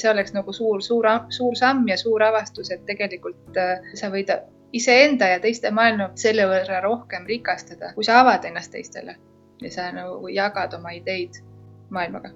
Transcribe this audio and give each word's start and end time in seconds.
see 0.00 0.10
oleks 0.10 0.34
nagu 0.36 0.52
suur, 0.52 0.82
suur, 0.82 1.08
suur 1.36 1.56
samm 1.58 1.88
ja 1.88 1.96
suur 2.00 2.22
avastus, 2.24 2.70
et 2.70 2.84
tegelikult 2.88 3.56
äh, 3.60 3.92
sa 3.94 4.10
võid 4.12 4.32
iseenda 4.72 5.32
ja 5.32 5.40
teiste 5.42 5.70
maailma 5.74 6.10
selle 6.20 6.46
võrra 6.50 6.82
rohkem 6.84 7.26
rikastada, 7.26 7.94
kui 7.94 8.06
sa 8.06 8.20
avad 8.24 8.44
ennast 8.46 8.72
teistele 8.74 9.16
ja 9.60 9.72
sa 9.72 9.90
nagu 9.94 10.30
jagad 10.32 10.74
oma 10.78 10.94
ideid 10.96 11.42
maailmaga 11.90 12.32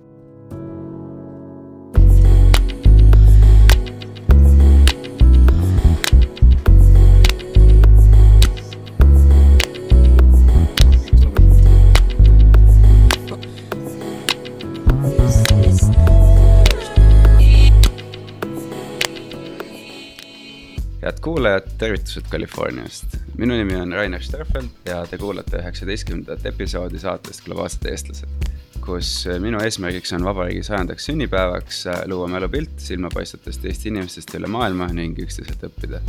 kuulajad, 21.35 21.63
tervitused 21.79 22.23
Californiast. 22.31 23.17
minu 23.39 23.55
nimi 23.55 23.75
on 23.77 23.93
Rainer 23.93 24.23
Sterfeld 24.23 24.69
ja 24.87 25.01
te 25.11 25.19
kuulate 25.19 25.59
üheksateistkümnendat 25.59 26.47
episoodi 26.47 27.01
saatest 27.03 27.43
Globaalsed 27.45 27.89
eestlased, 27.91 28.53
kus 28.85 29.09
minu 29.43 29.59
eesmärgiks 29.67 30.15
on 30.15 30.23
vabariigi 30.29 30.63
sajandaks 30.69 31.09
sünnipäevaks 31.11 31.81
luua 32.07 32.29
mälupilt 32.31 32.79
silmapaistevatest 32.87 33.67
Eesti 33.67 33.91
inimestest 33.91 34.37
üle 34.39 34.47
maailma 34.47 34.87
ning 34.95 35.19
üksteiselt 35.27 35.67
õppida. 35.67 36.05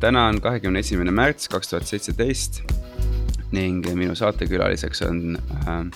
täna 0.00 0.26
on 0.30 0.40
kahekümne 0.40 0.80
esimene 0.80 1.12
märts 1.12 1.52
kaks 1.52 1.74
tuhat 1.74 1.92
seitseteist 1.92 2.62
ning 3.54 3.86
minu 3.94 4.16
saatekülaliseks 4.18 5.04
on 5.06 5.38
äh, 5.38 5.86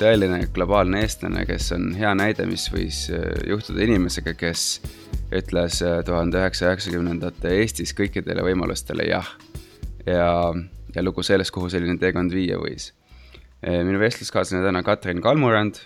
tõeline 0.00 0.42
globaalne 0.54 1.00
eestlane, 1.04 1.46
kes 1.48 1.70
on 1.76 1.90
hea 1.96 2.12
näide, 2.18 2.46
mis 2.48 2.66
võis 2.72 3.06
äh, 3.14 3.24
juhtuda 3.48 3.84
inimesega, 3.86 4.34
kes 4.36 4.66
ütles 5.34 5.80
äh, 5.84 6.00
tuhande 6.06 6.40
üheksasaja 6.40 6.74
üheksakümnendate 6.74 7.54
Eestis 7.62 7.94
kõikidele 7.96 8.44
võimalustele 8.46 9.08
jah. 9.08 9.28
ja, 10.06 10.28
ja 10.94 11.04
lugu 11.04 11.24
sellest, 11.26 11.54
kuhu 11.54 11.70
selline 11.72 11.98
teekond 12.02 12.34
viia 12.34 12.60
võis. 12.60 12.92
Äh, 13.64 13.82
minu 13.86 14.00
vestluskaaslane 14.02 14.64
täna 14.66 14.84
Katrin 14.86 15.22
Kalmurand, 15.24 15.80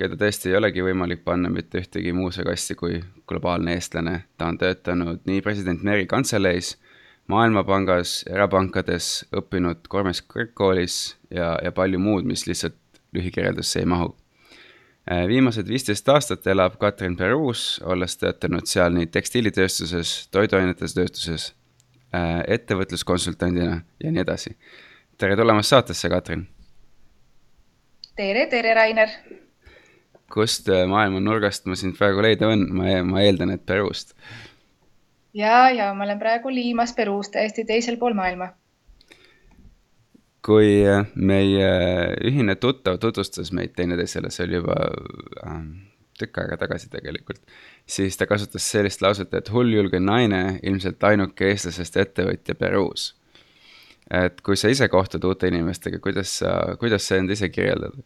keda 0.00 0.18
tõesti 0.20 0.50
ei 0.50 0.58
olegi 0.58 0.84
võimalik 0.84 1.24
panna 1.24 1.50
mitte 1.52 1.80
ühtegi 1.82 2.12
muuse 2.16 2.44
kasti 2.44 2.76
kui 2.76 3.00
globaalne 3.28 3.76
eestlane. 3.76 4.22
ta 4.36 4.48
on 4.48 4.58
töötanud 4.58 5.24
nii 5.28 5.44
president 5.44 5.84
Meri 5.84 6.06
kantseleis, 6.06 6.76
Maailmapangas, 7.26 8.20
erapankades, 8.30 9.24
õppinud 9.34 9.88
Kormes 9.90 10.20
kõrgkoolis 10.22 11.16
ja, 11.30 11.56
ja 11.62 11.72
palju 11.74 11.98
muud, 11.98 12.24
mis 12.28 12.46
lihtsalt 12.46 12.78
lühikirjeldusse 13.16 13.80
ei 13.82 13.88
mahu 13.90 14.12
Äh, 15.10 15.28
viimased 15.30 15.68
viisteist 15.70 16.08
aastat 16.10 16.46
elab 16.50 16.80
Katrin 16.82 17.14
Peruus, 17.16 17.76
olles 17.86 18.16
töötanud 18.18 18.66
seal 18.66 18.90
nii 18.90 19.06
tekstiilitööstuses, 19.14 20.14
toiduainetes 20.34 20.96
tööstuses, 20.96 21.44
äh, 22.10 22.40
ettevõtluskonsultandina 22.56 23.76
ja 24.02 24.10
nii 24.10 24.24
edasi. 24.24 24.56
tere 25.18 25.36
tulemast 25.36 25.70
saatesse, 25.70 26.08
Katrin. 26.10 26.48
tere, 28.16 28.46
tere, 28.50 28.74
Rainer. 28.74 29.08
kust 30.28 30.66
maailma 30.88 31.20
nurgast 31.20 31.66
ma 31.66 31.76
sind 31.76 31.94
praegu 31.96 32.20
leida 32.20 32.50
võin, 32.50 32.66
ma, 32.74 33.02
ma 33.04 33.22
eeldan, 33.22 33.50
et 33.50 33.66
Peruust. 33.66 34.16
Ja, 35.36 35.66
ja 35.70 35.90
ma 35.94 36.06
olen 36.08 36.22
praegu 36.22 36.52
Liimas 36.52 36.94
Peruus, 36.96 37.32
täiesti 37.34 37.66
teisel 37.68 38.00
pool 38.00 38.16
maailma 38.18 38.54
kui 40.46 40.70
äh, 40.86 41.02
meie 41.14 41.68
ühine 42.28 42.54
tuttav 42.62 43.00
tutvustas 43.02 43.50
meid 43.56 43.74
teineteisele, 43.74 44.30
see 44.30 44.46
oli 44.46 44.60
juba 44.60 44.76
äh, 45.42 45.60
tükk 46.20 46.40
aega 46.42 46.58
tagasi 46.60 46.90
tegelikult, 46.92 47.40
siis 47.88 48.16
ta 48.16 48.28
kasutas 48.30 48.66
sellist 48.72 49.02
lauset, 49.04 49.34
et 49.34 49.50
hulljulge 49.52 50.00
naine, 50.00 50.58
ilmselt 50.62 51.02
ainuke 51.04 51.50
eestlasest 51.50 51.98
ettevõtja 52.02 52.56
Peruus. 52.58 53.14
et 54.06 54.38
kui 54.46 54.54
sa 54.56 54.70
ise 54.70 54.86
kohtud 54.88 55.24
uute 55.26 55.48
inimestega, 55.50 55.98
kuidas 55.98 56.38
sa, 56.38 56.76
kuidas 56.78 57.08
sa 57.08 57.18
end 57.18 57.32
ise 57.34 57.48
kirjeldad? 57.50 57.96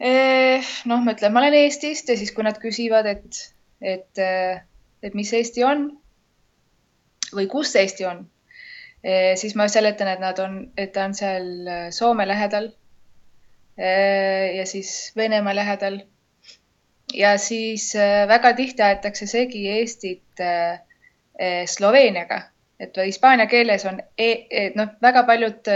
Eh, 0.00 0.64
noh, 0.88 1.02
ma 1.04 1.12
ütlen, 1.12 1.34
ma 1.34 1.42
olen 1.42 1.58
Eestist 1.58 2.08
ja 2.08 2.16
siis, 2.16 2.32
kui 2.32 2.46
nad 2.46 2.56
küsivad, 2.56 3.04
et, 3.04 3.40
et, 3.84 4.16
äh, 4.16 4.62
et 5.02 5.14
mis 5.14 5.32
Eesti 5.32 5.64
on 5.64 5.88
või 7.32 7.46
kus 7.48 7.76
Eesti 7.76 8.04
on 8.04 8.26
Eh, 9.04 9.36
siis 9.36 9.54
ma 9.56 9.64
seletan, 9.68 10.08
et 10.12 10.20
nad 10.20 10.38
on, 10.38 10.56
et 10.76 10.92
ta 10.92 11.06
on 11.08 11.14
seal 11.16 11.46
eh, 11.64 11.86
Soome 11.90 12.26
lähedal 12.28 12.66
eh, 13.78 14.56
ja 14.58 14.66
siis 14.66 15.12
Venemaa 15.16 15.54
lähedal. 15.56 16.00
ja 17.14 17.38
siis 17.38 17.94
väga 18.28 18.52
tihti 18.54 18.82
aetakse 18.82 19.26
segi 19.26 19.64
Eestit 19.68 20.42
Sloveeniaga, 21.66 22.42
et 22.80 22.96
hispaania 22.96 23.46
keeles 23.46 23.84
on 23.84 23.98
e, 24.18 24.28
e, 24.50 24.62
noh, 24.76 24.92
väga 25.02 25.24
paljud 25.26 25.70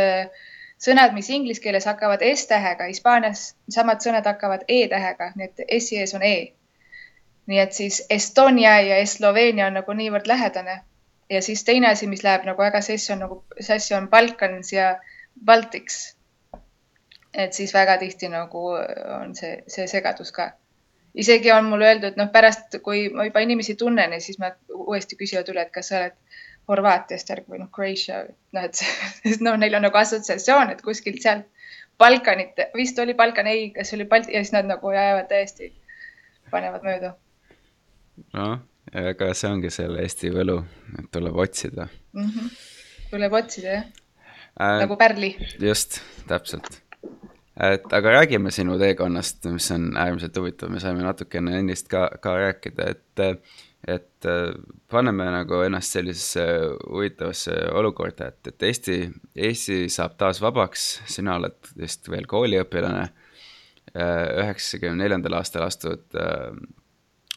sõnad, 0.79 1.17
mis 1.17 1.31
inglise 1.31 1.62
keeles 1.65 1.89
hakkavad 1.91 2.23
S-tähega, 2.29 2.87
Hispaanias 2.87 3.56
samad 3.69 4.05
sõnad 4.05 4.29
hakkavad 4.31 4.62
E-tähega, 4.69 5.33
nii 5.35 5.49
et 5.49 5.65
S-i 5.81 5.99
ees 6.05 6.15
on 6.15 6.23
E. 6.23 6.53
nii 7.47 7.59
et 7.60 7.72
siis 7.72 8.03
Estonia 8.10 8.81
ja 8.81 9.06
Sloveenia 9.06 9.66
on 9.66 9.81
nagu 9.81 9.93
niivõrd 9.93 10.27
lähedane 10.27 10.81
ja 11.31 11.43
siis 11.43 11.65
teine 11.65 11.91
asi, 11.91 12.06
mis 12.06 12.25
läheb 12.25 12.44
nagu 12.49 12.62
väga 12.62 12.81
sassi, 12.81 13.12
on 13.12 13.25
nagu 13.25 13.44
sassi 13.60 13.94
on 13.94 14.09
Balkans 14.09 14.72
ja 14.72 14.97
Baltics. 15.44 16.16
et 17.34 17.53
siis 17.53 17.75
väga 17.75 17.97
tihti 17.99 18.28
nagu 18.28 18.66
on 19.21 19.34
see, 19.34 19.62
see 19.66 19.87
segadus 19.91 20.32
ka. 20.32 20.53
isegi 21.15 21.50
on 21.53 21.65
mulle 21.65 21.88
öeldud, 21.88 22.16
noh, 22.16 22.31
pärast, 22.32 22.78
kui 22.82 23.09
ma 23.09 23.25
juba 23.25 23.41
inimesi 23.41 23.75
tunnen 23.75 24.12
ja 24.12 24.21
siis 24.21 24.38
nad 24.38 24.56
uuesti 24.75 25.16
küsivad 25.16 25.49
üle, 25.50 25.62
et 25.62 25.72
kas 25.72 25.88
sa 25.88 25.99
oled 26.00 26.21
Horvaatiast 26.69 27.28
järg 27.28 27.49
või 27.50 27.59
noh, 27.61 27.69
Croatia, 27.75 28.22
noh, 28.56 28.65
et 28.65 28.81
noh, 29.47 29.59
neil 29.61 29.75
on 29.75 29.84
nagu 29.84 29.99
assotsiatsioon, 30.00 30.71
et 30.71 30.82
kuskilt 30.82 31.21
sealt 31.22 31.50
Balkanit, 31.99 32.59
vist 32.75 32.99
oli 32.99 33.15
Balkan, 33.15 33.47
ei, 33.47 33.71
kas 33.71 33.93
oli 33.94 34.05
Balti 34.05 34.34
ja 34.34 34.43
siis 34.43 34.53
nad 34.53 34.66
nagu 34.66 34.91
jäävad 34.91 35.28
täiesti, 35.31 35.71
panevad 36.50 36.82
mööda. 36.82 37.12
Noh 38.32 38.60
aga 38.92 39.32
see 39.36 39.50
ongi 39.50 39.72
selle 39.72 40.04
Eesti 40.04 40.30
võlu, 40.34 40.58
et 40.98 41.10
tuleb 41.14 41.36
otsida 41.44 41.88
mm. 41.88 42.30
-hmm. 42.30 42.54
tuleb 43.10 43.36
otsida 43.41 43.76
jah 43.76 43.84
äh,, 44.60 44.80
nagu 44.84 44.97
pärli. 44.97 45.34
just, 45.60 46.00
täpselt. 46.28 46.80
et 47.56 47.92
aga 47.92 48.16
räägime 48.20 48.50
sinu 48.50 48.78
teekonnast, 48.78 49.44
mis 49.50 49.70
on 49.70 49.97
äärmiselt 49.97 50.36
huvitav, 50.36 50.70
me 50.70 50.80
saime 50.80 51.02
natukene 51.02 51.58
ennist 51.58 51.88
ka, 51.88 52.08
ka 52.20 52.36
rääkida, 52.38 52.91
et 52.91 53.41
et 53.84 54.26
paneme 54.88 55.25
nagu 55.28 55.58
ennast 55.60 55.92
sellisesse 55.92 56.44
huvitavasse 56.88 57.52
olukorda, 57.76 58.31
et, 58.31 58.46
et 58.48 58.62
Eesti, 58.62 59.10
Eesti 59.36 59.91
saab 59.92 60.14
taas 60.16 60.41
vabaks, 60.41 61.02
sina 61.04 61.34
oled 61.36 61.69
vist 61.76 62.08
veel 62.08 62.25
kooliõpilane, 62.26 63.10
üheksakümne 63.92 65.02
neljandal 65.02 65.36
aastal 65.36 65.66
astud 65.66 66.16
äh, 66.16 66.56
Äh, 66.56 66.84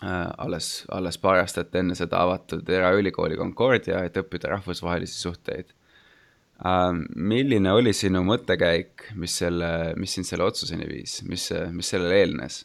alles, 0.02 0.86
alles 0.94 1.18
paar 1.18 1.42
aastat 1.42 1.74
enne 1.76 1.96
seda 1.98 2.20
avatud 2.22 2.70
eraülikooli 2.70 3.38
Concordia, 3.38 4.04
et 4.06 4.18
õppida 4.20 4.52
rahvusvahelisi 4.52 5.18
suhteid. 5.18 5.72
Äh, 6.62 6.92
milline 7.16 7.74
oli 7.74 7.94
sinu 7.98 8.22
mõttekäik, 8.28 9.10
mis 9.18 9.38
selle, 9.42 9.94
mis 9.98 10.14
sind 10.14 10.30
selle 10.30 10.46
otsuseni 10.46 10.90
viis, 10.90 11.22
mis, 11.26 11.50
mis 11.74 11.90
sellele 11.94 12.22
eelnes? 12.22 12.62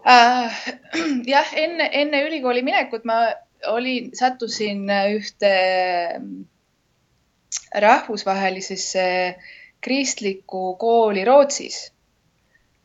Uh, 0.00 0.48
jah, 1.34 1.52
enne, 1.60 1.90
enne 2.00 2.24
ülikooli 2.24 2.64
minekut 2.64 3.04
ma 3.04 3.20
olin, 3.68 4.14
sattusin 4.16 4.88
ühte 5.12 5.54
rahvusvahelisesse 7.84 9.06
kristlikku 9.84 10.76
kooli 10.80 11.24
Rootsis 11.28 11.90
Äh, 11.90 11.99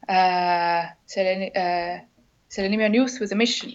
selle, 0.07 1.51
äh, 1.55 2.01
selle 2.47 2.69
nimi 2.69 2.85
on 2.85 2.95
Youth 2.95 3.19
with 3.21 3.33
a 3.33 3.35
Mission. 3.35 3.73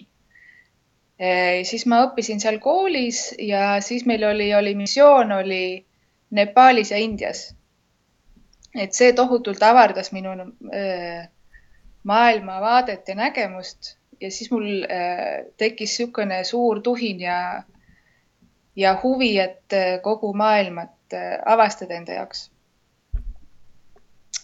Äh, 1.21 1.63
siis 1.69 1.87
ma 1.87 2.05
õppisin 2.07 2.41
seal 2.41 2.61
koolis 2.63 3.35
ja 3.39 3.81
siis 3.85 4.07
meil 4.09 4.25
oli, 4.25 4.53
oli 4.55 4.75
missioon 4.75 5.33
oli 5.33 5.85
Nepaalis 6.31 6.93
ja 6.95 6.99
Indias. 6.99 7.55
et 8.71 8.95
see 8.95 9.11
tohutult 9.19 9.63
avardas 9.67 10.13
minu 10.15 10.31
maailmavaadet 12.07 13.09
ja 13.09 13.15
nägemust 13.19 13.97
ja 14.21 14.31
siis 14.31 14.51
mul 14.53 14.85
tekkis 15.59 15.97
niisugune 15.99 16.45
suur 16.45 16.79
tuhin 16.81 17.21
ja, 17.21 17.63
ja 18.77 18.95
huvi, 19.03 19.33
et 19.43 19.75
kogu 20.03 20.31
maailmat 20.39 21.19
avastada 21.47 21.99
enda 21.99 22.21
jaoks 22.21 22.50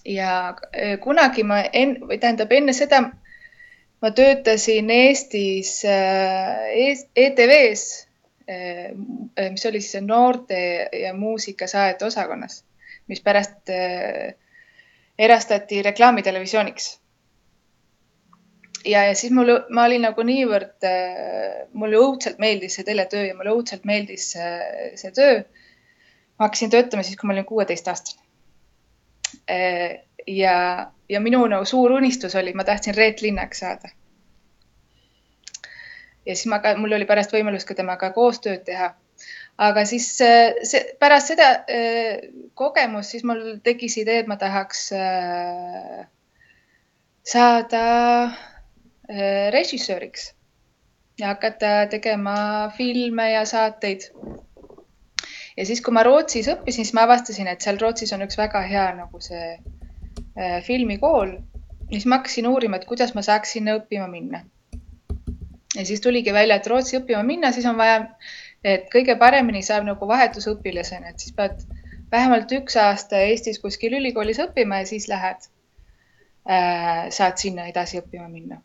ja 0.06 0.56
äh, 0.76 0.98
kunagi 1.02 1.44
ma 1.46 1.60
en-, 1.72 1.98
või 2.06 2.18
tähendab 2.22 2.52
enne 2.54 2.74
seda 2.76 3.02
ma 4.02 4.10
töötasin 4.14 4.90
Eestis 4.92 5.80
äh, 5.88 6.66
ETV-s, 7.16 8.06
äh, 8.48 8.92
mis 9.50 9.66
oli 9.66 9.80
siis 9.82 10.04
noorte 10.04 10.60
ja 10.92 11.14
muusikasaajate 11.14 12.06
osakonnas, 12.06 12.62
mis 13.08 13.22
pärast 13.24 13.72
erastati 15.18 15.82
reklaamitelevisiooniks. 15.82 16.88
ja, 18.84 19.04
ja 19.04 19.14
siis 19.14 19.32
mul, 19.32 19.50
ma 19.70 19.86
olin 19.88 20.04
nagu 20.06 20.22
niivõrd, 20.22 20.86
mulle 21.72 21.98
õudselt 21.98 22.38
meeldis 22.38 22.76
see 22.78 22.84
teletöö 22.84 23.24
ja 23.26 23.34
mulle 23.34 23.54
õudselt 23.56 23.86
meeldis 23.88 24.30
see, 24.36 24.92
see 24.94 25.10
töö. 25.10 25.40
ma 26.38 26.46
hakkasin 26.46 26.70
töötama 26.70 27.02
siis, 27.02 27.16
kui 27.16 27.26
ma 27.26 27.34
olin 27.34 27.48
kuueteistaastane. 27.48 28.25
Ja, 30.26 30.56
ja 31.08 31.20
minu 31.20 31.46
nagu 31.46 31.64
suur 31.64 31.92
unistus 31.92 32.34
oli, 32.34 32.52
ma 32.54 32.64
tahtsin 32.64 32.94
Reet 32.94 33.22
Linnaks 33.22 33.58
saada. 33.62 33.88
ja 36.26 36.34
siis 36.34 36.46
ma 36.50 36.58
ka, 36.58 36.76
mul 36.76 36.92
oli 36.92 37.06
pärast 37.06 37.32
võimalus 37.32 37.64
ka 37.64 37.74
temaga 37.74 38.10
koostööd 38.10 38.64
teha 38.66 38.94
aga 39.58 39.84
siis 39.88 40.08
see, 40.18 40.82
pärast 41.00 41.32
seda 41.32 41.48
kogemust, 42.58 43.14
siis 43.14 43.24
mul 43.24 43.58
tekkis 43.64 43.96
idee, 44.02 44.20
et 44.22 44.30
ma 44.30 44.36
tahaks 44.40 44.88
saada 47.26 47.84
režissööriks 49.54 50.32
ja 51.20 51.32
hakata 51.32 51.86
tegema 51.90 52.36
filme 52.76 53.30
ja 53.32 53.44
saateid. 53.48 54.10
Ja 55.56 55.66
siis, 55.66 55.80
kui 55.84 55.94
ma 55.96 56.02
Rootsis 56.06 56.48
õppisin, 56.52 56.84
siis 56.84 56.94
ma 56.96 57.06
avastasin, 57.06 57.48
et 57.50 57.64
seal 57.64 57.78
Rootsis 57.80 58.12
on 58.16 58.24
üks 58.26 58.38
väga 58.38 58.62
hea 58.68 58.86
nagu 58.98 59.20
see 59.24 59.46
äh, 59.54 60.58
filmikool. 60.66 61.38
siis 61.90 62.06
ma 62.06 62.18
hakkasin 62.18 62.48
uurima, 62.50 62.76
et 62.76 62.84
kuidas 62.84 63.14
ma 63.14 63.22
saaks 63.22 63.56
sinna 63.56 63.76
õppima 63.78 64.08
minna. 64.10 64.44
ja 65.76 65.86
siis 65.86 66.00
tuligi 66.00 66.32
välja, 66.32 66.56
et 66.56 66.66
Rootsi 66.66 67.00
õppima 67.00 67.22
minna, 67.22 67.52
siis 67.52 67.66
on 67.66 67.76
vaja, 67.76 67.98
et 68.64 68.88
kõige 68.92 69.18
paremini 69.18 69.62
saab 69.62 69.84
nagu 69.88 70.08
vahetusõpilasena, 70.08 71.10
et 71.10 71.20
siis 71.20 71.34
pead 71.36 71.66
vähemalt 72.12 72.52
üks 72.52 72.76
aasta 72.76 73.20
Eestis 73.28 73.58
kuskil 73.58 73.98
ülikoolis 73.98 74.40
õppima 74.42 74.82
ja 74.82 74.86
siis 74.86 75.08
lähed 75.08 75.48
äh,, 76.48 77.08
saad 77.10 77.38
sinna 77.42 77.66
edasi 77.72 78.00
õppima 78.02 78.28
minna 78.28 78.62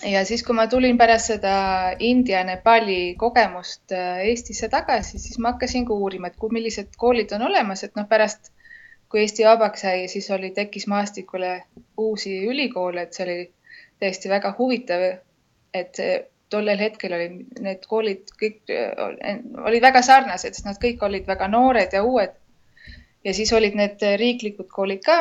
ja 0.00 0.24
siis, 0.24 0.42
kui 0.46 0.56
ma 0.56 0.66
tulin 0.66 0.98
pärast 0.98 1.32
seda 1.32 1.54
India, 1.98 2.42
Nepali 2.44 3.14
kogemust 3.18 3.92
äh, 3.92 4.24
Eestisse 4.28 4.68
tagasi, 4.72 5.18
siis 5.18 5.38
ma 5.38 5.52
hakkasin 5.52 5.86
ka 5.86 5.94
uurima, 5.94 6.30
et 6.30 6.38
kui, 6.40 6.52
millised 6.54 6.96
koolid 6.98 7.32
on 7.36 7.46
olemas, 7.48 7.84
et 7.84 7.96
noh, 7.98 8.08
pärast 8.08 8.52
kui 9.12 9.22
Eesti 9.22 9.44
vabaks 9.44 9.84
sai, 9.84 10.06
siis 10.08 10.30
oli, 10.32 10.50
tekkis 10.56 10.86
maastikule 10.88 11.54
uusi 12.00 12.38
ülikoole, 12.48 13.04
et 13.04 13.12
see 13.12 13.26
oli 13.26 13.38
täiesti 14.00 14.30
väga 14.32 14.54
huvitav, 14.58 15.08
et 15.74 16.00
tollel 16.52 16.80
hetkel 16.80 17.14
oli 17.16 17.28
need 17.64 17.84
koolid 17.88 18.32
kõik 18.40 18.72
äh, 18.72 19.42
olid 19.66 19.84
väga 19.84 20.02
sarnased, 20.04 20.56
sest 20.56 20.68
nad 20.68 20.80
kõik 20.80 21.02
olid 21.04 21.28
väga 21.28 21.48
noored 21.48 21.92
ja 21.92 22.04
uued. 22.04 22.38
ja 23.24 23.34
siis 23.34 23.52
olid 23.52 23.76
need 23.78 24.00
riiklikud 24.18 24.66
koolid 24.72 25.04
ka 25.06 25.18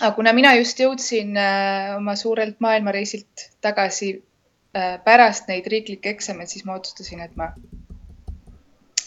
aga 0.00 0.14
kuna 0.16 0.32
mina 0.32 0.54
just 0.56 0.80
jõudsin 0.80 1.36
äh, 1.36 1.94
oma 1.96 2.16
suurelt 2.16 2.60
maailmareisilt 2.64 3.48
tagasi 3.64 4.14
äh, 4.16 4.96
pärast 5.04 5.50
neid 5.50 5.68
riiklikke 5.68 6.14
eksameid, 6.16 6.48
siis 6.48 6.64
ma 6.64 6.78
otsustasin, 6.80 7.20
et 7.26 7.36
ma, 7.36 7.50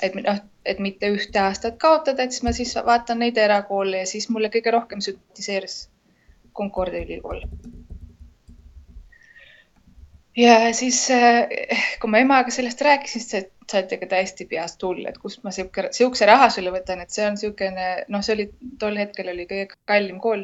et 0.02 0.18
noh, 0.20 0.44
et 0.66 0.84
mitte 0.84 1.10
ühte 1.12 1.42
aastat 1.42 1.80
kaotada, 1.82 2.24
et 2.24 2.36
siis 2.36 2.46
ma 2.46 2.54
siis 2.56 2.76
vaatan 2.86 3.24
neid 3.24 3.40
erakoole 3.42 4.04
ja 4.04 4.10
siis 4.10 4.30
mulle 4.30 4.54
kõige 4.54 4.76
rohkem 4.76 5.02
sümpatiseeris 5.04 5.88
Concordia 6.54 7.02
ülikool. 7.02 7.42
ja 10.38 10.74
siis, 10.78 11.08
äh, 11.12 11.50
kui 12.02 12.14
ma 12.14 12.22
emaga 12.22 12.54
sellest 12.54 12.82
rääkisin, 12.86 13.26
siis 13.26 13.50
sa 13.70 13.80
oled 13.80 13.94
ikka 13.98 14.14
täiesti 14.14 14.46
peast 14.46 14.82
hull, 14.86 15.06
et 15.10 15.18
kust 15.18 15.42
ma 15.44 15.52
sihuke, 15.56 15.90
sihukese 15.96 16.30
raha 16.30 16.54
sulle 16.54 16.70
võtan, 16.74 17.02
et 17.02 17.10
see 17.10 17.26
on 17.26 17.34
niisugune, 17.34 17.94
noh, 18.14 18.22
see 18.22 18.36
oli 18.38 18.52
tol 18.80 19.00
hetkel 19.00 19.34
oli 19.34 19.50
kõige 19.50 19.80
kallim 19.90 20.20
kool 20.22 20.44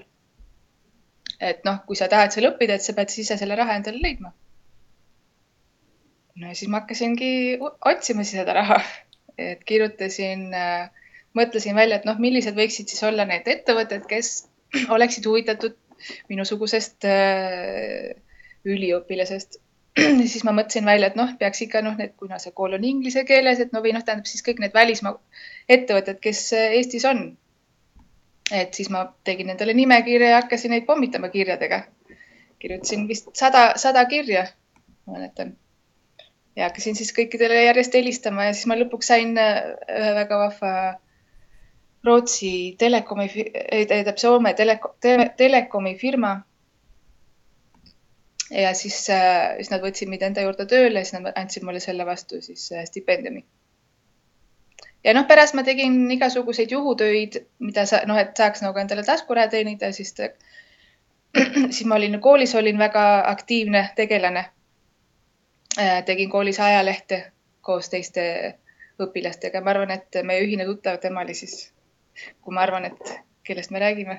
et 1.40 1.66
noh, 1.68 1.80
kui 1.88 1.96
sa 1.96 2.10
tahad 2.12 2.34
seal 2.36 2.50
õppida, 2.52 2.76
et 2.76 2.86
sa 2.86 2.96
pead 2.98 3.12
ise 3.24 3.38
selle 3.40 3.58
raha 3.60 3.78
endale 3.80 4.02
leidma. 4.04 4.34
no 6.40 6.48
ja 6.48 6.56
siis 6.56 6.72
ma 6.72 6.82
hakkasingi 6.82 7.60
otsima 7.62 8.24
siis 8.24 8.40
seda 8.42 8.56
raha, 8.56 8.80
et 9.40 9.64
kirjutasin, 9.68 10.50
äh, 10.56 11.14
mõtlesin 11.36 11.76
välja, 11.76 12.00
et 12.00 12.08
noh, 12.08 12.20
millised 12.20 12.56
võiksid 12.56 12.92
siis 12.92 13.04
olla 13.08 13.26
need 13.28 13.48
ettevõtted, 13.48 14.06
kes 14.08 14.50
oleksid 14.96 15.26
huvitatud 15.28 15.76
minusugusest 16.32 17.08
äh, 17.08 18.14
üliõpilasest. 18.68 19.60
Siis 20.32 20.44
ma 20.48 20.54
mõtlesin 20.56 20.86
välja, 20.88 21.10
et 21.10 21.18
noh, 21.18 21.32
peaks 21.40 21.64
ikka 21.66 21.82
noh, 21.84 21.96
need, 22.00 22.14
kuna 22.20 22.38
see 22.40 22.54
kool 22.56 22.76
on 22.78 22.86
inglise 22.88 23.26
keeles, 23.28 23.60
et 23.60 23.74
no 23.76 23.82
või 23.84 23.92
noh, 23.96 24.04
tähendab 24.06 24.30
siis 24.30 24.46
kõik 24.46 24.62
need 24.64 24.76
välismaa 24.76 25.18
ettevõtted, 25.76 26.22
kes 26.24 26.44
äh, 26.56 26.76
Eestis 26.78 27.08
on 27.10 27.24
et 28.52 28.74
siis 28.74 28.90
ma 28.94 29.04
tegin 29.24 29.50
endale 29.54 29.74
nimekirja 29.78 30.30
ja 30.30 30.42
hakkasin 30.42 30.72
neid 30.74 30.86
pommitama 30.86 31.30
kirjadega. 31.30 31.84
kirjutasin 32.60 33.08
vist 33.08 33.30
sada, 33.34 33.74
sada 33.76 34.06
kirja, 34.06 34.48
ma 35.06 35.18
mäletan. 35.18 35.54
ja 36.56 36.64
hakkasin 36.68 36.96
siis 36.96 37.14
kõikidele 37.16 37.64
järjest 37.66 37.94
helistama 37.94 38.50
ja 38.50 38.54
siis 38.54 38.68
ma 38.68 38.78
lõpuks 38.80 39.12
sain 39.14 39.38
äh, 39.38 39.62
ühe 40.00 40.16
väga 40.16 40.42
vahva 40.46 40.74
Rootsi 42.04 42.76
telekomi, 42.80 43.26
tähendab 43.88 44.18
Soome 44.18 44.54
teleko, 44.56 44.94
tele, 45.04 45.30
telekomi 45.38 45.98
firma. 46.00 46.42
ja 48.52 48.74
siis, 48.74 49.04
äh, 49.14 49.56
siis 49.58 49.72
nad 49.72 49.84
võtsid 49.84 50.10
mind 50.10 50.26
enda 50.26 50.42
juurde 50.42 50.66
tööle, 50.66 51.04
siis 51.04 51.20
nad 51.20 51.34
andsid 51.36 51.64
mulle 51.64 51.80
selle 51.84 52.06
vastu 52.06 52.42
siis 52.42 52.72
äh, 52.72 52.86
stipendiumi 52.86 53.46
ja 55.04 55.14
noh, 55.14 55.26
pärast 55.28 55.56
ma 55.56 55.64
tegin 55.64 56.12
igasuguseid 56.12 56.72
juhutöid, 56.72 57.40
mida 57.60 57.86
sa 57.86 58.02
noh, 58.08 58.18
et 58.20 58.38
saaks 58.38 58.64
nagu 58.66 58.80
endale 58.80 59.04
taskuraha 59.08 59.48
teenida, 59.52 59.92
siis, 59.96 60.14
siis 61.76 61.86
ma 61.88 61.96
olin 61.96 62.20
koolis, 62.22 62.56
olin 62.56 62.78
väga 62.78 63.06
aktiivne 63.32 63.90
tegelane. 63.96 64.46
Äh, 65.80 66.04
tegin 66.06 66.30
koolis 66.30 66.60
ajalehte 66.60 67.32
koos 67.62 67.90
teiste 67.90 68.24
õpilastega, 69.00 69.62
ma 69.64 69.72
arvan, 69.72 69.92
et 69.96 70.18
meie 70.26 70.44
ühine 70.44 70.66
tuttav, 70.68 70.98
tema 71.00 71.22
oli 71.24 71.36
siis, 71.38 71.70
kui 72.42 72.56
ma 72.56 72.66
arvan, 72.66 72.90
et 72.90 73.14
kellest 73.48 73.72
me 73.72 73.80
räägime, 73.80 74.18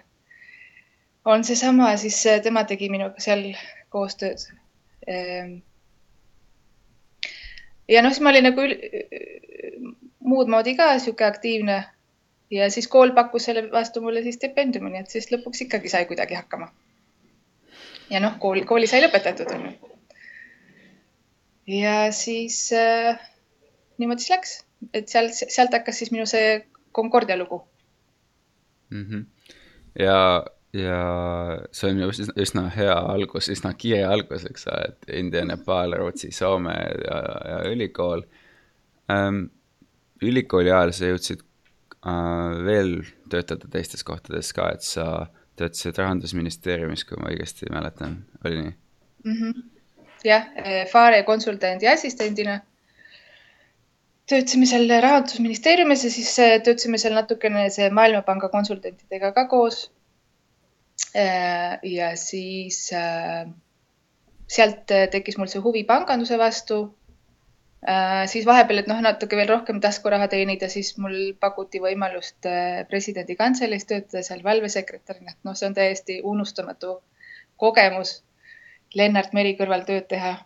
on 1.25 1.45
seesama, 1.45 1.97
siis 2.01 2.23
äh, 2.27 2.41
tema 2.41 2.65
tegi 2.65 2.89
minuga 2.89 3.21
seal 3.21 3.51
koostööd. 3.93 4.47
Ähm, 5.11 5.59
ja 7.89 8.01
noh, 8.05 8.15
siis 8.15 8.23
ma 8.25 8.33
olin 8.33 8.49
nagu 8.49 8.65
muud 10.21 10.49
moodi 10.53 10.77
ka 10.77 10.99
sihuke 10.99 11.25
aktiivne. 11.25 11.85
ja 12.51 12.71
siis 12.71 12.89
kool 12.89 13.13
pakkus 13.15 13.45
selle 13.47 13.69
vastu 13.73 14.01
mulle 14.03 14.23
siis 14.23 14.35
stipendiumi, 14.35 14.91
nii 14.91 15.01
et 15.05 15.11
siis 15.11 15.29
lõpuks 15.33 15.65
ikkagi 15.67 15.89
sai 15.89 16.07
kuidagi 16.07 16.35
hakkama. 16.35 16.71
ja 18.11 18.21
noh, 18.21 18.39
kool, 18.39 18.65
kooli 18.67 18.87
sai 18.91 19.03
lõpetatud 19.05 19.53
onju. 19.55 19.73
ja 21.67 22.13
siis 22.13 22.73
äh, 22.73 23.21
niimoodi 23.99 24.27
siis 24.27 24.35
läks, 24.37 24.55
et 24.95 25.09
seal, 25.09 25.31
sealt 25.33 25.77
hakkas 25.77 25.99
siis 26.03 26.13
minu 26.15 26.27
see 26.27 26.65
Concordia 26.95 27.37
lugu 27.37 27.63
mm. 28.91 29.07
-hmm. 29.07 29.53
ja, 29.99 30.45
ja 30.73 30.99
see 31.73 31.91
on 31.91 32.01
ju 32.01 32.09
üsna, 32.09 32.35
üsna 32.37 32.67
hea 32.77 32.99
algus, 33.15 33.49
üsna 33.49 33.73
kiire 33.75 34.05
algus, 34.05 34.45
eks 34.51 34.67
ole, 34.67 34.83
et 34.89 35.15
India, 35.23 35.45
Nepal, 35.45 35.95
Rootsi, 35.97 36.33
Soome 36.33 36.75
ja, 37.07 37.23
ja 37.53 37.63
ülikool 37.71 38.23
ähm, 39.11 39.45
ülikooli 40.23 40.73
ajal 40.73 40.93
sa 40.95 41.11
jõudsid 41.11 41.43
äh, 41.43 42.57
veel 42.67 42.97
töötada 43.33 43.69
teistes 43.73 44.05
kohtades 44.07 44.53
ka, 44.57 44.71
et 44.75 44.87
sa 44.87 45.29
töötasid 45.61 45.99
rahandusministeeriumis, 46.01 47.05
kui 47.09 47.21
ma 47.21 47.31
õigesti 47.33 47.71
mäletan, 47.73 48.21
oli 48.45 48.63
nii 48.63 48.73
mm? 48.73 49.39
-hmm. 49.39 49.63
jah, 50.25 50.51
eh, 50.57 50.83
Fare 50.89 51.23
konsultandi 51.29 51.89
assistendina 51.89 52.61
töötasime 54.31 54.67
seal 54.67 54.91
rahandusministeeriumis 55.03 56.05
ja 56.05 56.11
siis 56.11 56.39
eh, 56.39 56.61
töötasime 56.63 56.99
seal 56.99 57.17
natukene 57.19 57.67
Maailmapanga 57.91 58.49
konsultantidega 58.49 59.33
ka 59.33 59.47
koos. 59.49 59.91
Eh, 61.15 61.79
ja 61.83 62.17
siis 62.17 62.91
sealt 64.51 64.93
tekkis 65.11 65.39
mul 65.39 65.49
see 65.51 65.63
huvi 65.65 65.83
panganduse 65.85 66.39
vastu 66.39 66.81
Äh, 66.85 67.00
siis 68.27 68.47
vahepeal, 68.47 68.83
et 68.83 68.89
noh, 68.91 69.01
natuke 69.01 69.37
veel 69.39 69.49
rohkem 69.49 69.81
taskuraha 69.81 70.29
teenida, 70.29 70.69
siis 70.69 70.93
mul 71.01 71.33
pakuti 71.41 71.81
võimalust 71.81 72.47
äh, 72.49 72.83
presidendi 72.89 73.37
kantseleis 73.37 73.87
töötada 73.89 74.23
seal 74.27 74.43
valvesekretärina, 74.45 75.33
et 75.33 75.49
noh, 75.49 75.57
see 75.57 75.71
on 75.71 75.77
täiesti 75.77 76.21
unustamatu 76.25 76.99
kogemus 77.61 78.21
Lennart 78.95 79.33
Meri 79.33 79.55
kõrval 79.57 79.87
tööd 79.89 80.09
teha. 80.13 80.37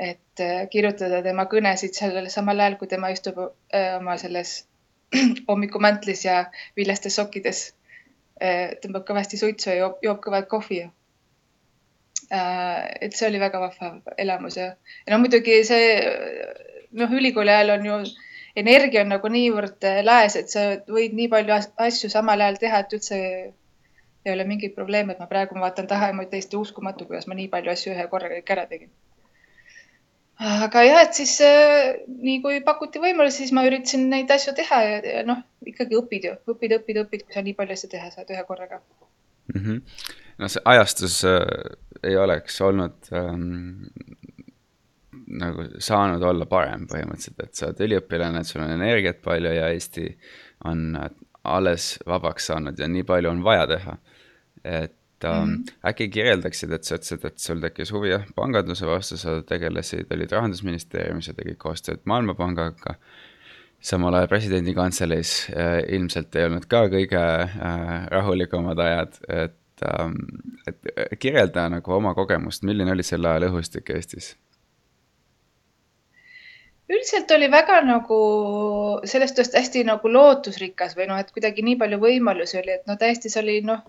et 0.00 0.40
äh, 0.40 0.68
kirjutada 0.70 1.18
tema 1.22 1.44
kõnesid 1.50 1.96
sellel 1.98 2.28
samal 2.30 2.60
ajal, 2.60 2.76
kui 2.78 2.88
tema 2.88 3.08
istub 3.10 3.36
oma 3.42 4.16
selles 4.16 4.64
hommikumantlis 5.48 6.24
ja 6.24 6.44
viljastes 6.76 7.16
sokkides. 7.18 7.74
tõmbab 8.80 9.04
kõvasti 9.04 9.36
suitsu 9.36 9.68
ja 9.68 9.74
joob, 9.76 9.98
joob 10.02 10.20
kõvat 10.24 10.46
kohvi. 10.48 10.78
et 12.30 13.12
see 13.12 13.26
oli 13.28 13.40
väga 13.40 13.60
vahva 13.60 14.14
elamus 14.16 14.56
ja, 14.56 14.66
ja 15.06 15.12
no 15.12 15.18
muidugi 15.18 15.64
see 15.66 15.98
noh, 16.98 17.16
ülikooli 17.20 17.52
ajal 17.54 17.76
on 17.78 17.86
ju 17.86 18.00
energia 18.56 19.04
on 19.04 19.12
nagu 19.14 19.30
niivõrd 19.30 19.86
äh, 19.86 20.00
laes, 20.06 20.36
et 20.38 20.50
sa 20.52 20.64
võid 20.90 21.14
nii 21.16 21.28
palju 21.32 21.56
asju 21.86 22.10
samal 22.12 22.40
ajal 22.40 22.58
teha, 22.62 22.82
et 22.82 22.96
üldse 22.96 23.20
ei 24.24 24.32
ole 24.34 24.44
mingit 24.44 24.74
probleemi, 24.76 25.14
et 25.14 25.22
ma 25.22 25.28
praegu 25.30 25.56
ma 25.56 25.68
vaatan 25.68 25.88
taha 25.90 26.10
ja 26.10 26.16
mul 26.16 26.28
täiesti 26.30 26.58
uskumatu, 26.58 27.06
kuidas 27.08 27.28
ma 27.30 27.38
nii 27.38 27.48
palju 27.52 27.72
asju 27.72 27.94
ühe 27.94 28.08
korraga 28.12 28.36
kõik 28.40 28.52
ära 28.56 28.66
tegin. 28.70 28.90
aga 30.40 30.82
jah, 30.84 31.02
et 31.04 31.16
siis 31.16 31.34
äh, 31.44 32.00
nii 32.08 32.40
kui 32.44 32.62
pakuti 32.64 33.02
võimalusi, 33.02 33.44
siis 33.44 33.54
ma 33.56 33.64
üritasin 33.68 34.08
neid 34.12 34.30
asju 34.32 34.56
teha 34.56 34.80
ja, 34.86 35.02
ja 35.04 35.26
noh, 35.28 35.42
ikkagi 35.66 35.98
õpid 36.00 36.28
ju, 36.28 36.36
õpid, 36.54 36.78
õpid, 36.80 37.04
õpid, 37.04 37.26
kui 37.26 37.36
sa 37.36 37.44
nii 37.44 37.56
palju 37.58 37.76
asju 37.76 37.92
teha 37.92 38.10
saad 38.14 38.32
ühe 38.32 38.44
korraga 38.48 38.80
mm. 39.54 39.60
-hmm. 39.60 39.82
no 40.38 40.48
see 40.48 40.64
ajastus 40.64 41.20
äh, 41.28 41.44
ei 42.02 42.16
oleks 42.16 42.60
olnud 42.60 43.12
ähm, 43.12 43.92
nagu 45.12 45.66
saanud 45.82 46.22
olla 46.22 46.46
parem 46.50 46.86
põhimõtteliselt, 46.90 47.42
et 47.42 47.58
sa 47.58 47.68
oled 47.70 47.82
üliõpilane, 47.86 48.44
sul 48.46 48.62
on 48.64 48.74
energiat 48.76 49.20
palju 49.24 49.52
ja 49.54 49.68
Eesti 49.74 50.06
on 50.68 50.94
alles 51.48 51.94
vabaks 52.06 52.50
saanud 52.50 52.78
ja 52.78 52.88
nii 52.90 53.04
palju 53.08 53.30
on 53.30 53.44
vaja 53.44 53.66
teha. 53.70 53.96
et 54.64 55.24
ähm, 55.24 55.48
mm 55.48 55.54
-hmm. 55.54 55.88
äkki 55.88 56.08
kirjeldaksid, 56.08 56.72
et 56.72 56.84
sa 56.84 56.94
ütlesid, 56.94 57.24
et 57.26 57.38
sul 57.38 57.60
tekkis 57.60 57.92
huvi 57.92 58.10
jah, 58.10 58.24
panganduse 58.34 58.86
vastu, 58.86 59.16
sa 59.16 59.42
tegelesid, 59.42 60.06
olid 60.10 60.32
rahandusministeeriumis 60.32 61.28
ja 61.28 61.34
tegid 61.34 61.56
koostööd 61.56 62.00
Maailmapangaga. 62.04 62.94
samal 63.80 64.14
ajal 64.14 64.28
presidendi 64.28 64.74
kantseleis 64.74 65.50
äh, 65.56 65.78
ilmselt 65.88 66.36
ei 66.36 66.44
olnud 66.44 66.66
ka 66.68 66.88
kõige 66.88 67.16
äh, 67.16 68.06
rahulikumad 68.08 68.78
ajad, 68.78 69.16
et 69.28 69.56
ähm,, 69.88 70.12
et 70.68 71.18
kirjelda 71.18 71.68
nagu 71.68 71.92
oma 71.92 72.14
kogemust, 72.14 72.62
milline 72.62 72.92
oli 72.92 73.02
selle 73.02 73.28
aja 73.28 73.48
õhustik 73.48 73.90
Eestis 73.94 74.36
üldiselt 76.90 77.30
oli 77.36 77.48
väga 77.50 77.80
nagu 77.86 78.20
sellest 79.08 79.38
ajast 79.38 79.56
hästi 79.58 79.84
nagu 79.88 80.10
lootusrikas 80.10 80.96
või 80.98 81.08
noh, 81.10 81.20
et 81.22 81.30
kuidagi 81.34 81.62
nii 81.66 81.78
palju 81.80 82.00
võimalusi 82.02 82.58
oli, 82.60 82.78
et 82.78 82.88
no 82.90 82.96
täiesti 83.00 83.30
see 83.32 83.42
oli 83.44 83.58
noh, 83.66 83.84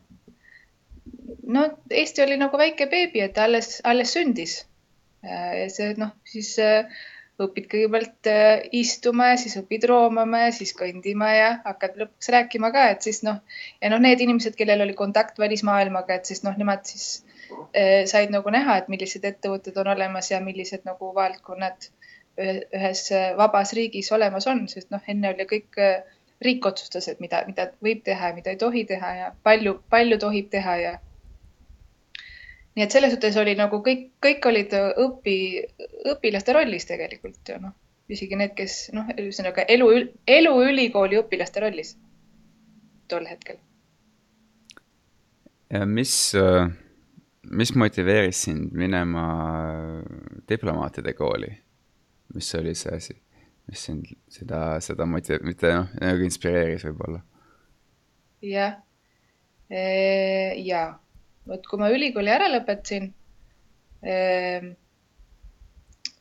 no 1.56 1.70
Eesti 1.90 2.24
oli 2.26 2.38
nagu 2.42 2.58
väike 2.58 2.88
beebi, 2.92 3.24
et 3.26 3.40
alles, 3.42 3.80
alles 3.84 4.14
sündis. 4.18 4.62
ja 5.22 5.68
see 5.70 5.94
noh, 6.02 6.16
siis 6.26 6.56
äh, 6.62 6.88
õpid 7.42 7.68
kõigepealt 7.70 8.30
äh, 8.30 8.64
istuma 8.78 9.32
ja 9.32 9.40
siis 9.42 9.58
õpid 9.60 9.86
roomama 9.90 10.46
ja 10.46 10.54
siis 10.56 10.74
kõndima 10.78 11.30
ja 11.36 11.50
hakkad 11.66 12.00
lõpuks 12.02 12.32
rääkima 12.36 12.72
ka, 12.74 12.88
et 12.94 13.06
siis 13.06 13.22
noh, 13.28 13.42
ja 13.82 13.92
noh, 13.94 14.02
need 14.02 14.22
inimesed, 14.26 14.56
kellel 14.58 14.82
oli 14.86 14.96
kontakt 14.98 15.42
välismaailmaga, 15.42 16.18
et 16.18 16.32
siis 16.32 16.42
noh, 16.46 16.58
nemad 16.58 16.86
siis 16.90 17.08
äh, 17.78 18.04
said 18.10 18.34
nagu 18.34 18.54
näha, 18.54 18.80
et 18.82 18.90
millised 18.94 19.26
ettevõtted 19.30 19.78
on 19.82 19.92
olemas 19.96 20.32
ja 20.34 20.42
millised 20.44 20.86
nagu 20.90 21.14
valdkonnad 21.18 21.90
ühes 22.40 23.04
vabas 23.38 23.74
riigis 23.78 24.12
olemas 24.12 24.48
on, 24.48 24.68
sest 24.72 24.90
noh, 24.94 25.02
enne 25.12 25.34
oli 25.34 25.46
kõik, 25.50 25.78
äh, 25.82 26.20
riik 26.42 26.66
otsustas, 26.66 27.08
et 27.08 27.22
mida, 27.22 27.44
mida 27.48 27.70
võib 27.86 28.02
teha 28.06 28.32
ja 28.32 28.36
mida 28.36 28.54
ei 28.54 28.60
tohi 28.62 28.84
teha 28.90 29.14
ja 29.18 29.30
palju, 29.46 29.78
palju 29.94 30.18
tohib 30.22 30.50
teha 30.54 30.76
ja. 30.82 30.94
nii 32.76 32.86
et 32.86 32.94
selles 32.96 33.14
suhtes 33.14 33.38
oli 33.38 33.54
nagu 33.60 33.82
kõik, 33.86 34.08
kõik 34.26 34.48
olid 34.50 34.74
õpi, 35.06 35.38
õpilaste 36.16 36.56
rollis 36.58 36.88
tegelikult 36.90 37.54
ju 37.54 37.60
noh, 37.62 37.76
isegi 38.10 38.40
need, 38.40 38.56
kes 38.58 38.78
noh, 38.96 39.10
ühesõnaga 39.18 39.68
elu, 39.70 39.90
elu 40.28 40.54
ülikooli 40.70 41.20
õpilaste 41.22 41.62
rollis 41.64 41.96
tol 43.12 43.28
hetkel. 43.28 43.60
mis, 45.86 46.16
äh, 46.36 46.72
mis 47.52 47.76
motiveeris 47.76 48.48
sind 48.48 48.74
minema 48.74 49.28
diplomaatide 50.50 51.14
kooli? 51.14 51.52
Mis 52.36 52.54
oli 52.56 52.74
see 52.78 52.96
asi, 52.96 53.16
mis 53.70 53.84
sind 53.88 54.08
seda, 54.32 54.80
seda 54.84 55.08
motiv-, 55.10 55.44
mitte 55.46 55.74
noh, 55.74 55.90
nagu 56.02 56.26
inspireeris 56.28 56.86
võib-olla? 56.90 57.22
jah, 58.42 58.80
ja 59.70 60.84
vot 61.48 61.68
kui 61.68 61.82
ma 61.82 61.92
ülikooli 61.94 62.32
ära 62.34 62.50
lõpetasin, 62.52 63.12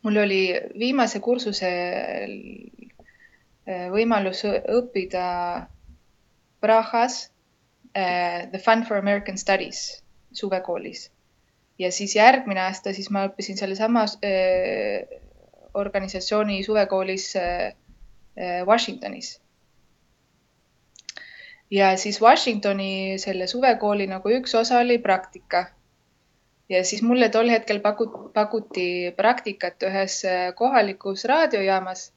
mul 0.05 0.21
oli 0.25 0.43
viimase 0.79 1.21
kursuse 1.25 1.71
võimalus 3.95 4.45
õppida 4.45 5.25
Prahas 6.61 7.23
The 7.95 8.61
Fund 8.61 8.87
for 8.87 9.01
American 9.01 9.39
Studies 9.41 10.03
suvekoolis. 10.33 11.09
Ja 11.81 11.89
siis 11.93 12.15
järgmine 12.17 12.61
aasta 12.61 12.93
siis 12.93 13.09
ma 13.11 13.25
õppisin 13.31 13.57
sellesamas 13.57 14.19
organisatsiooni 15.75 16.63
suvekoolis 16.65 17.37
äh, 17.37 17.67
äh, 18.39 18.67
Washingtonis. 18.67 19.41
ja 21.71 21.97
siis 21.97 22.23
Washingtoni 22.23 23.19
selle 23.19 23.47
suvekooli 23.47 24.07
nagu 24.07 24.31
üks 24.39 24.55
osa 24.55 24.79
oli 24.79 24.99
praktika. 24.99 25.67
ja 26.69 26.85
siis 26.85 27.03
mulle 27.03 27.29
tol 27.29 27.51
hetkel 27.51 27.81
paku-, 27.81 28.31
pakuti 28.35 29.13
praktikat 29.17 29.83
ühes 29.83 30.25
äh, 30.25 30.55
kohalikus 30.55 31.25
raadiojaamas. 31.25 32.13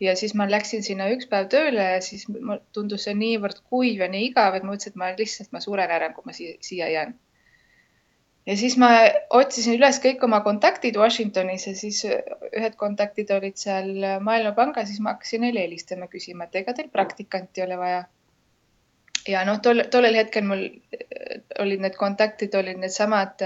ja 0.00 0.16
siis 0.16 0.34
ma 0.34 0.50
läksin 0.50 0.82
sinna 0.82 1.08
üks 1.14 1.26
päev 1.28 1.48
tööle 1.48 1.90
ja 1.94 2.00
siis 2.00 2.26
tundus 2.72 3.04
see 3.04 3.14
niivõrd 3.14 3.60
kuiv 3.70 4.00
ja 4.00 4.08
nii 4.08 4.30
igav, 4.30 4.54
et 4.54 4.62
ma 4.62 4.72
mõtlesin, 4.72 4.96
et 4.96 5.02
ma 5.02 5.10
lihtsalt, 5.18 5.52
ma 5.52 5.60
suren 5.60 5.90
ära, 5.90 6.12
kui 6.14 6.24
ma 6.26 6.32
siia 6.36 6.88
jään 6.88 7.18
ja 8.46 8.56
siis 8.56 8.76
ma 8.80 8.88
otsisin 9.36 9.76
üles 9.78 9.98
kõik 10.02 10.22
oma 10.24 10.40
kontaktid 10.46 10.96
Washingtonis 11.00 11.66
ja 11.68 11.74
siis 11.76 12.00
ühed 12.06 12.78
kontaktid 12.80 13.30
olid 13.34 13.58
seal 13.60 13.90
Maailmapangas, 14.24 14.88
siis 14.88 15.02
ma 15.04 15.14
hakkasin 15.14 15.44
neile 15.46 15.66
helistama, 15.66 16.08
küsima, 16.12 16.48
et 16.48 16.62
ega 16.62 16.74
teil 16.76 16.88
praktikanti 16.92 17.60
ei 17.60 17.66
ole 17.66 17.78
vaja. 17.78 18.00
ja 19.28 19.44
noh, 19.44 19.60
tol, 19.62 19.84
tollel 19.92 20.16
hetkel 20.16 20.46
mul 20.48 20.64
olid 21.60 21.84
need 21.84 21.96
kontaktid, 22.00 22.54
olid 22.56 22.80
needsamad 22.80 23.44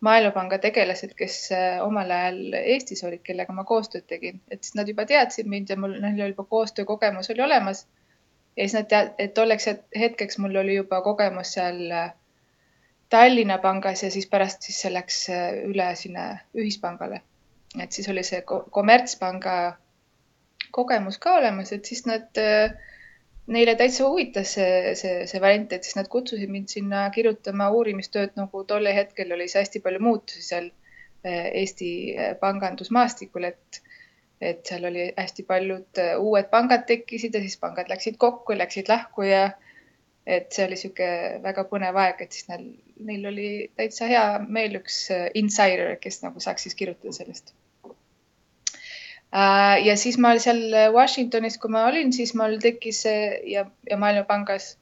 Maailmapanga 0.00 0.58
tegelased, 0.58 1.12
kes 1.16 1.36
omal 1.84 2.10
ajal 2.10 2.56
Eestis 2.62 3.04
olid, 3.04 3.22
kellega 3.22 3.52
ma 3.52 3.64
koostööd 3.68 4.06
tegin, 4.08 4.40
et 4.50 4.64
siis 4.64 4.74
nad 4.78 4.88
juba 4.88 5.04
teadsid 5.06 5.46
mind 5.46 5.70
ja 5.70 5.76
mul, 5.80 5.98
neil 6.00 6.32
juba 6.32 6.44
koostöökogemus 6.48 7.30
oli 7.34 7.44
olemas. 7.44 7.86
ja 8.56 8.64
siis 8.64 8.74
nad 8.74 8.88
tead-, 8.92 9.14
et 9.18 9.34
tolleks 9.34 9.68
hetkeks 9.98 10.38
mul 10.38 10.56
oli 10.64 10.80
juba 10.80 11.02
kogemus 11.04 11.52
seal 11.58 11.84
Tallinna 13.08 13.58
pangas 13.62 14.02
ja 14.02 14.10
siis 14.10 14.26
pärast 14.26 14.66
siis 14.66 14.80
see 14.82 14.90
läks 14.90 15.18
äh, 15.30 15.48
üle 15.68 15.86
sinna 15.98 16.26
ühispangale. 16.58 17.22
et 17.82 17.92
siis 17.92 18.08
oli 18.08 18.22
see 18.24 18.40
kommertspanga 18.46 19.76
kogemus 20.72 21.18
ka 21.18 21.34
olemas, 21.38 21.72
et 21.72 21.84
siis 21.84 22.06
nad, 22.06 22.30
äh, 22.40 22.72
neile 23.46 23.74
täitsa 23.76 24.08
huvitas 24.08 24.54
see, 24.56 24.94
see, 24.98 25.26
see 25.30 25.40
variant, 25.40 25.72
et 25.72 25.84
siis 25.84 25.98
nad 25.98 26.08
kutsusid 26.08 26.50
mind 26.50 26.72
sinna 26.72 27.04
kirjutama 27.14 27.68
uurimistööd, 27.70 28.32
nagu 28.40 28.64
tol 28.64 28.88
hetkel 28.98 29.32
oli 29.36 29.48
see 29.48 29.62
hästi 29.62 29.82
palju 29.84 30.02
muutusi 30.02 30.42
seal 30.42 30.70
äh, 30.70 31.52
Eesti 31.62 31.90
pangandusmaastikul, 32.40 33.52
et 33.52 33.82
et 34.40 34.66
seal 34.68 34.84
oli 34.84 35.04
hästi 35.16 35.46
paljud 35.48 35.98
uued 36.20 36.50
pangad 36.52 36.82
tekkisid 36.88 37.34
ja 37.34 37.40
siis 37.40 37.56
pangad 37.56 37.88
läksid 37.88 38.18
kokku, 38.20 38.52
läksid 38.58 38.90
lahku 38.92 39.24
ja 39.24 39.46
et 40.26 40.50
see 40.50 40.64
oli 40.66 40.74
niisugune 40.74 41.38
väga 41.44 41.64
põnev 41.70 41.98
aeg, 42.02 42.24
et 42.24 42.34
siis 42.34 42.48
neil, 42.50 42.64
neil 43.08 43.28
oli 43.30 43.50
täitsa 43.78 44.08
hea 44.10 44.24
meel 44.42 44.74
üks 44.80 45.04
äh, 45.14 45.28
insider, 45.38 45.94
kes 46.02 46.18
nagu 46.24 46.42
saaks 46.42 46.66
siis 46.66 46.74
kirjutada 46.78 47.14
sellest. 47.14 47.54
Äh, 47.86 49.76
ja 49.86 49.94
siis 50.00 50.18
ma 50.18 50.34
seal 50.42 50.64
Washingtonis, 50.94 51.60
kui 51.62 51.70
ma 51.70 51.84
olin, 51.90 52.10
siis 52.16 52.34
mul 52.38 52.58
tekkis 52.62 53.04
ja, 53.06 53.64
ja 53.90 54.00
Maailmapangas 54.02 54.72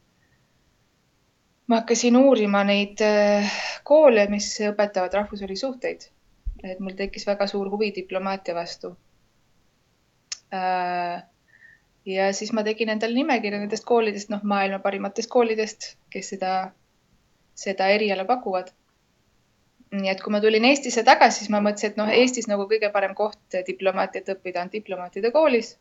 ma 1.68 1.82
hakkasin 1.82 2.16
uurima 2.16 2.64
neid 2.64 3.04
äh, 3.04 3.60
koole, 3.84 4.26
mis 4.32 4.48
õpetavad 4.64 5.20
rahvusvahelisi 5.20 5.66
suhteid. 5.66 6.10
et 6.64 6.80
mul 6.80 6.96
tekkis 6.96 7.26
väga 7.28 7.44
suur 7.46 7.68
huvi 7.68 7.90
diplomaatia 7.92 8.54
vastu 8.56 8.94
ja 12.06 12.32
siis 12.32 12.52
ma 12.52 12.62
tegin 12.64 12.92
endale 12.92 13.16
nimekirja 13.16 13.60
nendest 13.60 13.84
koolidest, 13.88 14.30
noh, 14.32 14.42
maailma 14.42 14.78
parimatest 14.84 15.30
koolidest, 15.32 15.94
kes 16.12 16.32
seda, 16.34 16.54
seda 17.58 17.88
eriala 17.96 18.26
pakuvad. 18.28 18.72
nii 19.94 20.10
et 20.10 20.20
kui 20.24 20.32
ma 20.34 20.40
tulin 20.42 20.64
Eestisse 20.66 21.04
tagasi, 21.06 21.38
siis 21.38 21.50
ma 21.54 21.60
mõtlesin, 21.62 21.92
et 21.92 21.98
noh, 22.00 22.08
Eestis 22.10 22.48
nagu 22.50 22.64
kõige 22.70 22.90
parem 22.92 23.12
koht 23.14 23.58
diplomaatiat 23.66 24.32
õppida 24.34 24.64
on 24.64 24.72
diplomaatide 24.72 25.30
koolis. 25.30 25.76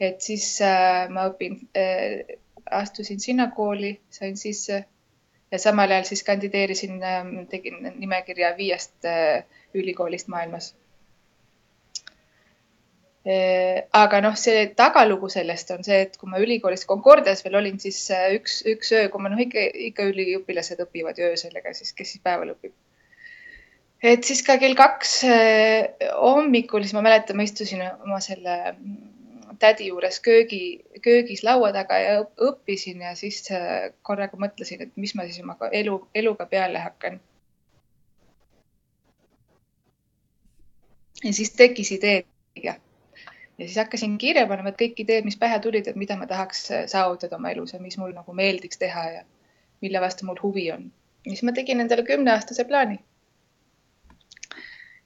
et 0.00 0.20
siis 0.24 0.60
äh, 0.64 1.08
ma 1.08 1.26
õpin 1.28 1.58
äh,, 1.76 2.36
astusin 2.70 3.20
sinna 3.20 3.50
kooli, 3.56 3.98
sain 4.10 4.36
sisse 4.36 4.84
ja 5.52 5.58
samal 5.58 5.90
ajal 5.90 6.04
siis 6.08 6.22
kandideerisin 6.24 7.02
äh,, 7.02 7.24
tegin 7.50 7.80
nimekirja 7.96 8.54
viiest 8.56 9.08
äh, 9.08 9.44
ülikoolist 9.74 10.28
maailmas 10.28 10.74
aga 13.24 14.20
noh, 14.24 14.36
see 14.40 14.70
tagalugu 14.76 15.28
sellest 15.28 15.70
on 15.74 15.84
see, 15.84 16.06
et 16.06 16.16
kui 16.16 16.30
ma 16.30 16.40
ülikoolis 16.40 16.86
Concordias 16.88 17.44
veel 17.44 17.58
olin, 17.60 17.76
siis 17.82 17.98
äh, 18.16 18.30
üks, 18.38 18.62
üks 18.64 18.92
öö, 18.96 19.10
kui 19.12 19.20
ma 19.20 19.28
noh, 19.28 19.40
ikka, 19.40 19.66
ikka 19.90 20.06
üliõpilased 20.08 20.80
õpivad 20.86 21.20
ju 21.20 21.28
öösel, 21.28 21.52
ega 21.60 21.74
siis, 21.76 21.92
kes 21.92 22.14
siis 22.14 22.24
päeval 22.24 22.54
õpib. 22.54 22.72
et 24.00 24.24
siis 24.24 24.40
ka 24.46 24.56
kell 24.56 24.74
kaks 24.74 25.18
äh, 25.28 26.08
hommikul, 26.16 26.80
siis 26.80 26.96
ma 26.96 27.04
mäletan, 27.04 27.36
ma 27.36 27.44
istusin 27.44 27.84
oma 27.84 28.22
selle 28.24 28.56
mm, 28.72 29.56
tädi 29.60 29.90
juures 29.90 30.16
köögi, 30.24 30.80
köögis 31.04 31.44
laua 31.44 31.74
taga 31.76 32.00
ja 32.00 32.18
õppisin 32.24 33.04
ja 33.04 33.12
siis 33.20 33.44
korraga 34.00 34.40
mõtlesin, 34.40 34.86
et 34.86 34.96
mis 34.96 35.12
ma 35.12 35.28
siis 35.28 35.44
oma 35.44 35.58
elu, 35.68 36.00
eluga 36.16 36.48
peale 36.48 36.80
hakkan. 36.80 37.20
ja 41.20 41.32
siis 41.36 41.52
tekkis 41.52 41.92
idee 41.92 42.22
ja 43.60 43.66
siis 43.66 43.76
hakkasin 43.76 44.16
kirja 44.18 44.46
panema, 44.48 44.72
et 44.72 44.80
kõik 44.80 45.02
ideed, 45.04 45.26
mis 45.28 45.36
pähe 45.40 45.58
tulid, 45.60 45.90
et 45.90 45.98
mida 46.00 46.16
ma 46.16 46.26
tahaks 46.30 46.64
saavutada 46.88 47.36
oma 47.36 47.52
elus 47.52 47.74
ja 47.76 47.80
mis 47.82 47.98
mul 48.00 48.16
nagu 48.16 48.32
meeldiks 48.32 48.80
teha 48.80 49.04
ja 49.18 49.22
mille 49.84 50.00
vastu 50.00 50.26
mul 50.26 50.40
huvi 50.42 50.70
on. 50.72 50.88
ja 51.26 51.34
siis 51.34 51.44
ma 51.44 51.52
tegin 51.52 51.84
endale 51.84 52.06
kümneaastase 52.08 52.64
plaani 52.64 52.98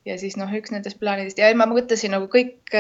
ja 0.05 0.17
siis 0.21 0.37
noh, 0.37 0.53
üks 0.59 0.73
nendest 0.75 1.01
plaanidest 1.01 1.41
ja 1.41 1.51
ma 1.57 1.67
mõtlesin 1.71 2.13
nagu 2.15 2.29
kõik, 2.31 2.75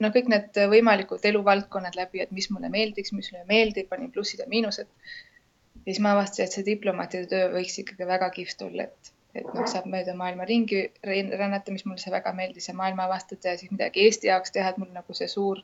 noh, 0.00 0.12
kõik 0.14 0.30
need 0.32 0.60
võimalikud 0.74 1.24
eluvaldkonnad 1.30 1.98
läbi, 1.98 2.24
et 2.24 2.32
mis 2.34 2.50
mulle 2.50 2.72
meeldiks, 2.72 3.12
mis 3.16 3.30
mulle 3.32 3.46
meeldib, 3.48 3.90
panin 3.92 4.10
plussid 4.14 4.42
ja 4.42 4.48
miinused. 4.50 4.88
ja 4.88 5.86
siis 5.86 6.00
ma 6.04 6.14
avastasin, 6.16 6.46
et 6.48 6.56
see 6.56 6.66
diplomaatide 6.72 7.28
töö 7.30 7.50
võiks 7.54 7.78
ikkagi 7.84 8.08
väga 8.08 8.30
kihvt 8.34 8.66
olla, 8.66 8.88
et, 8.88 9.12
et 9.34 9.46
noh, 9.54 9.66
saab 9.70 9.86
mööda 9.90 10.14
maailma 10.18 10.46
ringi 10.48 10.82
rännata, 11.04 11.72
mis 11.74 11.84
mulle 11.86 12.02
see 12.02 12.12
väga 12.14 12.32
meeldis 12.36 12.68
ja 12.70 12.74
maailma 12.78 13.06
avastada 13.06 13.52
ja 13.52 13.60
siis 13.60 13.72
midagi 13.72 14.06
Eesti 14.06 14.30
jaoks 14.30 14.54
teha, 14.54 14.72
et 14.72 14.80
mul 14.80 14.90
nagu 14.94 15.16
see 15.16 15.28
suur 15.30 15.62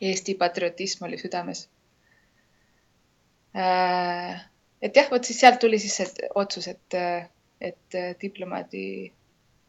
Eesti 0.00 0.34
patriotism 0.36 1.06
oli 1.08 1.18
südames. 1.18 1.66
Äh, 3.56 4.44
et 4.82 4.96
jah, 4.96 5.10
vot 5.10 5.24
siis 5.24 5.40
sealt 5.40 5.60
tuli 5.62 5.80
siis 5.80 5.96
see 5.96 6.30
otsus, 6.34 6.68
et, 6.68 6.98
et 7.60 7.98
diplomaadi 8.20 8.86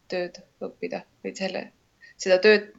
tööd 0.08 0.40
õppida 0.64 1.02
või 1.24 1.34
selle, 1.36 1.64
seda 2.20 2.38
tööd 2.44 2.70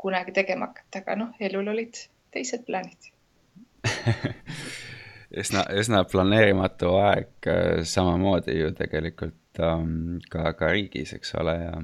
kunagi 0.00 0.32
tegema 0.36 0.70
hakata, 0.70 1.04
aga 1.04 1.18
noh, 1.20 1.34
elul 1.40 1.68
olid 1.74 1.98
teised 2.32 2.64
plaanid 2.66 3.10
üsna, 5.30 5.64
üsna 5.78 6.04
planeerimatu 6.08 6.94
aeg 7.00 7.50
äh, 7.50 7.82
samamoodi 7.86 8.56
ju 8.58 8.72
tegelikult 8.78 9.62
um, 9.62 10.18
ka, 10.30 10.52
ka 10.58 10.72
riigis, 10.74 11.14
eks 11.16 11.34
ole, 11.40 11.56
ja, 11.60 11.76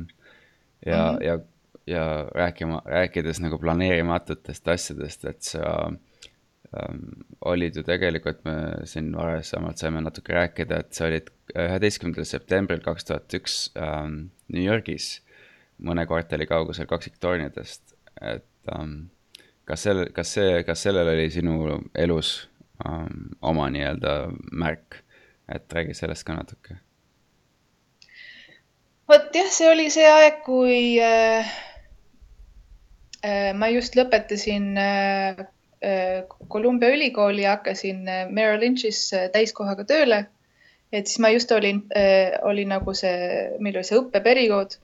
ja 0.86 1.02
mm, 1.02 1.18
-hmm. 1.18 1.24
ja, 1.24 1.38
ja 1.86 2.04
rääkima, 2.34 2.82
rääkides 2.84 3.40
nagu 3.40 3.58
planeerimatutest 3.58 4.68
asjadest, 4.68 5.24
et 5.24 5.42
sa 5.42 5.86
um, 5.86 7.02
olid 7.40 7.76
ju 7.76 7.82
tegelikult, 7.82 8.44
me 8.44 8.56
siin 8.84 9.12
varasemalt 9.16 9.78
saime 9.78 10.00
natuke 10.00 10.34
rääkida, 10.34 10.80
et 10.80 10.92
sa 10.92 11.06
olid 11.06 11.30
üheteistkümnendal 11.54 12.24
septembril 12.24 12.80
kaks 12.80 13.04
tuhat 13.04 13.34
üks 13.34 13.60
um, 13.78 14.30
New 14.52 14.64
Yorgis 14.64 15.20
mõne 15.78 16.06
kvartali 16.06 16.46
kaugusel 16.46 16.86
kaksiktornidest, 16.86 17.94
et 18.22 18.74
um, 18.74 19.08
kas 19.64 19.82
sel, 19.82 20.06
kas 20.12 20.32
see, 20.38 20.62
kas 20.64 20.82
sellel 20.82 21.08
oli 21.14 21.30
sinu 21.30 21.80
elus 21.94 22.48
um, 22.84 23.30
oma 23.42 23.68
nii-öelda 23.72 24.16
märk, 24.52 25.02
et 25.48 25.72
räägi 25.72 25.94
sellest 25.94 26.26
ka 26.26 26.36
natuke. 26.36 26.78
vot 29.08 29.34
jah, 29.34 29.50
see 29.50 29.70
oli 29.70 29.90
see 29.94 30.06
aeg, 30.10 30.40
kui 30.44 30.98
äh, 31.02 31.52
äh, 33.22 33.52
ma 33.54 33.70
just 33.70 33.94
lõpetasin 33.98 34.72
äh, 34.78 35.44
Columbia 36.50 36.90
äh, 36.90 36.96
ülikooli 36.98 37.44
ja 37.44 37.58
hakkasin 37.58 38.08
äh, 38.08 38.24
Merrill 38.30 38.64
Lynch'is 38.64 39.12
äh, 39.14 39.28
täiskohaga 39.30 39.86
tööle 39.86 40.26
et 40.92 41.08
siis 41.08 41.20
ma 41.22 41.30
just 41.34 41.52
olin 41.52 41.82
äh,, 41.96 42.38
oli 42.42 42.64
nagu 42.68 42.94
see, 42.94 43.50
meil 43.60 43.76
oli 43.76 43.88
see 43.88 44.00
õppeperiood. 44.00 44.78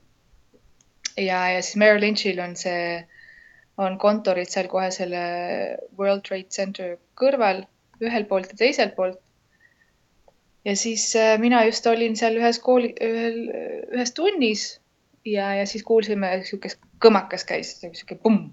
ja, 1.17 1.39
ja 1.55 1.61
siis 1.61 1.77
Merrill 1.79 2.03
Lynch'il 2.03 2.41
on 2.43 2.55
see, 2.59 3.03
on 3.77 3.97
kontorid 4.01 4.51
seal 4.51 4.69
kohe 4.71 4.89
selle 4.91 5.23
World 5.99 6.25
Trade 6.27 6.49
Center 6.49 6.97
kõrval, 7.19 7.63
ühelt 8.09 8.29
poolt 8.29 8.53
ja 8.53 8.59
teiselt 8.59 8.95
poolt. 8.95 9.19
ja 10.65 10.75
siis 10.79 11.09
äh, 11.19 11.35
mina 11.39 11.63
just 11.65 11.87
olin 11.87 12.15
seal 12.19 12.39
ühes 12.39 12.59
kooli, 12.63 12.93
ühel, 13.01 13.39
ühes 13.95 14.13
tunnis 14.15 14.67
ja, 15.25 15.53
ja 15.59 15.65
siis 15.69 15.83
kuulsime, 15.83 16.35
niisugune 16.41 16.79
kõmakas 17.03 17.47
käis, 17.47 17.75
niisugune 17.83 18.23
pumm 18.23 18.45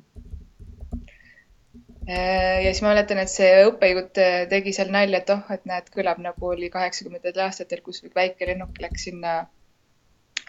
Äh, 2.11 2.65
ja 2.65 2.73
siis 2.73 2.83
ma 2.83 2.91
mäletan, 2.91 3.21
et 3.23 3.31
see 3.31 3.49
õppejõud 3.69 4.19
äh, 4.19 4.37
tegi 4.51 4.73
seal 4.75 4.89
nalja, 4.91 5.21
et 5.21 5.29
oh, 5.31 5.43
et 5.55 5.67
näed, 5.69 5.91
kõlab 5.95 6.19
nagu 6.25 6.49
oli 6.49 6.71
kaheksakümnendatel 6.73 7.45
aastatel, 7.45 7.83
kus 7.87 8.01
väike 8.17 8.49
lennuk 8.49 8.81
läks 8.83 9.05
sinna 9.07 9.35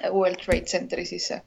World 0.08 0.40
Trade 0.42 0.72
Centeri 0.72 1.06
sisse. 1.06 1.42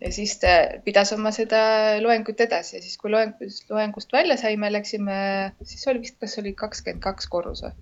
Ja 0.00 0.12
siis 0.12 0.36
ta 0.42 0.52
pidas 0.84 1.12
oma 1.16 1.30
seda 1.34 1.60
loengut 2.02 2.40
edasi 2.40 2.76
ja 2.76 2.82
siis, 2.82 2.96
kui 3.00 3.12
loengust, 3.12 3.68
loengust 3.70 4.12
välja 4.12 4.36
saime, 4.40 4.72
läksime, 4.72 5.16
siis 5.62 5.86
oli 5.88 6.04
vist, 6.04 6.18
kas 6.20 6.38
oli 6.42 6.54
kakskümmend 6.58 7.02
kaks 7.04 7.30
korrus 7.30 7.64
või? 7.66 7.74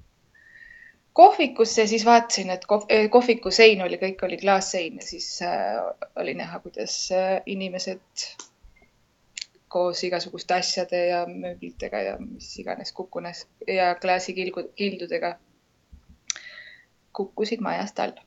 kohvikusse, 1.12 1.87
siis 1.87 2.05
vaatasin, 2.05 2.51
et 2.51 2.64
kohv, 2.66 2.87
äh, 2.92 3.09
kohviku 3.12 3.51
sein 3.53 3.83
oli, 3.85 3.98
kõik 4.01 4.25
oli 4.25 4.38
klaassein 4.40 4.96
ja 5.01 5.07
siis 5.07 5.29
äh, 5.44 5.77
oli 6.16 6.35
näha, 6.38 6.61
kuidas 6.64 6.96
äh, 7.12 7.42
inimesed 7.46 8.27
koos 9.72 10.03
igasuguste 10.05 10.55
asjade 10.55 11.07
ja 11.07 11.22
mööblitega 11.29 12.01
ja 12.05 12.16
mis 12.20 12.51
iganes 12.61 12.92
kukkunes 12.92 13.46
ja 13.68 13.94
klaasikildudega 14.01 15.37
kukkusid 17.12 17.61
majast 17.64 18.01
alla. 18.01 18.25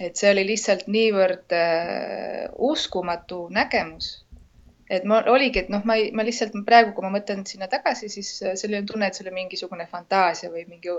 Et 0.00 0.16
see 0.16 0.30
oli 0.30 0.44
lihtsalt 0.46 0.86
niivõrd 0.92 1.52
äh, 1.56 2.46
uskumatu 2.68 3.46
nägemus, 3.54 4.10
et 4.90 5.06
ma 5.08 5.22
oligi, 5.32 5.64
et 5.64 5.70
noh, 5.72 5.84
ma 5.88 5.96
ei, 5.98 6.10
ma 6.12 6.24
lihtsalt 6.26 6.56
praegu, 6.66 6.92
kui 6.94 7.06
ma 7.06 7.12
mõtlen 7.16 7.46
sinna 7.48 7.68
tagasi, 7.72 8.10
siis 8.12 8.32
äh, 8.44 8.56
selline 8.60 8.84
tunne, 8.88 9.08
et 9.08 9.16
see 9.16 9.26
oli 9.26 9.34
mingisugune 9.38 9.88
fantaasia 9.90 10.52
või 10.52 10.66
mingi 10.68 10.92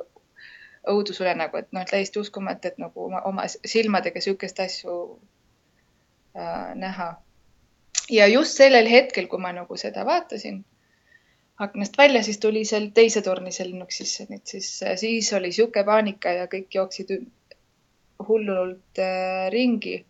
õudusunenägu, 0.87 1.61
et 1.61 1.69
noh, 1.75 1.85
täiesti 1.87 2.21
uskumatu, 2.21 2.71
et 2.71 2.81
nagu 2.81 3.07
oma, 3.09 3.21
oma 3.29 3.45
silmadega 3.47 4.17
niisuguseid 4.19 4.65
asju 4.65 4.97
äh, 6.37 6.73
näha. 6.79 7.13
Ja 8.09 8.27
just 8.31 8.55
sellel 8.55 8.87
hetkel, 8.87 9.27
kui 9.27 9.39
ma 9.43 9.51
nagu 9.51 9.77
seda 9.77 10.05
vaatasin 10.07 10.61
aknast 11.59 11.97
välja, 11.97 12.21
siis 12.23 12.37
tuli 12.39 12.63
seal 12.65 12.91
teise 12.95 13.21
torni 13.25 13.51
see 13.51 13.65
lennuk 13.67 13.91
sisse, 13.91 14.27
nii 14.29 14.39
et 14.39 14.53
siis, 14.53 14.69
siis 15.01 15.31
oli 15.33 15.51
sihuke 15.51 15.83
paanika 15.83 16.33
ja 16.37 16.45
kõik 16.51 16.75
jooksid 16.77 17.11
hullult 18.27 18.99
äh, 18.99 19.49
ringi. 19.51 20.05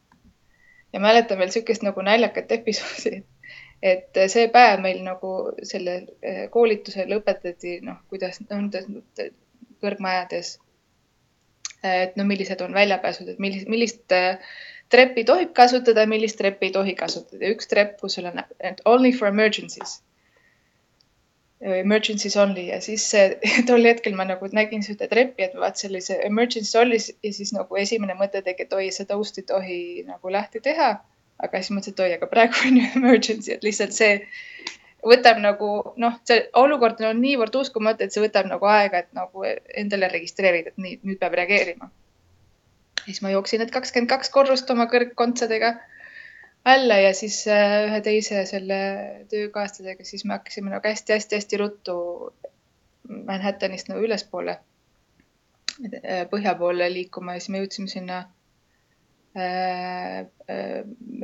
ja 0.94 1.00
mäletan 1.00 1.40
veel 1.40 1.50
sihukest 1.52 1.84
nagu 1.84 2.02
naljakat 2.02 2.52
episoodi, 2.52 3.24
et 3.92 4.22
see 4.32 4.48
päev 4.54 4.80
meil 4.82 5.04
nagu 5.06 5.34
selle 5.64 5.98
äh, 5.98 6.46
koolituse 6.54 7.06
lõpetati, 7.10 7.80
noh, 7.86 8.00
kuidas 8.10 8.40
on 8.52 8.72
kõrgmajades. 9.82 10.58
et 11.84 12.16
no 12.18 12.24
millised 12.26 12.62
on 12.62 12.74
väljapääsud, 12.74 13.30
et 13.30 13.40
millist, 13.40 13.68
millist 13.70 14.16
äh, 14.16 14.40
treppi 14.90 15.24
tohib 15.24 15.54
kasutada, 15.54 16.06
millist 16.06 16.38
treppi 16.38 16.70
ei 16.70 16.72
tohi 16.72 16.96
kasutada. 16.96 17.46
üks 17.54 17.68
trepp, 17.68 18.00
kus 18.02 18.18
on 18.18 18.44
only 18.86 19.12
for 19.12 19.28
emergencies. 19.28 20.02
Emergencies 21.62 22.36
only 22.38 22.68
ja 22.68 22.78
siis 22.82 23.06
tol 23.70 23.86
hetkel 23.90 24.14
ma 24.16 24.28
nagu 24.30 24.50
nägin 24.54 24.84
seda 24.86 25.08
treppi, 25.10 25.48
et 25.48 25.56
vaat 25.58 25.80
sellise 25.82 26.20
emergency 26.28 26.78
only 26.78 27.00
ja 27.02 27.34
siis 27.34 27.54
nagu 27.56 27.80
esimene 27.82 28.14
mõte 28.20 28.44
tegi, 28.46 28.68
et 28.68 28.74
oi, 28.78 28.92
seda 28.94 29.18
ust 29.18 29.40
ei 29.42 29.48
tohi 29.48 29.80
nagu 30.06 30.34
lahti 30.34 30.62
teha. 30.62 30.98
aga 31.38 31.60
siis 31.62 31.74
mõtlesin, 31.74 31.94
et 31.94 32.00
oi, 32.06 32.14
aga 32.18 32.30
praegu 32.30 32.62
on 32.66 32.78
ju 32.78 32.86
emergency, 33.00 33.52
et 33.54 33.66
lihtsalt 33.66 33.94
see 33.94 34.14
võtab 35.06 35.42
nagu 35.42 35.70
noh, 36.02 36.16
see 36.28 36.46
olukord 36.58 37.02
on 37.06 37.22
niivõrd 37.22 37.56
uskumatu, 37.58 38.06
et 38.06 38.14
see 38.14 38.24
võtab 38.24 38.50
nagu 38.50 38.66
aega, 38.70 39.04
et 39.06 39.14
nagu 39.18 39.46
endale 39.46 40.10
registreerida, 40.14 40.74
et 40.74 40.82
nii, 40.82 41.00
nüüd 41.06 41.20
peab 41.22 41.38
reageerima. 41.38 41.90
Siis 43.06 43.22
ma 43.24 43.32
jooksin 43.32 43.62
need 43.64 43.72
kakskümmend 43.72 44.10
kaks 44.12 44.34
korrust 44.34 44.70
oma 44.74 44.90
kõrgkontsadega 44.92 45.78
alla 46.68 46.98
ja 47.00 47.14
siis 47.16 47.42
äh, 47.48 47.88
ühe 47.88 48.00
teise 48.04 48.44
selle 48.50 48.78
töökaaslasega, 49.32 50.06
siis 50.08 50.26
me 50.26 50.36
hakkasime 50.36 50.74
nagu 50.74 50.90
hästi-hästi-hästi 50.90 51.60
ruttu 51.62 51.98
Manhattanist 53.08 53.88
nagu 53.88 54.04
ülespoole, 54.04 54.58
äh, 55.88 56.26
põhja 56.32 56.58
poole 56.60 56.90
liikuma 56.92 57.38
ja 57.38 57.44
siis 57.44 57.54
me 57.54 57.62
jõudsime 57.62 57.92
sinna 57.92 58.18
äh, 59.38 60.26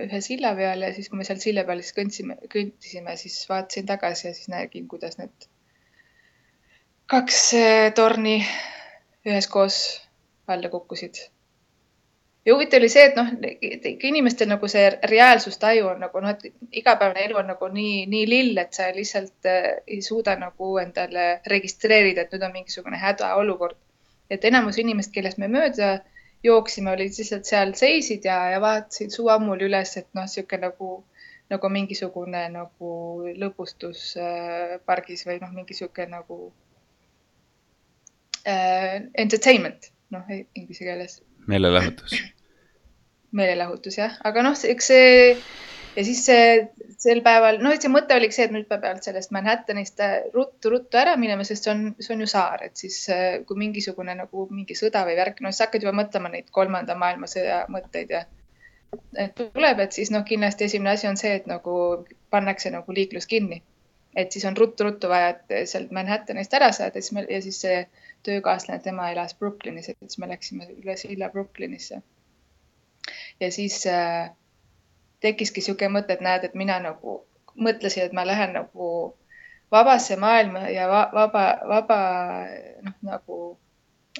ühe 0.05 0.21
silla 0.23 0.53
peale 0.59 0.91
ja 0.91 0.95
siis, 0.95 1.11
kui 1.11 1.19
me 1.19 1.27
seal 1.27 1.41
silla 1.43 1.65
peal 1.67 1.83
siis 1.83 1.97
kõndsime, 1.97 2.39
kõndisime, 2.53 3.17
siis 3.19 3.41
vaatasin 3.49 3.89
tagasi 3.89 4.29
ja 4.29 4.33
siis 4.37 4.51
nägin, 4.53 4.87
kuidas 4.87 5.19
need 5.19 5.49
kaks 7.11 7.43
torni 7.99 8.39
üheskoos 9.27 9.83
alla 10.47 10.71
kukkusid 10.71 11.19
ja 12.45 12.53
huvitav 12.53 12.81
oli 12.81 12.89
see, 12.91 13.05
et 13.09 13.15
noh, 13.15 13.29
inimestel 14.09 14.49
nagu 14.51 14.67
see 14.71 14.87
reaalsustaju 15.11 15.87
on 15.93 16.01
nagu 16.03 16.23
noh, 16.23 16.33
et 16.33 16.73
igapäevane 16.81 17.23
elu 17.27 17.39
on 17.39 17.51
nagu 17.53 17.69
nii, 17.71 18.05
nii 18.11 18.25
lill, 18.29 18.57
et 18.63 18.73
sa 18.75 18.89
lihtsalt 18.95 19.49
äh, 19.49 19.69
ei 19.87 20.01
suuda 20.05 20.35
nagu 20.39 20.73
endale 20.81 21.27
registreerida, 21.53 22.25
et 22.25 22.35
nüüd 22.35 22.47
on 22.47 22.55
mingisugune 22.57 22.99
hädaolukord. 22.99 23.79
et 24.31 24.45
enamus 24.49 24.79
inimest, 24.81 25.11
kellest 25.13 25.37
me 25.37 25.47
mööda 25.51 25.99
jooksime, 26.43 26.91
olid 26.91 27.11
lihtsalt 27.13 27.45
seal 27.45 27.73
seisid 27.77 28.25
ja, 28.25 28.37
ja 28.49 28.61
vaatasid 28.61 29.11
suu 29.13 29.27
ammuli 29.29 29.67
üles, 29.67 29.97
et 29.97 30.07
noh, 30.13 30.27
niisugune 30.27 30.67
nagu 30.67 30.93
nagu 31.51 31.69
mingisugune 31.69 32.47
nagu 32.49 32.91
lõbustuspargis 33.37 35.25
või 35.27 35.37
noh, 35.41 35.51
mingi 35.53 35.75
sihuke 35.77 36.07
nagu 36.09 36.37
äh, 38.47 39.03
entertainment, 39.25 39.91
noh 40.15 40.25
inglise 40.33 40.87
keeles. 40.87 41.19
Meelelahutus. 41.47 42.15
meelelahutus 43.33 43.97
jah, 43.97 44.17
aga 44.23 44.43
noh, 44.45 44.57
eks 44.69 44.89
see 44.91 45.13
ja 45.95 46.03
siis 46.05 46.21
see 46.25 46.45
sel 47.01 47.21
päeval, 47.25 47.59
no 47.61 47.73
see 47.75 47.91
mõte 47.91 48.15
oligi 48.15 48.37
see, 48.37 48.47
et 48.47 48.53
nüüd 48.55 48.67
peab 48.69 48.85
sellest 49.03 49.33
Manhattanist 49.35 49.99
ruttu-ruttu 50.33 50.99
ära 50.99 51.15
minema, 51.19 51.45
sest 51.47 51.67
see 51.67 51.73
on, 51.73 51.83
see 51.99 52.15
on 52.15 52.23
ju 52.23 52.29
saar, 52.29 52.63
et 52.67 52.79
siis 52.79 52.99
kui 53.47 53.59
mingisugune 53.59 54.15
nagu 54.17 54.47
mingi 54.51 54.77
sõda 54.79 55.03
või 55.07 55.17
värk, 55.19 55.41
no 55.41 55.51
siis 55.51 55.65
hakkad 55.67 55.85
juba 55.85 55.95
mõtlema 55.99 56.31
neid 56.33 56.49
kolmanda 56.55 56.95
maailmasõja 56.99 57.65
mõtteid 57.73 58.15
ja 58.15 58.23
tuleb, 59.35 59.83
et 59.83 59.91
siis 59.95 60.11
noh, 60.13 60.25
kindlasti 60.25 60.67
esimene 60.69 60.95
asi 60.97 61.09
on 61.09 61.19
see, 61.19 61.35
et 61.39 61.45
nagu 61.49 61.75
pannakse 62.33 62.71
nagu 62.73 62.93
liiklus 62.93 63.29
kinni. 63.29 63.63
et 64.15 64.31
siis 64.31 64.43
on 64.45 64.53
ruttu-ruttu 64.57 65.09
vaja, 65.09 65.29
et 65.33 65.69
sealt 65.69 65.91
Manhattanist 65.91 66.53
ära 66.53 66.67
saada, 66.71 67.01
siis 67.01 67.15
me 67.17 67.23
ja 67.29 67.39
siis 67.41 67.61
see 67.63 67.79
töökaaslane, 68.23 68.79
tema 68.83 69.09
elas 69.11 69.35
Brooklynis, 69.35 69.89
et 69.89 69.97
siis 70.01 70.17
me 70.17 70.29
läksime 70.29 70.67
üle 70.71 70.95
silla 70.97 71.29
Brooklynisse. 71.29 72.01
ja 73.39 73.51
siis 73.51 73.87
äh, 73.87 74.31
tekkiski 75.19 75.59
niisugune 75.59 75.99
mõte, 75.99 76.13
et 76.13 76.21
näed, 76.21 76.43
et 76.43 76.55
mina 76.55 76.79
nagu 76.79 77.17
mõtlesin, 77.55 78.05
et 78.05 78.13
ma 78.13 78.25
lähen 78.27 78.53
nagu 78.53 78.87
vabasse 79.71 80.15
maailma 80.15 80.69
ja 80.69 80.87
vaba, 80.89 81.43
vaba 81.67 81.99
noh, 82.81 82.95
nagu 83.01 83.41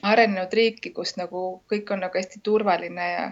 arenenud 0.02 0.54
riiki, 0.54 0.92
kus 0.92 1.16
nagu 1.18 1.63
kõik 1.72 1.92
on 1.94 2.04
nagu 2.04 2.18
hästi 2.18 2.42
turvaline 2.44 3.10
ja 3.12 3.32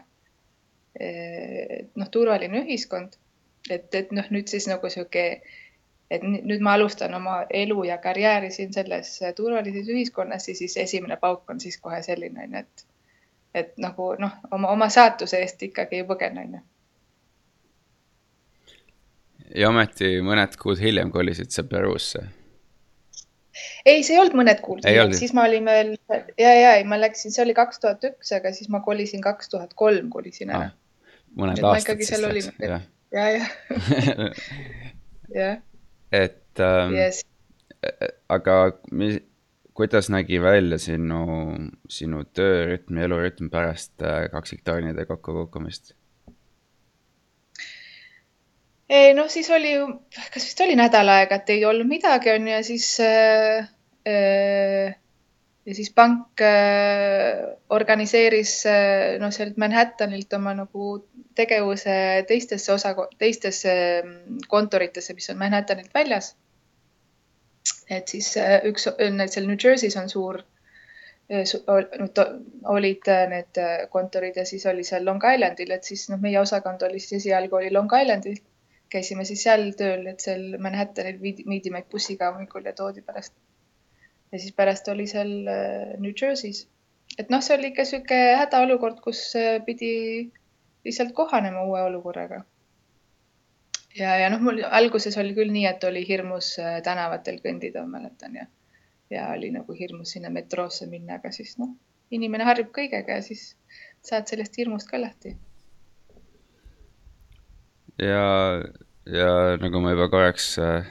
Eh, 1.00 1.88
noh, 1.96 2.10
turvaline 2.12 2.66
ühiskond. 2.66 3.16
et, 3.70 3.94
et 3.96 4.10
noh, 4.12 4.26
nüüd 4.34 4.50
siis 4.50 4.66
nagu 4.68 4.90
sihuke, 4.90 5.24
et 6.12 6.24
nüüd 6.28 6.60
ma 6.64 6.74
alustan 6.76 7.14
oma 7.16 7.38
elu 7.50 7.84
ja 7.88 7.98
karjääri 8.04 8.52
siin 8.52 8.74
selles 8.76 9.14
turvalises 9.36 9.88
ühiskonnas 9.88 10.50
ja 10.50 10.56
siis 10.56 10.76
esimene 10.78 11.18
pauk 11.22 11.50
on 11.50 11.60
siis 11.64 11.78
kohe 11.80 12.02
selline 12.04 12.44
onju, 12.48 12.66
et, 12.66 12.86
et 13.56 13.72
nagu 13.80 14.12
noh, 14.20 14.36
oma, 14.52 14.74
oma 14.76 14.90
saatuse 14.92 15.40
eest 15.40 15.64
ikkagi 15.70 16.02
ei 16.02 16.10
põgene 16.10 16.46
onju. 16.46 16.62
ja 19.56 19.72
ometi 19.72 20.14
mõned 20.26 20.60
kuud 20.60 20.80
hiljem 20.80 21.12
kolisid 21.12 21.52
sa 21.56 21.64
Peruusse 21.64 22.26
ei, 23.86 24.04
see 24.04 24.16
ei 24.16 24.20
olnud 24.20 24.36
mõned 24.42 24.62
kuud, 24.64 24.86
siis 25.16 25.34
ma 25.38 25.48
olin 25.48 25.66
veel 25.68 25.96
ja, 26.40 26.52
ja 26.52 26.76
ei, 26.76 26.86
ma 26.88 27.00
läksin, 27.00 27.32
see 27.32 27.44
oli 27.46 27.56
kaks 27.56 27.80
tuhat 27.84 28.04
üks, 28.12 28.36
aga 28.36 28.54
siis 28.56 28.72
ma 28.72 28.84
kolisin 28.84 29.24
kaks 29.24 29.52
tuhat 29.56 29.76
kolm, 29.80 30.12
kolisin 30.12 30.52
ära 30.52 30.70
ah 30.70 30.78
mõned 31.38 31.60
et 31.60 31.68
aastad 31.68 32.02
siis 32.04 32.22
läks, 32.22 32.50
jah. 32.60 32.88
ja, 33.16 33.28
ja, 33.36 33.46
jah. 35.42 35.60
Et 36.12 36.60
ähm, 36.60 36.94
yes. 36.96 37.24
aga 38.30 38.56
mis, 38.92 39.20
kuidas 39.74 40.10
nägi 40.14 40.42
välja 40.42 40.78
sinu, 40.80 41.24
sinu 41.90 42.24
töörütm 42.36 43.00
ja 43.00 43.08
elurütm 43.08 43.50
pärast 43.50 44.04
äh, 44.04 44.28
kaksiktornide 44.32 45.06
kokkukukkumist? 45.10 45.96
ei 48.92 49.14
noh, 49.16 49.30
siis 49.32 49.50
oli 49.56 49.76
kas 50.34 50.44
vist 50.44 50.62
oli 50.66 50.76
nädal 50.76 51.10
aega, 51.10 51.40
et 51.40 51.54
ei 51.56 51.64
olnud 51.66 51.88
midagi, 51.88 52.34
on 52.36 52.48
ju, 52.48 52.56
ja 52.58 52.64
siis 52.68 52.88
äh, 53.00 53.70
äh, 54.08 54.98
ja 55.66 55.76
siis 55.76 55.92
pank 55.94 56.42
äh, 56.42 57.42
organiseeris 57.70 58.54
äh, 58.66 59.18
noh, 59.22 59.32
sealt 59.34 59.58
Manhattanilt 59.62 60.34
oma 60.34 60.54
nagu 60.58 60.94
tegevuse 61.38 61.96
teistesse 62.28 62.74
osa, 62.74 62.96
teistesse 63.18 63.74
mm, 64.04 64.48
kontoritesse, 64.50 65.14
mis 65.18 65.30
on 65.30 65.38
Manhattanilt 65.42 65.94
väljas. 65.94 66.36
et 67.90 68.08
siis 68.08 68.34
äh, 68.38 68.62
üks, 68.66 68.88
seal 68.90 69.48
New 69.48 69.60
Jersey's 69.60 70.00
on 70.02 70.10
suur, 70.10 70.42
olid 72.68 73.08
need 73.32 73.60
kontorid 73.92 74.36
ja 74.36 74.44
siis 74.46 74.66
oli 74.68 74.84
seal 74.84 75.06
Long 75.06 75.22
Islandil, 75.24 75.72
et 75.72 75.88
siis 75.88 76.10
noh, 76.12 76.20
meie 76.20 76.42
osakond 76.42 76.82
oli 76.84 77.00
siis 77.00 77.22
esialgu 77.22 77.56
oli 77.56 77.72
Long 77.72 77.92
Islandil. 78.02 78.42
käisime 78.92 79.24
siis 79.24 79.44
seal 79.44 79.70
tööl, 79.80 80.04
et 80.12 80.20
seal 80.20 80.58
Manhattanil 80.60 81.22
viidi, 81.22 81.46
viidi 81.48 81.72
meid 81.72 81.88
bussiga 81.92 82.34
hommikul 82.34 82.66
ja 82.68 82.74
toodi 82.76 83.06
pärast 83.06 83.32
ja 84.32 84.40
siis 84.40 84.54
pärast 84.56 84.88
oli 84.88 85.08
seal 85.08 85.32
äh, 85.48 86.00
New 86.00 86.14
Jersey's. 86.22 86.68
et 87.20 87.30
noh, 87.30 87.42
see 87.44 87.58
oli 87.58 87.72
ikka 87.72 87.86
sihuke 87.86 88.20
hädaolukord, 88.40 89.02
kus 89.04 89.24
äh, 89.36 89.60
pidi 89.66 90.32
lihtsalt 90.86 91.14
kohanema 91.14 91.64
uue 91.68 91.82
olukorraga. 91.90 92.44
ja, 93.98 94.16
ja 94.24 94.30
noh, 94.30 94.42
mul 94.42 94.64
alguses 94.70 95.18
oli 95.18 95.36
küll 95.38 95.52
nii, 95.52 95.68
et 95.68 95.84
oli 95.84 96.06
hirmus 96.08 96.56
äh, 96.60 96.80
tänavatel 96.84 97.42
kõndida, 97.44 97.86
ma 97.86 98.00
mäletan 98.00 98.40
ja, 98.40 98.48
ja 99.10 99.30
oli 99.36 99.52
nagu 99.52 99.76
hirmus 99.78 100.16
sinna 100.16 100.30
metroosse 100.30 100.88
minna, 100.88 101.20
aga 101.20 101.32
siis 101.36 101.58
noh, 101.60 101.76
inimene 102.12 102.48
harjub 102.48 102.72
kõigega 102.76 103.20
ja 103.20 103.26
siis 103.26 103.52
saad 104.02 104.32
sellest 104.32 104.58
hirmust 104.58 104.90
ka 104.90 105.02
lahti. 105.02 105.36
ja, 108.00 108.24
ja 109.06 109.30
nagu 109.60 109.84
ma 109.84 109.92
juba 109.92 110.10
korraks 110.10 110.56
äh 110.62 110.88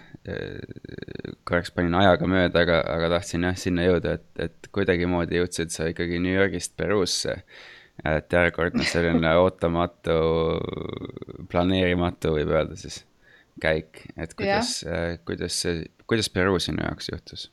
korraks 1.50 1.74
panin 1.74 1.96
ajaga 1.98 2.28
mööda, 2.30 2.64
aga, 2.64 2.80
aga 2.94 3.10
tahtsin 3.16 3.44
jah 3.48 3.58
sinna 3.58 3.84
jõuda, 3.88 4.16
et, 4.20 4.30
et 4.46 4.70
kuidagimoodi 4.74 5.40
jõudsid 5.40 5.74
sa 5.74 5.90
ikkagi 5.90 6.22
New 6.22 6.34
Yorgist 6.34 6.76
Peruusse. 6.78 7.40
et 8.06 8.32
järjekordne 8.32 8.84
selline 8.94 9.34
ootamatu, 9.42 10.16
planeerimatu 11.52 12.36
võib 12.38 12.52
öelda 12.54 12.78
siis 12.80 13.02
käik, 13.60 14.04
et 14.16 14.34
kuidas, 14.34 14.78
kuidas 15.28 15.62
see, 15.64 15.82
kuidas 16.08 16.30
Peruu 16.32 16.58
sinu 16.58 16.84
jaoks 16.86 17.10
juhtus? 17.12 17.50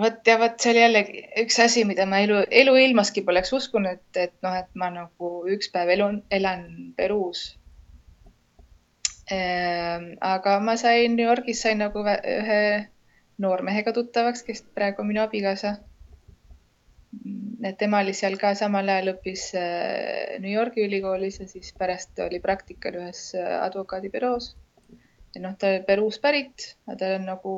vot 0.00 0.26
ja 0.26 0.36
vot 0.38 0.60
see 0.62 0.70
oli 0.70 0.84
jällegi 0.84 1.22
üks 1.42 1.58
asi, 1.64 1.82
mida 1.84 2.06
ma 2.06 2.20
elu, 2.24 2.44
eluilmaski 2.62 3.24
poleks 3.26 3.52
uskunud, 3.56 3.98
et 4.14 4.36
noh, 4.44 4.54
et 4.54 4.70
ma 4.78 4.92
nagu 4.94 5.32
üks 5.50 5.72
päev 5.74 5.90
elun, 5.96 6.20
elan 6.30 6.62
Peruus 6.96 7.48
aga 9.30 10.60
ma 10.60 10.76
sain 10.76 11.14
New 11.16 11.26
Yorgis 11.26 11.62
sain 11.62 11.78
nagu 11.78 12.02
ühe 12.02 12.62
noormehega 13.40 13.92
tuttavaks, 13.96 14.42
kes 14.46 14.62
praegu 14.74 15.02
on 15.02 15.10
minu 15.10 15.22
abikaasa. 15.22 15.76
Et 17.66 17.76
tema 17.78 18.00
oli 18.04 18.12
seal 18.16 18.36
ka 18.40 18.52
samal 18.58 18.88
ajal 18.88 19.12
õppis 19.14 19.50
äh, 19.58 20.36
New 20.40 20.52
Yorgi 20.52 20.84
ülikoolis 20.86 21.40
ja 21.42 21.46
siis 21.50 21.72
pärast 21.76 22.20
oli 22.22 22.38
praktikal 22.40 23.00
ühes 23.00 23.30
äh, 23.34 23.56
advokaadibüroos. 23.64 24.54
noh, 25.40 25.54
ta 25.58 25.68
oli 25.70 25.82
Peruust 25.86 26.22
pärit, 26.22 26.74
tal 26.86 27.16
on 27.18 27.26
nagu 27.28 27.54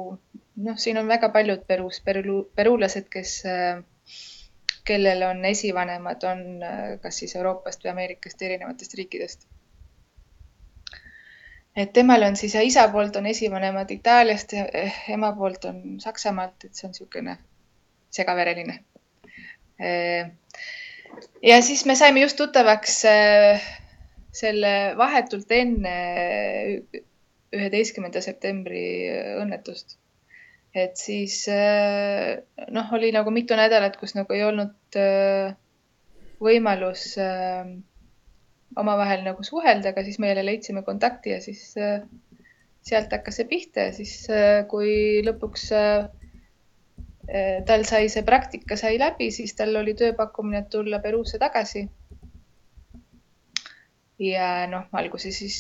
noh, 0.67 0.77
siin 0.77 0.99
on 1.01 1.09
väga 1.09 1.31
paljud 1.33 1.65
Peruus, 1.69 2.01
peru, 2.05 2.43
peruulased, 2.57 3.09
kes, 3.13 3.37
äh, 3.49 3.83
kellel 4.89 5.23
on 5.29 5.45
esivanemad, 5.45 6.25
on 6.33 6.45
kas 7.03 7.23
siis 7.23 7.37
Euroopast 7.39 7.85
või 7.85 7.93
Ameerikast, 7.93 8.43
erinevatest 8.43 8.97
riikidest 8.99 9.47
et 11.77 11.93
temal 11.93 12.23
on 12.27 12.37
siis 12.37 12.55
isa 12.61 12.87
poolt 12.93 13.17
on 13.17 13.27
esivanemad 13.27 13.91
Itaaliast 13.91 14.53
ja 14.53 14.67
eh, 14.75 14.99
ema 15.15 15.33
poolt 15.37 15.65
on 15.65 16.01
Saksamaalt, 16.01 16.65
et 16.65 16.75
see 16.75 16.89
on 16.89 16.93
niisugune 16.93 17.37
segavereline. 18.13 18.79
Eh, 19.81 20.29
ja 21.43 21.63
siis 21.63 21.87
me 21.89 21.97
saime 21.97 22.21
just 22.21 22.37
tuttavaks 22.37 22.99
eh, 23.09 23.65
selle 24.33 24.75
vahetult 24.97 25.51
enne 25.53 25.97
üheteistkümnenda 27.53 28.21
septembri 28.25 28.85
õnnetust. 29.41 29.99
et 30.75 30.97
siis 30.97 31.35
noh, 32.73 32.93
oli 32.97 33.11
nagu 33.13 33.31
mitu 33.31 33.53
nädalat, 33.59 33.99
kus 34.01 34.15
nagu 34.17 34.33
ei 34.33 34.41
olnud 34.47 34.97
võimalus 36.43 37.05
äh, 37.21 37.69
omavahel 38.77 39.25
nagu 39.27 39.45
suhelda, 39.45 39.93
aga 39.93 40.05
siis 40.05 40.19
me 40.19 40.29
jälle 40.31 40.45
leidsime 40.47 40.83
kontakti 40.83 41.31
ja 41.35 41.41
siis 41.41 41.75
äh, 41.77 42.01
sealt 42.83 43.13
hakkas 43.13 43.41
see 43.41 43.49
pihta 43.51 43.89
ja 43.89 43.93
siis, 43.97 44.15
äh, 44.31 44.65
kui 44.69 45.23
lõpuks 45.27 45.69
äh, 45.77 46.09
tal 47.69 47.85
sai 47.89 48.09
see 48.13 48.25
praktika 48.27 48.77
sai 48.77 48.99
läbi, 49.01 49.31
siis 49.35 49.55
tal 49.59 49.77
oli 49.81 49.95
tööpakkumine, 49.99 50.65
et 50.65 50.71
tulla 50.73 50.99
Peruusse 51.05 51.39
tagasi. 51.43 51.89
ja 54.23 54.67
noh, 54.71 54.85
alguses 54.93 55.39
siis 55.39 55.57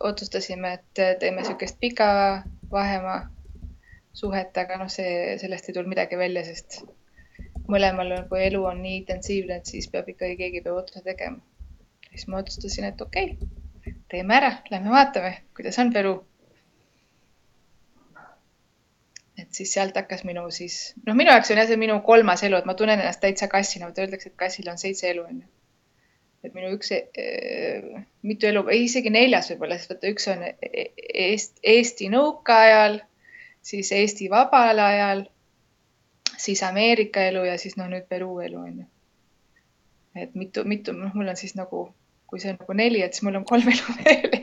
otsustasime, 0.00 0.72
et 0.78 1.00
teeme 1.20 1.42
niisugust 1.42 1.76
pika 1.80 2.06
vahemaa 2.70 3.18
suhet, 4.16 4.56
aga 4.56 4.78
noh, 4.80 4.88
see, 4.92 5.36
sellest 5.40 5.68
ei 5.68 5.76
tulnud 5.76 5.92
midagi 5.92 6.16
välja, 6.16 6.44
sest 6.46 6.80
mõlemal, 7.68 8.14
kui 8.30 8.40
elu 8.46 8.62
on 8.64 8.80
nii 8.82 9.02
intensiivne, 9.02 9.60
et 9.60 9.68
siis 9.68 9.90
peab 9.92 10.08
ikkagi, 10.08 10.38
keegi 10.40 10.64
peab 10.64 10.80
otsuse 10.80 11.04
tegema 11.04 11.42
siis 12.10 12.28
ma 12.28 12.40
otsustasin, 12.42 12.88
et 12.88 13.00
okei 13.00 13.36
okay,, 13.36 13.94
teeme 14.08 14.36
ära, 14.36 14.52
lähme 14.70 14.90
vaatame, 14.90 15.36
kuidas 15.56 15.78
on 15.78 15.92
Peru. 15.92 16.16
et 19.38 19.54
siis 19.54 19.72
sealt 19.72 19.96
hakkas 19.96 20.24
minu 20.26 20.42
siis, 20.50 20.78
noh, 21.06 21.14
minu 21.16 21.30
jaoks 21.30 21.52
on 21.54 21.60
jah, 21.60 21.68
see 21.70 21.78
minu 21.80 22.00
kolmas 22.06 22.42
elu, 22.46 22.58
et 22.58 22.66
ma 22.66 22.74
tunnen 22.78 22.98
ennast 22.98 23.22
täitsa 23.22 23.46
kassina, 23.48 23.86
vot 23.86 24.00
öeldakse, 24.02 24.32
et 24.32 24.40
kassil 24.40 24.68
on 24.72 24.80
seitse 24.80 25.06
elu, 25.12 25.22
onju. 25.30 25.46
et 26.44 26.54
minu 26.54 26.72
üks 26.74 26.90
äh, 26.96 28.02
mitu 28.26 28.50
elu, 28.50 28.64
isegi 28.80 29.12
neljas 29.14 29.52
võib-olla, 29.52 29.78
sest 29.78 29.94
vaata, 29.94 30.12
üks 30.12 30.28
on 30.34 30.44
Eest, 31.28 31.56
Eesti 31.62 32.10
nõukaajal, 32.14 33.00
siis 33.70 33.92
Eesti 33.94 34.28
vabal 34.32 34.82
ajal, 34.82 35.24
siis 36.38 36.62
Ameerika 36.66 37.24
elu 37.30 37.46
ja 37.48 37.56
siis 37.62 37.78
noh, 37.78 37.90
nüüd 37.90 38.06
Peruu 38.10 38.40
elu 38.42 38.60
on 38.60 38.74
ju. 38.82 38.88
et 40.18 40.34
mitu, 40.34 40.64
mitu, 40.66 40.92
noh, 40.98 41.14
mul 41.14 41.30
on 41.30 41.38
siis 41.38 41.54
nagu, 41.54 41.86
kui 42.28 42.40
see 42.42 42.52
on 42.52 42.58
nagu 42.60 42.76
neli, 42.76 43.00
et 43.02 43.16
siis 43.16 43.24
mul 43.26 43.40
on 43.40 43.46
kolm 43.48 43.70
elu 43.74 43.98
veel 44.04 44.38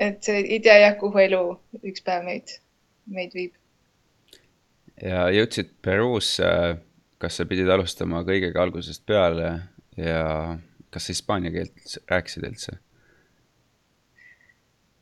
et 0.00 0.24
see 0.24 0.42
ei 0.42 0.60
tea 0.64 0.78
jah, 0.84 0.96
kuhu 1.00 1.20
elu 1.22 1.42
üks 1.84 2.04
päev 2.06 2.24
meid, 2.26 2.54
meid 3.10 3.34
viib. 3.36 3.54
ja 5.02 5.28
jõudsid 5.34 5.74
Peruusse, 5.84 6.50
kas 7.20 7.40
sa 7.40 7.46
pidid 7.48 7.70
alustama 7.70 8.24
kõigega 8.26 8.62
algusest 8.64 9.04
peale 9.08 9.52
ja 10.00 10.22
kas 10.90 11.06
sa 11.06 11.14
hispaania 11.14 11.52
keelt 11.54 11.98
rääkisid 12.10 12.46
üldse? 12.48 12.78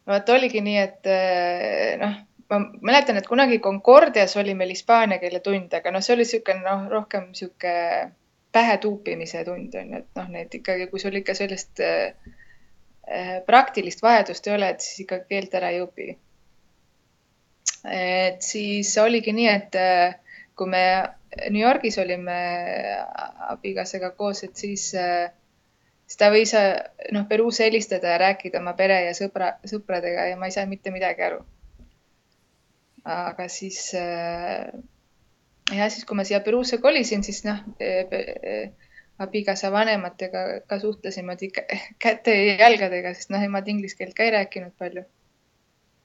vot 0.09 0.35
oligi 0.35 0.65
nii, 0.65 0.79
et 0.81 1.11
eh, 1.13 1.95
noh, 2.01 2.15
ma 2.49 2.63
mäletan, 2.91 3.21
et 3.21 3.29
kunagi 3.29 3.61
Concordias 3.65 4.37
oli 4.41 4.55
meil 4.57 4.73
hispaania 4.73 5.21
keele 5.21 5.43
tund, 5.45 5.75
aga 5.77 5.93
noh, 5.93 6.05
see 6.05 6.17
oli 6.17 6.25
niisugune 6.25 6.65
noh, 6.65 6.87
rohkem 6.93 7.29
niisugune 7.31 7.77
pähe 8.59 8.77
tuupimise 8.83 9.45
tund 9.47 9.75
on 9.79 9.93
ju, 9.95 10.03
et 10.03 10.19
noh, 10.19 10.31
need 10.35 10.55
ikkagi, 10.61 10.89
kui 10.91 11.03
sul 11.03 11.19
ikka 11.21 11.37
sellist 11.39 11.83
äh, 11.85 12.15
praktilist 13.47 14.03
vajadust 14.03 14.49
ei 14.49 14.57
ole, 14.57 14.73
et 14.75 14.85
siis 14.85 15.05
ikka 15.07 15.23
keelt 15.31 15.55
ära 15.55 15.71
ei 15.75 15.83
õpi. 15.85 16.09
et 17.95 18.43
siis 18.43 18.91
oligi 18.99 19.33
nii, 19.33 19.49
et 19.53 19.79
äh, 19.79 20.19
kui 20.59 20.71
me 20.71 20.85
New 21.53 21.63
Yorgis 21.63 21.99
olime 22.03 22.39
abikaasaga 23.55 24.11
koos, 24.19 24.43
et 24.45 24.57
siis 24.59 24.91
äh, 24.99 25.29
siis 26.09 26.19
ta 26.19 26.33
võis 26.35 26.55
noh, 27.15 27.29
Peruusse 27.29 27.69
helistada 27.69 28.15
ja 28.15 28.21
rääkida 28.25 28.63
oma 28.63 28.75
pere 28.75 29.03
ja 29.07 29.15
sõbra, 29.17 29.55
sõpradega 29.69 30.31
ja 30.31 30.37
ma 30.41 30.49
ei 30.49 30.57
saanud 30.57 30.75
mitte 30.75 30.93
midagi 30.95 31.27
aru. 31.29 31.43
aga 33.09 33.47
siis 33.49 33.93
jah, 35.77 35.91
siis 35.93 36.07
kui 36.09 36.17
ma 36.17 36.25
siia 36.25 36.41
Peruusse 36.45 36.79
kolisin, 36.83 37.25
siis 37.27 37.43
noh 37.45 37.61
äh, 37.83 38.71
abikaasa 39.19 39.71
vanematega 39.75 40.45
ka 40.71 40.79
suhtlesin 40.81 41.27
niimoodi 41.27 41.51
käte 42.05 42.35
ja 42.35 42.57
jalgadega, 42.65 43.15
sest 43.15 43.33
noh, 43.35 43.43
nemad 43.43 43.69
inglise 43.69 43.99
keelt 43.99 44.17
ka 44.17 44.27
ei 44.27 44.35
rääkinud 44.37 44.75
palju. 44.79 45.05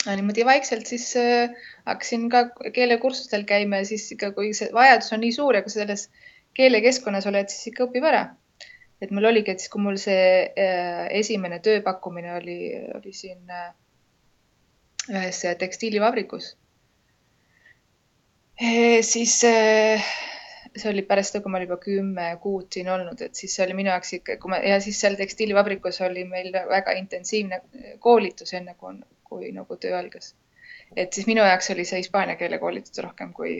niimoodi 0.05 0.45
vaikselt 0.45 0.89
siis 0.89 1.07
äh, 1.19 1.53
hakkasin 1.85 2.29
ka 2.29 2.45
keelekursustel 2.75 3.45
käima 3.49 3.81
ja 3.81 3.89
siis 3.91 4.11
ikka, 4.11 4.31
kui 4.37 4.53
see 4.57 4.71
vajadus 4.73 5.13
on 5.15 5.23
nii 5.23 5.35
suur 5.35 5.55
ja 5.55 5.63
kui 5.63 5.71
sa 5.71 5.83
selles 5.83 6.09
keelekeskkonnas 6.57 7.27
oled, 7.29 7.49
siis 7.49 7.71
ikka 7.71 7.87
õpib 7.87 8.09
ära. 8.09 8.25
et 9.01 9.11
mul 9.11 9.25
oligi, 9.27 9.51
et 9.51 9.59
siis, 9.59 9.71
kui 9.71 9.81
mul 9.83 9.97
see 9.99 10.51
esimene 11.19 11.57
tööpakkumine 11.59 12.35
oli, 12.37 12.59
oli 12.95 13.11
siin 13.13 13.49
ühes 15.11 15.41
tekstiilivabrikus 15.59 16.53
siis 19.01 19.43
äh, 19.43 20.03
see 20.77 20.91
oli 20.91 21.03
pärast 21.05 21.33
seda, 21.33 21.43
kui 21.43 21.51
ma 21.51 21.59
olin 21.59 21.69
juba 21.69 21.79
kümme 21.81 22.27
kuud 22.41 22.69
siin 22.73 22.89
olnud, 22.89 23.21
et 23.21 23.35
siis 23.37 23.55
see 23.55 23.65
oli 23.65 23.75
minu 23.77 23.91
jaoks 23.91 24.13
ikka, 24.19 24.37
kui 24.41 24.53
ma 24.53 24.59
ja 24.61 24.79
siis 24.81 24.99
seal 25.01 25.17
tekstiilivabrikus 25.19 26.01
oli 26.05 26.25
meil 26.29 26.53
väga 26.53 26.95
intensiivne 26.99 27.61
koolitus 27.99 28.53
enne 28.59 28.75
kui, 28.79 28.95
kui 29.29 29.51
nagu 29.57 29.77
töö 29.77 29.97
algas. 29.97 30.33
et 30.95 31.13
siis 31.13 31.27
minu 31.27 31.41
jaoks 31.41 31.71
oli 31.73 31.85
see 31.89 32.01
hispaania 32.03 32.35
keele 32.37 32.59
koolitus 32.61 33.01
rohkem 33.05 33.33
kui, 33.33 33.55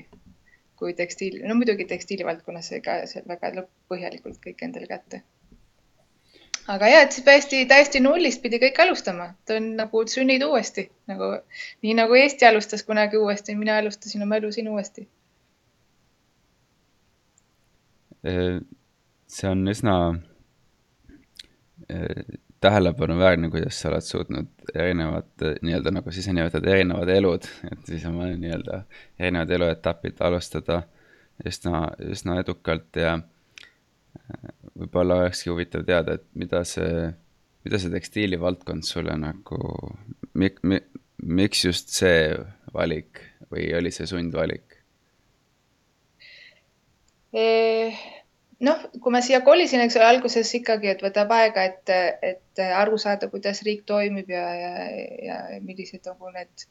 kui 0.78 0.94
tekstiil, 0.94 1.40
no 1.48 1.56
muidugi 1.58 1.86
tekstiilivaldkonnas 1.90 2.70
sai 2.74 2.82
ka 2.86 3.00
seal 3.10 3.26
väga 3.30 3.66
põhjalikult 3.90 4.42
kõik 4.46 4.66
endale 4.68 4.90
kätte. 4.90 5.24
Aga 6.68 6.88
ja, 6.88 7.02
et 7.04 7.12
siis 7.12 7.26
täiesti, 7.26 7.66
täiesti 7.70 8.00
nullist 8.04 8.42
pidi 8.42 8.60
kõik 8.62 8.80
alustama, 8.86 9.32
et 9.34 9.56
on 9.56 9.74
nagu 9.80 10.04
sünnid 10.08 10.44
uuesti 10.46 10.88
nagu 11.12 11.34
nii 11.84 11.96
nagu 12.00 12.16
Eesti 12.20 12.48
alustas 12.48 12.86
kunagi 12.88 13.20
uuesti, 13.20 13.56
mina 13.60 13.78
alustasin 13.82 14.24
oma 14.24 14.40
elu 14.40 14.52
siin 14.52 14.70
uuesti. 14.72 15.08
See 18.24 19.50
on 19.50 19.68
üsna 19.68 19.96
tähelepanuväärne, 22.64 23.50
kuidas 23.52 23.82
sa 23.82 23.90
oled 23.90 24.06
suutnud 24.08 24.48
erinevad 24.74 25.44
nii-öelda 25.62 25.92
nagu 25.92 26.12
sa 26.12 26.22
ise 26.22 26.34
nimetad 26.34 26.64
erinevad 26.64 27.10
elud, 27.12 27.48
et 27.72 27.90
siis 27.90 28.06
oma 28.08 28.30
nii-öelda 28.32 28.86
erinevad 29.20 29.52
eluetapid 29.58 30.22
alustada 30.24 30.84
üsna, 31.44 31.90
üsna 32.08 32.40
edukalt 32.40 33.02
ja 33.04 33.18
võib-olla 34.80 35.22
olekski 35.24 35.52
huvitav 35.52 35.86
teada, 35.88 36.18
et 36.18 36.26
mida 36.40 36.64
see, 36.68 37.08
mida 37.66 37.80
see 37.82 37.94
tekstiilivaldkond 37.94 38.88
sulle 38.88 39.16
nagu, 39.20 39.60
mik-, 40.40 40.64
mi-, 40.68 40.84
miks 41.24 41.64
just 41.66 41.94
see 41.96 42.34
valik 42.74 43.22
või 43.54 43.70
oli 43.78 43.94
see 43.94 44.10
sundvalik? 44.10 44.80
noh, 47.34 48.82
kui 49.02 49.14
ma 49.14 49.24
siia 49.26 49.40
kolisin, 49.42 49.82
eks 49.82 49.98
ole, 49.98 50.06
alguses 50.06 50.52
ikkagi, 50.54 50.92
et 50.92 51.02
võtab 51.02 51.32
aega, 51.34 51.64
et, 51.66 51.94
et 52.22 52.62
aru 52.78 53.00
saada, 53.02 53.26
kuidas 53.32 53.64
riik 53.66 53.88
toimib 53.90 54.30
ja, 54.30 54.44
ja, 54.54 54.74
ja 55.26 55.38
millised 55.66 56.06
nagu 56.06 56.30
need 56.36 56.68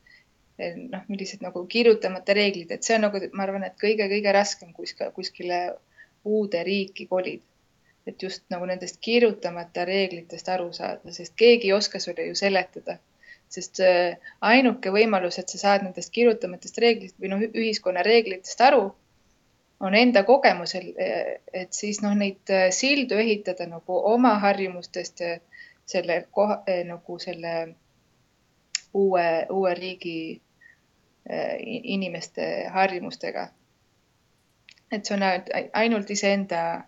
noh, 0.92 1.02
millised 1.10 1.42
nagu 1.42 1.64
kirjutamata 1.66 2.36
reeglid, 2.36 2.70
et 2.74 2.86
see 2.86 2.96
on 2.98 3.06
nagu, 3.08 3.20
ma 3.36 3.46
arvan, 3.46 3.64
et 3.66 3.74
kõige-kõige 3.80 4.34
raskem 4.34 4.72
kuskile, 4.76 5.10
kuskile 5.16 5.62
uude 6.28 6.62
riiki 6.66 7.08
kolida. 7.10 7.46
Et 8.06 8.22
just 8.22 8.42
nagu 8.50 8.66
nendest 8.66 8.98
kirjutamata 9.00 9.84
reeglitest 9.84 10.48
aru 10.48 10.72
saada, 10.72 11.12
sest 11.14 11.34
keegi 11.38 11.70
ei 11.70 11.76
oska 11.76 12.00
sulle 12.02 12.26
ju 12.26 12.34
seletada. 12.34 12.98
sest 13.52 13.82
ainuke 14.40 14.90
võimalus, 14.90 15.36
et 15.38 15.50
sa 15.52 15.58
saad 15.60 15.82
nendest 15.84 16.08
kirjutamatest 16.12 16.78
reeglitest 16.80 17.18
või 17.20 17.28
noh, 17.28 17.42
ühiskonna 17.52 18.00
reeglitest 18.02 18.60
aru 18.64 18.86
on 19.82 19.94
enda 19.94 20.22
kogemusel, 20.22 20.92
et 21.52 21.72
siis 21.72 22.00
noh, 22.02 22.14
neid 22.14 22.50
äh, 22.50 22.68
sildu 22.70 23.18
ehitada 23.18 23.66
nagu 23.66 23.98
oma 24.12 24.36
harjumustest 24.38 25.24
selle 25.92 26.20
koha 26.30 26.60
äh, 26.70 26.84
nagu 26.86 27.18
selle 27.18 27.54
uue, 28.94 29.26
uue 29.50 29.74
riigi 29.74 30.16
inimeste 31.62 32.46
harjumustega. 32.74 33.48
et 34.92 35.06
see 35.06 35.14
on 35.14 35.22
ainult 35.72 36.10
iseenda, 36.10 36.84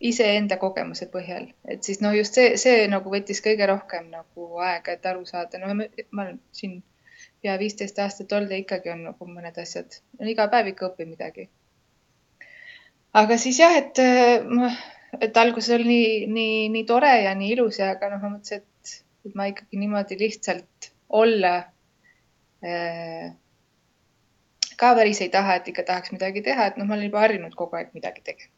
iseenda 0.00 0.56
kogemuse 0.56 1.10
põhjal, 1.12 1.50
et 1.68 1.84
siis 1.84 2.00
noh, 2.00 2.14
just 2.16 2.36
see, 2.38 2.54
see 2.60 2.86
nagu 2.88 3.10
võttis 3.12 3.42
kõige 3.44 3.66
rohkem 3.68 4.08
nagu 4.12 4.46
aega, 4.64 4.94
et 4.96 5.06
aru 5.06 5.26
saada, 5.28 5.60
no 5.60 5.74
ma 5.76 6.24
olen 6.24 6.38
siin 6.56 6.78
pea 7.42 7.56
viisteist 7.60 7.98
aastat 8.00 8.32
olnud 8.32 8.52
ja 8.52 8.60
ikkagi 8.60 8.92
on 8.94 9.02
nagu 9.10 9.28
mõned 9.28 9.58
asjad, 9.60 9.98
iga 10.32 10.46
päev 10.52 10.70
ikka 10.72 10.88
õpib 10.90 11.10
midagi. 11.10 11.48
Aga 13.20 13.36
siis 13.42 13.58
jah, 13.60 13.74
et, 13.76 13.98
äh, 13.98 14.80
et 15.20 15.36
alguses 15.36 15.74
oli 15.76 15.88
nii, 15.88 16.10
nii, 16.32 16.56
nii 16.76 16.86
tore 16.88 17.12
ja 17.24 17.34
nii 17.36 17.52
ilus 17.56 17.80
ja, 17.82 17.90
aga 17.96 18.12
noh, 18.12 18.22
ma 18.22 18.36
mõtlesin, 18.36 18.62
et, 18.62 18.94
et 19.26 19.36
ma 19.36 19.48
ikkagi 19.50 19.80
niimoodi 19.82 20.18
lihtsalt 20.20 20.90
olla 21.20 21.54
äh, 22.64 23.32
ka 24.80 24.94
päris 24.96 25.20
ei 25.20 25.28
taha, 25.28 25.58
et 25.58 25.68
ikka 25.68 25.84
tahaks 25.88 26.14
midagi 26.14 26.44
teha, 26.46 26.70
et 26.70 26.80
noh, 26.80 26.88
ma 26.88 26.96
olen 26.96 27.10
juba 27.10 27.24
harjunud 27.26 27.56
kogu 27.58 27.76
aeg 27.76 27.92
midagi 27.96 28.24
tegema. 28.24 28.54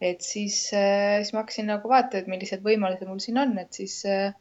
Et 0.00 0.22
siis 0.22 0.56
äh,, 0.74 1.20
siis 1.22 1.34
ma 1.34 1.42
hakkasin 1.42 1.70
nagu 1.70 1.90
vaatama, 1.90 2.22
et 2.22 2.30
millised 2.30 2.64
võimalused 2.64 3.08
mul 3.08 3.22
siin 3.22 3.38
on, 3.42 3.56
et 3.62 3.76
siis 3.76 4.00
äh, 4.10 4.32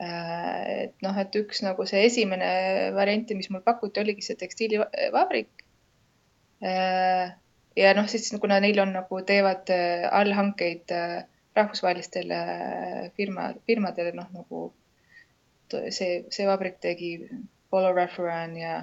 et 0.00 0.94
noh, 1.04 1.16
et 1.20 1.36
üks 1.36 1.60
nagu 1.64 1.84
see 1.88 2.06
esimene 2.08 2.50
variant, 2.96 3.32
mis 3.36 3.50
mul 3.52 3.64
pakuti, 3.64 4.00
oligi 4.00 4.24
see 4.24 4.38
tekstiilivabrik. 4.40 5.64
Äh, 6.64 7.34
ja 7.76 7.92
noh, 7.96 8.08
siis 8.08 8.32
kuna 8.40 8.60
neil 8.64 8.80
on 8.80 8.94
nagu 8.96 9.20
teevad 9.26 9.72
äh, 9.74 10.08
allhankeid 10.20 10.94
äh, 10.96 11.22
rahvusvahelistele 11.56 12.40
äh, 12.40 13.10
firma, 13.16 13.50
firmadele, 13.66 14.14
noh 14.16 14.30
nagu 14.34 14.62
see, 15.70 16.24
see 16.30 16.46
vabrik 16.48 16.80
tegi 16.82 17.12
Polo 17.70 17.92
Raffaran 17.94 18.56
ja, 18.58 18.80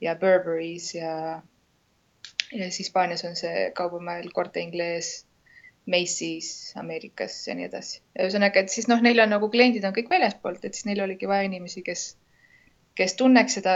ja 0.00 0.14
Burberry's 0.14 0.92
ja, 0.94 1.40
Hispaanias 2.52 3.24
on 3.24 3.36
see 3.36 3.70
kaubamaja 3.76 4.30
Corte 4.34 4.60
Inglés, 4.60 5.26
Macy's 5.86 6.76
Ameerikas 6.76 7.48
ja 7.48 7.54
nii 7.56 7.66
edasi. 7.68 8.00
ühesõnaga, 8.18 8.60
et 8.60 8.72
siis 8.72 8.88
noh, 8.88 9.00
neil 9.04 9.20
on 9.20 9.30
nagu 9.32 9.48
kliendid 9.52 9.84
on 9.88 9.94
kõik 9.96 10.10
väljaspoolt, 10.12 10.64
et 10.64 10.74
siis 10.76 10.86
neil 10.88 11.00
oligi 11.04 11.28
vaja 11.28 11.46
inimesi, 11.48 11.82
kes, 11.82 12.02
kes 12.96 13.16
tunneks 13.20 13.58
seda, 13.58 13.74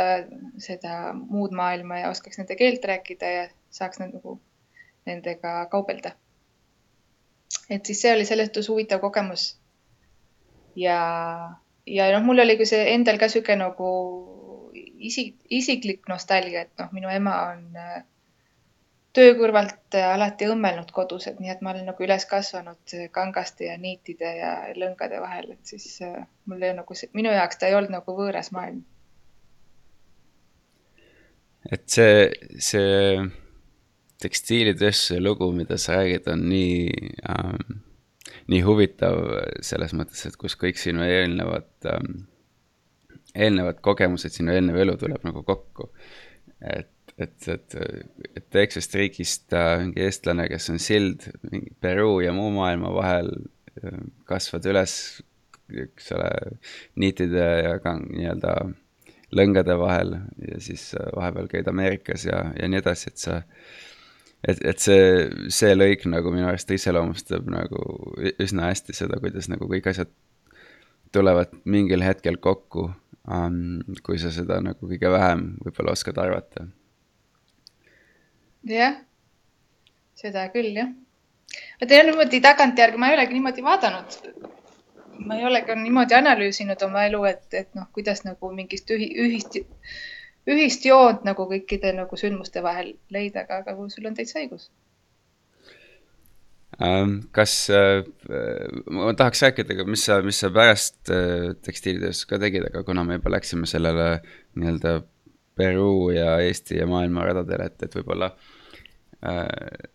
seda 0.61 1.13
muud 1.17 1.57
maailma 1.57 2.03
ja 2.03 2.11
oskaks 2.13 2.41
nende 2.41 2.57
keelt 2.57 2.85
rääkida 2.85 3.33
ja 3.37 3.47
saaks 3.73 4.01
nagu 4.03 4.39
nendega 5.09 5.55
kaubelda. 5.73 6.13
et 7.71 7.87
siis 7.87 8.01
see 8.03 8.13
oli 8.13 8.25
selles 8.29 8.49
suhtes 8.49 8.69
huvitav 8.69 9.01
kogemus. 9.01 9.57
ja, 10.77 10.99
ja 11.87 12.13
noh, 12.13 12.25
mul 12.25 12.45
oli 12.45 12.57
ka 12.61 12.69
see 12.69 12.93
endal 12.95 13.19
ka 13.19 13.29
sihuke 13.29 13.57
nagu 13.57 13.91
isik, 15.03 15.37
isiklik 15.51 16.09
nostalgia, 16.09 16.67
et 16.67 16.73
noh, 16.79 16.93
minu 16.93 17.09
ema 17.09 17.37
on 17.53 17.77
äh, 17.77 18.03
töö 19.17 19.35
kõrvalt 19.37 19.97
alati 19.99 20.49
õmmelnud 20.49 20.93
kodus, 20.97 21.27
et 21.29 21.41
nii 21.41 21.53
et 21.53 21.61
ma 21.65 21.75
olen 21.75 21.85
nagu 21.91 22.05
üles 22.05 22.25
kasvanud 22.31 22.95
kangaste 23.13 23.69
ja 23.69 23.77
niitide 23.81 24.31
ja 24.39 24.53
lõngade 24.79 25.21
vahel, 25.21 25.53
et 25.57 25.75
siis 25.75 25.87
äh, 26.07 26.25
mul 26.49 26.65
ei 26.65 26.73
nagu 26.77 26.97
minu 27.13 27.35
jaoks 27.35 27.61
ta 27.61 27.69
ei 27.69 27.77
olnud 27.79 27.93
nagu 27.93 28.17
võõras 28.17 28.53
maailm. 28.57 28.83
et 31.71 31.85
see, 31.87 32.27
see 32.59 33.23
tekstiilitööstuse 34.23 35.21
lugu, 35.21 35.53
mida 35.55 35.79
sa 35.79 36.01
räägid, 36.01 36.27
on 36.33 36.49
nii 36.51 37.13
ähm, 37.31 37.83
nii 38.51 38.63
huvitav 38.67 39.19
selles 39.65 39.95
mõttes, 39.97 40.25
et 40.27 40.37
kus 40.41 40.57
kõik 40.59 40.81
sinu 40.81 41.05
eelnevad 41.07 41.69
ähm,, 41.91 42.25
eelnevad 43.33 43.81
kogemused, 43.85 44.35
sinu 44.35 44.55
eelnev 44.55 44.81
elu 44.83 44.97
tuleb 45.01 45.25
nagu 45.27 45.45
kokku. 45.47 45.91
et 46.63 46.91
et, 47.25 47.49
et, 47.49 47.77
et 48.37 48.47
Texast 48.53 48.95
riigist 48.99 49.55
äh, 49.57 49.79
mingi 49.83 50.05
eestlane, 50.05 50.47
kes 50.51 50.71
on 50.73 50.81
sild 50.83 51.29
mingi 51.51 51.73
Peruu 51.81 52.21
ja 52.25 52.35
muu 52.37 52.51
maailma 52.55 52.93
vahel, 52.95 53.33
äh, 53.81 54.01
kasvad 54.29 54.69
üles, 54.71 54.95
eks 55.73 56.13
ole, 56.17 56.31
niitide 57.01 57.45
ja 57.65 57.77
ka 57.83 57.97
nii-öelda 58.03 58.57
lõngade 59.33 59.77
vahel 59.81 60.17
ja 60.49 60.61
siis 60.61 60.91
äh, 60.99 61.09
vahepeal 61.17 61.49
käid 61.53 61.71
Ameerikas 61.73 62.27
ja, 62.29 62.45
ja 62.59 62.69
nii 62.69 62.83
edasi, 62.83 63.13
et 63.13 63.23
sa, 63.23 63.39
et, 64.45 64.61
et 64.61 64.83
see, 64.83 65.07
see 65.53 65.73
lõik 65.77 66.05
nagu 66.11 66.35
minu 66.35 66.51
arust 66.51 66.71
iseloomustab 66.75 67.49
nagu 67.53 67.87
üsna 68.43 68.69
hästi 68.71 68.97
seda, 68.97 69.21
kuidas 69.23 69.49
nagu 69.53 69.69
kõik 69.71 69.89
asjad 69.93 70.13
tulevad 71.13 71.53
mingil 71.69 72.05
hetkel 72.05 72.39
kokku 72.41 72.91
um,, 73.29 73.81
kui 74.05 74.21
sa 74.21 74.33
seda 74.35 74.61
nagu 74.65 74.89
kõige 74.89 75.11
vähem 75.13 75.53
võib-olla 75.65 75.97
oskad 75.97 76.21
arvata 76.21 76.67
jah, 78.69 78.99
seda 80.19 80.49
küll 80.55 80.75
jah. 80.77 80.91
ma 81.81 81.89
tean 81.89 82.07
niimoodi 82.09 82.41
tagantjärgi, 82.45 83.01
ma 83.01 83.11
ei 83.11 83.19
olegi 83.19 83.39
niimoodi 83.39 83.65
vaadanud. 83.67 84.19
ma 85.27 85.39
ei 85.39 85.47
ole 85.47 85.63
ka 85.67 85.75
niimoodi 85.79 86.15
analüüsinud 86.19 86.83
oma 86.87 87.07
elu, 87.09 87.25
et, 87.31 87.47
et 87.55 87.75
noh, 87.79 87.89
kuidas 87.93 88.25
nagu 88.25 88.53
mingist 88.55 88.91
ühi, 88.91 89.11
ühist, 89.25 89.59
ühist 90.47 90.87
joont 90.87 91.27
nagu 91.29 91.47
kõikide 91.51 91.93
nagu 91.97 92.17
sündmuste 92.17 92.63
vahel 92.63 92.95
leida, 93.11 93.47
aga, 93.47 93.63
aga 93.63 93.91
sul 93.91 94.09
on 94.11 94.19
täitsa 94.19 94.41
õigus 94.43 94.71
ähm, 96.81 97.21
kas 97.33 97.71
äh,, 97.71 98.03
ma 98.91 99.13
tahaks 99.19 99.43
rääkida, 99.47 99.85
mis 99.87 100.07
sa, 100.09 100.21
mis 100.25 100.41
sa 100.43 100.51
pärast 100.55 101.13
äh, 101.13 101.53
tekstiilitööstus 101.67 102.31
ka 102.31 102.41
tegid, 102.43 102.67
aga 102.71 102.83
kuna 102.87 103.05
me 103.07 103.19
juba 103.21 103.37
läksime 103.37 103.69
sellele 103.71 104.15
nii-öelda 104.57 105.01
Peruu 105.57 106.11
ja 106.11 106.39
Eesti 106.41 106.79
ja 106.79 106.87
maailma 106.89 107.27
radadele, 107.29 107.67
et, 107.69 107.83
et 107.85 107.97
võib-olla 107.99 108.31
äh, 109.27 109.91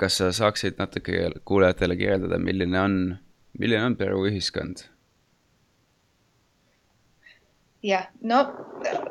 kas 0.00 0.16
sa 0.20 0.30
saaksid 0.32 0.78
natuke 0.80 1.26
kuulajatele 1.44 1.96
kirjeldada, 1.96 2.38
milline 2.40 2.80
on, 2.80 2.96
milline 3.58 3.84
on 3.90 3.96
Peruu 4.00 4.24
ühiskond? 4.30 4.86
jah, 7.82 8.08
no 8.28 8.40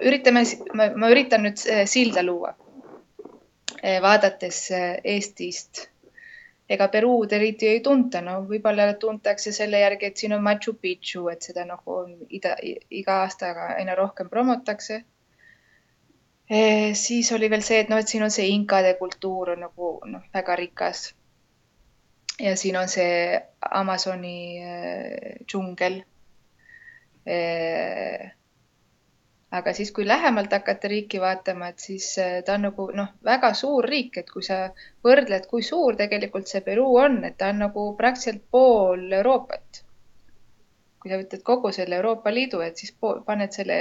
üritame, 0.05 0.43
ma 0.73 1.07
üritan 1.09 1.41
nüüd 1.47 1.61
äh, 1.73 1.85
silda 1.89 2.21
luua. 2.25 2.51
Äh, 3.81 3.97
vaadates 4.03 4.59
äh, 4.75 4.99
Eestist, 5.13 5.87
ega 6.69 6.85
Peruud 6.93 7.33
eriti 7.33 7.69
ei 7.71 7.79
tunta, 7.85 8.21
no 8.21 8.35
võib-olla 8.49 8.91
tuntakse 9.01 9.53
selle 9.55 9.81
järgi, 9.81 10.11
et 10.11 10.21
siin 10.21 10.35
on 10.37 10.43
Machu 10.45 10.75
Picchu, 10.77 11.25
et 11.33 11.45
seda 11.49 11.65
nagu 11.65 11.97
ida, 12.29 12.53
iga 13.01 13.23
aastaga 13.23 13.71
aina 13.79 13.97
rohkem 13.97 14.29
promotakse 14.29 15.01
Eh, 16.49 16.95
siis 16.95 17.31
oli 17.31 17.45
veel 17.49 17.61
see, 17.61 17.77
et 17.83 17.89
noh, 17.91 17.99
et 18.01 18.09
siin 18.09 18.23
on 18.25 18.31
see 18.33 18.47
inkade 18.49 18.95
kultuur 18.97 19.51
on 19.53 19.59
nagu 19.67 19.89
noh, 20.09 20.21
väga 20.33 20.55
rikas. 20.57 21.01
ja 22.41 22.55
siin 22.57 22.77
on 22.79 22.87
see 22.89 23.37
Amazoni 23.79 24.37
äh, 24.63 25.35
džungel 25.45 25.99
äh,. 27.27 28.31
aga 29.59 29.73
siis, 29.73 29.91
kui 29.91 30.07
lähemalt 30.07 30.55
hakata 30.57 30.87
riiki 30.87 31.21
vaatama, 31.21 31.67
et 31.67 31.85
siis 31.85 32.07
äh, 32.17 32.39
ta 32.45 32.55
on 32.57 32.65
nagu 32.69 32.87
noh, 32.97 33.13
väga 33.29 33.53
suur 33.53 33.85
riik, 33.93 34.17
et 34.17 34.33
kui 34.33 34.41
sa 34.49 34.57
võrdled, 35.05 35.45
kui 35.53 35.61
suur 35.69 36.01
tegelikult 36.01 36.49
see 36.49 36.63
Peruu 36.65 36.97
on, 37.03 37.21
et 37.29 37.37
ta 37.37 37.51
on 37.53 37.61
nagu 37.67 37.85
praktiliselt 38.01 38.41
pool 38.49 39.05
Euroopat. 39.19 39.83
kui 40.97 41.13
sa 41.13 41.21
võtad 41.21 41.45
kogu 41.53 41.75
selle 41.77 42.01
Euroopa 42.01 42.33
Liidu, 42.33 42.65
et 42.65 42.77
siis 42.77 42.91
pool, 42.91 43.21
paned 43.21 43.53
selle 43.53 43.79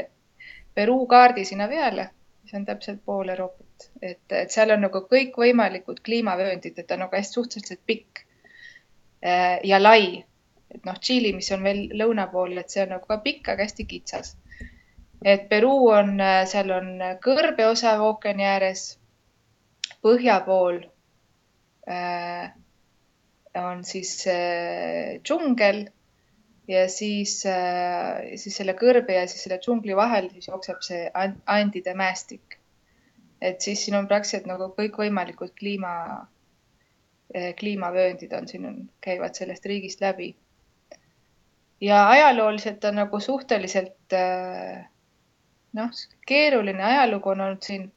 Peruu 0.75 1.07
kaardi 1.07 1.49
sinna 1.49 1.73
peale 1.73 2.11
see 2.49 2.59
on 2.59 2.65
täpselt 2.67 3.05
pool 3.05 3.29
Euroopat, 3.29 3.89
et, 4.03 4.25
et 4.33 4.53
seal 4.53 4.73
on 4.75 4.83
nagu 4.87 5.03
kõikvõimalikud 5.11 6.01
kliimavööndid, 6.05 6.79
et 6.79 6.89
ta 6.89 6.97
on 6.97 7.05
nagu 7.05 7.17
hästi 7.17 7.39
suhteliselt 7.39 7.83
pikk 7.87 8.23
äh, 9.25 9.59
ja 9.69 9.81
lai. 9.83 10.25
et 10.75 10.85
noh, 10.85 10.99
Tšiili, 11.01 11.33
mis 11.33 11.49
on 11.57 11.65
veel 11.65 11.83
lõuna 11.97 12.27
pool, 12.33 12.57
et 12.61 12.71
see 12.71 12.83
on 12.85 12.95
nagu 12.97 13.09
ka 13.09 13.21
pikk, 13.25 13.53
aga 13.55 13.65
hästi 13.65 13.87
kitsas. 13.89 14.37
et 15.25 15.49
Peruu 15.49 15.91
on, 15.97 16.15
äh, 16.21 16.45
seal 16.47 16.73
on 16.73 16.95
kõrbeosa 17.25 17.99
ookeani 18.05 18.49
ääres, 18.55 18.87
põhja 20.05 20.41
pool 20.47 20.83
äh, 21.89 22.51
on 23.59 23.85
siis 23.85 24.13
džungel 25.25 25.89
ja 26.69 26.89
siis, 26.89 27.41
äh, 27.47 28.37
siis 28.37 28.59
selle 28.61 28.75
kõrbe 28.77 29.17
ja 29.17 29.27
siis 29.29 29.47
selle 29.47 29.59
džungli 29.63 29.97
vahel 29.97 30.29
siis 30.35 30.51
jookseb 30.51 30.83
see 30.85 31.07
Andide 31.47 31.95
mäestik. 31.97 32.59
et 33.41 33.61
siis 33.63 33.85
siin 33.85 33.95
on 33.95 34.09
praktiliselt 34.11 34.49
nagu 34.51 34.67
kõikvõimalikud 34.77 35.53
kliima, 35.59 35.95
äh, 37.35 37.55
kliimavööndid 37.59 38.33
on 38.35 38.49
siin, 38.49 38.91
käivad 39.01 39.35
sellest 39.35 39.67
riigist 39.67 40.01
läbi. 40.01 40.35
ja 41.81 42.09
ajalooliselt 42.09 42.85
on 42.85 42.95
nagu 42.95 43.21
suhteliselt 43.21 44.13
äh, 44.13 44.89
noh, 45.73 45.91
keeruline 46.27 46.85
ajalugu 46.85 47.31
on 47.31 47.41
olnud 47.41 47.63
siin. 47.63 47.93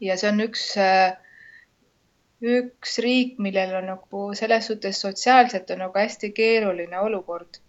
ja 0.00 0.16
see 0.16 0.30
on 0.32 0.40
üks 0.40 0.72
äh, 0.80 1.14
üks 2.44 2.98
riik, 3.04 3.38
millel 3.38 3.74
on 3.78 3.86
nagu 3.92 4.22
selles 4.36 4.66
suhtes 4.70 5.00
sotsiaalselt 5.00 5.70
on 5.70 5.84
nagu 5.86 5.98
hästi 5.98 6.32
keeruline 6.36 6.98
olukord. 7.00 7.60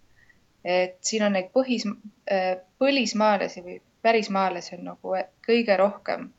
et 0.64 0.96
siin 1.06 1.22
on 1.22 1.36
neid 1.36 1.52
põhis, 1.54 1.84
äh, 2.32 2.56
põlismaalasi 2.82 3.62
või 3.62 3.76
pärismaalasi 4.02 4.74
on 4.74 4.84
nagu 4.84 5.12
kõige 5.46 5.76
rohkem 5.78 6.30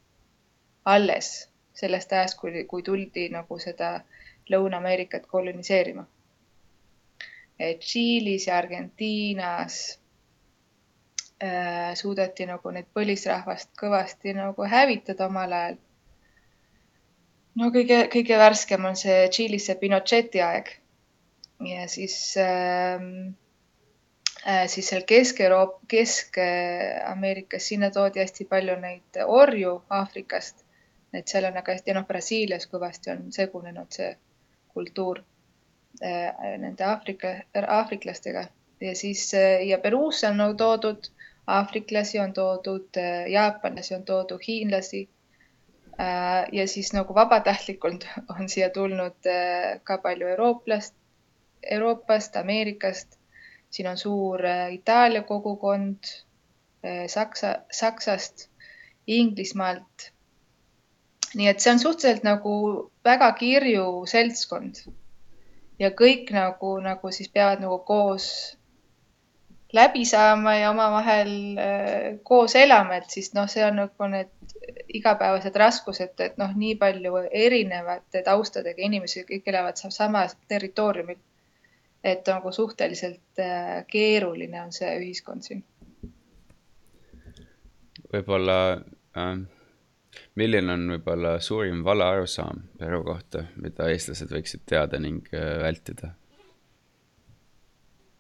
alles 0.86 1.30
sellest 1.74 2.14
ajast, 2.14 2.38
kui, 2.40 2.64
kui 2.64 2.84
tuldi 2.84 3.30
nagu 3.30 3.60
seda 3.60 4.02
Lõuna-Ameerikat 4.52 5.28
koloniseerima. 5.28 6.06
Tšiilis 7.80 8.48
ja 8.48 8.58
Argentiinas 8.58 9.78
äh, 11.44 11.96
suudeti 11.96 12.46
nagu 12.46 12.72
neid 12.72 12.88
põlisrahvast 12.94 13.74
kõvasti 13.80 14.36
nagu 14.38 14.68
hävitada 14.70 15.26
omal 15.26 15.56
ajal 15.60 15.80
no 17.58 17.72
kõige, 17.74 18.04
kõige 18.14 18.38
värskem 18.40 18.86
on 18.90 18.98
see 19.00 19.26
Tšiilis 19.34 19.68
see 19.70 19.80
Pinocheti 19.82 20.42
aeg. 20.44 20.70
ja 21.66 21.88
siis 21.90 22.16
ähm, 22.38 23.08
äh, 24.46 24.68
siis 24.68 24.90
seal 24.92 25.06
Kesk-Euroopa, 25.10 25.80
Kesk-Ameerikas, 25.94 27.70
sinna 27.72 27.90
toodi 27.92 28.22
hästi 28.22 28.46
palju 28.46 28.78
neid 28.82 29.22
orju 29.26 29.82
Aafrikast. 29.90 30.64
et 31.14 31.28
seal 31.28 31.50
on 31.50 31.58
aga 31.58 31.74
hästi, 31.74 31.98
noh, 31.98 32.06
Brasiilias 32.06 32.70
kõvasti 32.70 33.12
on 33.16 33.28
segunenud 33.34 33.92
see 34.00 34.12
kultuur 34.74 35.24
äh, 36.04 36.58
nende 36.62 36.86
Aafrika, 36.86 37.34
aafriklastega 37.80 38.48
ja 38.82 38.96
siis 38.96 39.32
äh, 39.34 39.66
ja 39.68 39.78
Peruusse 39.82 40.30
on 40.30 40.38
nagu 40.44 40.54
toodud 40.54 41.10
aafriklasi, 41.48 42.20
on 42.20 42.34
toodud 42.34 42.98
jaapanlasi, 43.32 43.96
on 43.96 44.04
toodud 44.04 44.42
hiinlasi 44.48 45.08
ja 46.52 46.68
siis 46.68 46.92
nagu 46.94 47.16
vabatahtlikult 47.16 48.06
on 48.40 48.50
siia 48.50 48.70
tulnud 48.70 49.30
äh, 49.30 49.80
ka 49.84 49.98
palju 49.98 50.28
eurooplast, 50.28 50.96
Euroopast, 51.72 52.36
Ameerikast. 52.36 53.18
siin 53.70 53.88
on 53.90 53.98
suur 53.98 54.46
äh, 54.46 54.74
Itaalia 54.74 55.24
kogukond, 55.24 56.04
Saksa, 57.08 57.56
Saksast, 57.72 58.50
Inglismaalt. 59.08 60.12
nii 61.36 61.48
et 61.48 61.60
see 61.60 61.72
on 61.74 61.80
suhteliselt 61.80 62.24
nagu 62.24 62.54
väga 63.04 63.32
kirju 63.40 64.06
seltskond 64.08 64.86
ja 65.80 65.90
kõik 65.92 66.32
nagu, 66.34 66.78
nagu 66.82 67.12
siis 67.12 67.30
peavad 67.30 67.62
nagu 67.62 67.80
koos 67.86 68.57
läbi 69.74 70.06
saama 70.06 70.56
ja 70.56 70.72
omavahel 70.72 71.32
koos 72.24 72.56
elama, 72.56 73.02
et 73.02 73.10
siis 73.12 73.34
noh, 73.36 73.50
see 73.52 73.66
on 73.66 73.82
nagu 73.82 74.08
need 74.12 74.32
igapäevased 74.94 75.56
raskused, 75.56 76.14
et 76.24 76.38
noh, 76.40 76.54
nii 76.56 76.76
palju 76.80 77.24
erinevate 77.32 78.22
taustadega 78.26 78.84
inimesi, 78.86 79.26
kõik 79.28 79.50
elavad 79.52 79.80
samas 79.92 80.38
territooriumil. 80.48 81.20
et 82.04 82.28
nagu 82.30 82.52
suhteliselt 82.52 83.40
äh, 83.42 83.84
keeruline 83.90 84.62
on 84.62 84.72
see 84.72 84.92
ühiskond 85.00 85.44
siin. 85.44 85.64
võib-olla 88.14 88.58
äh, 89.18 89.34
milline 90.36 90.74
on 90.74 90.86
võib-olla 90.94 91.40
suurim 91.40 91.84
vale 91.84 92.06
arusaam 92.06 92.62
Peru 92.78 93.04
kohta, 93.04 93.44
mida 93.56 93.90
eestlased 93.92 94.32
võiksid 94.32 94.64
teada 94.66 95.00
ning 95.00 95.28
äh, 95.34 95.58
vältida 95.66 96.14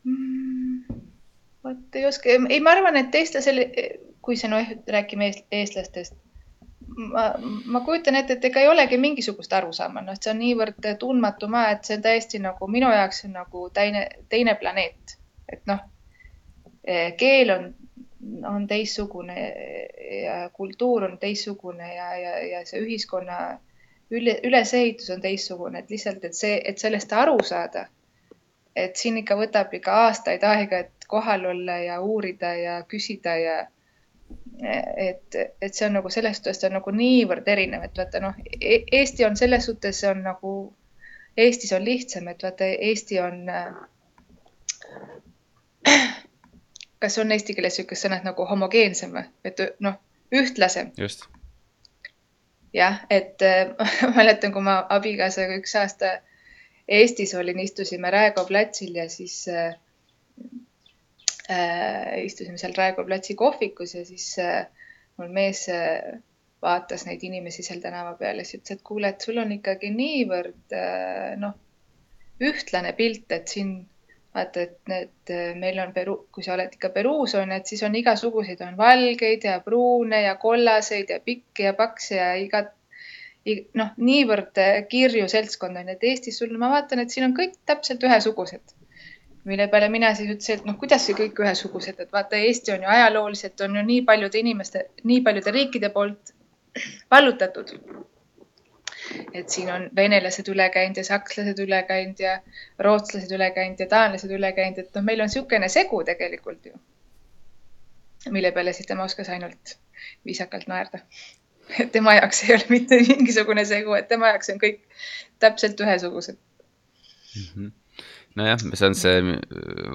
mm,? 0.03 0.56
Vot 1.68 1.99
ei 1.99 2.05
oska, 2.07 2.38
ei, 2.49 2.61
ma 2.63 2.74
arvan, 2.76 2.97
et 2.99 3.15
eestlasel, 3.15 3.63
kui 4.24 4.39
see 4.39 4.49
noh, 4.51 4.72
räägime 4.91 5.30
eestlastest, 5.59 6.15
ma, 7.11 7.28
ma 7.65 7.84
kujutan 7.86 8.20
ette, 8.20 8.38
et 8.38 8.47
ega 8.49 8.63
ei 8.63 8.72
olegi 8.72 8.99
mingisugust 9.01 9.53
arusaama, 9.53 10.03
noh, 10.05 10.18
see 10.20 10.34
on 10.34 10.41
niivõrd 10.43 10.91
tundmatu 11.01 11.49
maa, 11.51 11.74
et 11.76 11.88
see 11.88 11.99
on 11.99 12.05
täiesti 12.05 12.41
nagu 12.43 12.72
minu 12.72 12.91
jaoks 12.93 13.26
on 13.28 13.38
nagu 13.41 13.68
teine, 13.76 14.07
teine 14.30 14.55
planeet, 14.59 15.18
et 15.51 15.63
noh, 15.70 15.84
eh, 16.84 17.11
keel 17.20 17.53
on 17.57 17.70
on 18.45 18.68
teistsugune 18.68 19.36
ja 20.24 20.49
kultuur 20.53 21.03
on 21.03 21.18
teistsugune 21.22 21.95
ja, 21.95 22.07
ja, 22.18 22.32
ja 22.47 22.63
see 22.65 22.82
ühiskonna 22.82 23.38
üle, 24.11 24.39
ülesehitus 24.43 25.09
on 25.13 25.22
teistsugune, 25.22 25.80
et 25.80 25.91
lihtsalt, 25.91 26.26
et 26.26 26.36
see, 26.36 26.57
et 26.65 26.82
sellest 26.82 27.13
aru 27.13 27.38
saada, 27.45 27.88
et 28.78 28.95
siin 28.99 29.17
ikka 29.21 29.38
võtab 29.39 29.73
ikka 29.73 29.95
aastaid 30.05 30.43
aega, 30.43 30.84
et 30.86 31.07
kohal 31.07 31.45
olla 31.49 31.78
ja 31.84 31.99
uurida 32.01 32.53
ja 32.59 32.78
küsida 32.88 33.36
ja 33.41 33.57
et, 34.97 35.36
et 35.61 35.73
see 35.73 35.86
on 35.88 35.97
nagu 35.99 36.09
selles 36.13 36.38
suhtes 36.39 36.63
on 36.67 36.75
nagu 36.78 36.91
niivõrd 36.91 37.47
erinev, 37.47 37.86
et 37.88 37.97
vaata 37.97 38.21
noh 38.23 38.39
e, 38.59 38.82
Eesti 38.99 39.25
on 39.25 39.38
selles 39.39 39.65
suhtes 39.69 40.03
on 40.09 40.23
nagu, 40.25 40.55
Eestis 41.38 41.73
on 41.78 41.86
lihtsam, 41.86 42.28
et 42.28 42.43
vaata 42.43 42.65
Eesti 42.89 43.21
on 43.21 43.45
kas 46.99 47.17
on 47.17 47.32
eesti 47.32 47.55
keeles 47.55 47.78
niisugust 47.78 48.05
sõna 48.05 48.19
nagu 48.25 48.45
homogeensem 48.49 49.13
või, 49.13 49.25
et 49.45 49.61
noh, 49.84 49.97
ühtlasem. 50.34 50.91
just. 50.97 51.28
jah, 52.73 53.03
et 53.09 53.41
äh, 53.47 53.91
mäletan, 54.15 54.53
kui 54.53 54.65
ma 54.65 54.80
abikaasaga 54.97 55.59
üks 55.61 55.75
aasta 55.80 56.17
Eestis 56.88 57.33
olin, 57.35 57.59
istusime 57.59 58.11
Raekoja 58.11 58.47
platsil 58.47 58.95
ja 58.95 59.09
siis 59.11 59.41
äh, 59.51 59.75
äh, 61.51 62.23
istusime 62.23 62.57
seal 62.57 62.75
Raekoja 62.77 63.07
platsi 63.07 63.35
kohvikus 63.35 63.95
ja 63.95 64.05
siis 64.05 64.29
äh, 64.39 64.67
mul 65.17 65.33
mees 65.35 65.65
äh, 65.73 66.19
vaatas 66.61 67.05
neid 67.05 67.23
inimesi 67.23 67.65
seal 67.65 67.81
tänava 67.83 68.15
peal 68.19 68.39
ja 68.41 68.45
siis 68.47 68.61
ütles, 68.61 68.79
et 68.79 68.88
kuule, 68.88 69.11
et 69.11 69.21
sul 69.21 69.38
on 69.41 69.51
ikkagi 69.57 69.91
niivõrd 69.93 70.75
äh, 70.77 71.35
noh, 71.41 71.53
ühtlane 72.43 72.93
pilt, 72.97 73.31
et 73.33 73.51
siin 73.51 73.77
vaata, 74.38 74.63
et 74.67 74.91
need, 74.91 75.33
meil 75.57 75.79
on 75.81 75.93
Peru, 75.93 76.17
kui 76.33 76.45
sa 76.45 76.53
oled 76.55 76.73
ikka 76.77 76.91
Peruus 76.93 77.33
on, 77.39 77.51
et 77.55 77.69
siis 77.69 77.81
on 77.88 77.95
igasuguseid, 77.97 78.61
on 78.65 78.77
valgeid 78.77 79.47
ja 79.47 79.59
pruune 79.65 80.21
ja 80.23 80.35
kollaseid 80.41 81.13
ja 81.13 81.19
pikki 81.23 81.67
ja 81.69 81.73
pakse 81.77 82.19
ja 82.19 82.33
igat, 82.41 82.73
noh, 83.79 83.93
niivõrd 83.97 84.59
kirju 84.89 85.27
seltskond 85.31 85.79
on, 85.79 85.93
et 85.93 86.03
Eestis 86.03 86.39
sul, 86.41 86.55
ma 86.59 86.71
vaatan, 86.73 87.03
et 87.03 87.13
siin 87.13 87.27
on 87.29 87.35
kõik 87.37 87.55
täpselt 87.65 88.03
ühesugused. 88.03 88.75
mille 89.47 89.67
peale 89.71 89.87
mina 89.89 90.09
siis 90.15 90.33
ütlesin, 90.33 90.59
et 90.59 90.65
noh, 90.67 90.75
kuidas 90.79 91.05
see 91.07 91.15
kõik 91.15 91.37
ühesugused, 91.39 91.99
et 92.03 92.11
vaata, 92.11 92.35
Eesti 92.35 92.73
on 92.73 92.83
ju 92.83 92.89
ajalooliselt 92.95 93.61
on 93.63 93.79
ju 93.79 93.83
nii 93.91 94.01
paljude 94.09 94.39
inimeste, 94.39 94.85
nii 95.03 95.21
paljude 95.23 95.51
riikide 95.55 95.89
poolt 95.89 96.33
vallutatud 97.11 97.71
et 99.33 99.49
siin 99.49 99.71
on 99.71 99.87
venelased 99.95 100.49
üle 100.51 100.67
käinud 100.73 100.99
ja 100.99 101.05
sakslased 101.07 101.59
üle 101.63 101.79
käinud 101.89 102.19
ja 102.23 102.37
rootslased 102.87 103.31
üle 103.37 103.49
käinud 103.55 103.79
ja 103.83 103.87
taanlased 103.93 104.31
üle 104.37 104.51
käinud, 104.57 104.83
et 104.83 104.95
noh, 104.95 105.05
meil 105.09 105.23
on 105.23 105.31
niisugune 105.31 105.69
segu 105.71 106.03
tegelikult 106.11 106.71
ju. 106.71 106.79
mille 108.35 108.51
peale 108.51 108.73
siis 108.73 108.87
tema 108.87 109.05
oskas 109.07 109.29
ainult 109.29 109.77
viisakalt 110.25 110.67
naerda. 110.67 110.99
et 110.99 111.36
tema 111.95 112.18
jaoks 112.18 112.43
ei 112.43 112.55
ole 112.55 112.70
mitte 112.70 112.99
mingisugune 113.07 113.65
segu, 113.65 113.95
et 113.97 114.07
tema 114.07 114.34
jaoks 114.34 114.53
on 114.53 114.61
kõik 114.61 114.84
täpselt 115.43 115.82
ühesugused 115.84 116.38
mm. 116.38 117.47
-hmm. 117.53 117.72
nojah, 118.36 118.68
see 118.74 118.88
on 118.88 118.95
see 118.95 119.39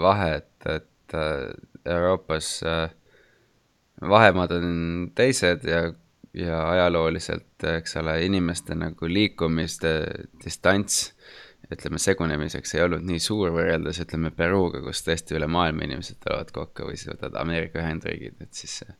vahe, 0.06 0.34
et, 0.42 0.68
et 0.76 1.16
äh, 1.18 1.94
Euroopas 1.96 2.60
äh, 2.62 2.90
vahemaad 4.08 4.58
on 4.58 4.70
teised 5.14 5.64
ja 5.68 5.90
ja 6.34 6.70
ajalooliselt, 6.70 7.64
eks 7.76 7.96
ole, 7.96 8.24
inimeste 8.24 8.74
nagu 8.74 9.08
liikumiste 9.08 9.90
distants, 10.44 11.12
ütleme, 11.72 11.98
segunemiseks 12.00 12.74
ei 12.74 12.84
olnud 12.86 13.04
nii 13.06 13.20
suur 13.22 13.52
võrreldes, 13.54 14.00
ütleme, 14.04 14.32
Peruga, 14.36 14.80
kus 14.84 15.04
tõesti 15.06 15.36
üle 15.36 15.48
maailma 15.50 15.86
inimesed 15.86 16.20
tulevad 16.24 16.52
kokku 16.54 16.88
või 16.88 16.96
siis 16.96 17.12
võtad 17.12 17.36
Ameerika 17.40 17.80
Ühendriigid, 17.82 18.40
et 18.40 18.52
siis 18.56 18.80
see 18.82 18.96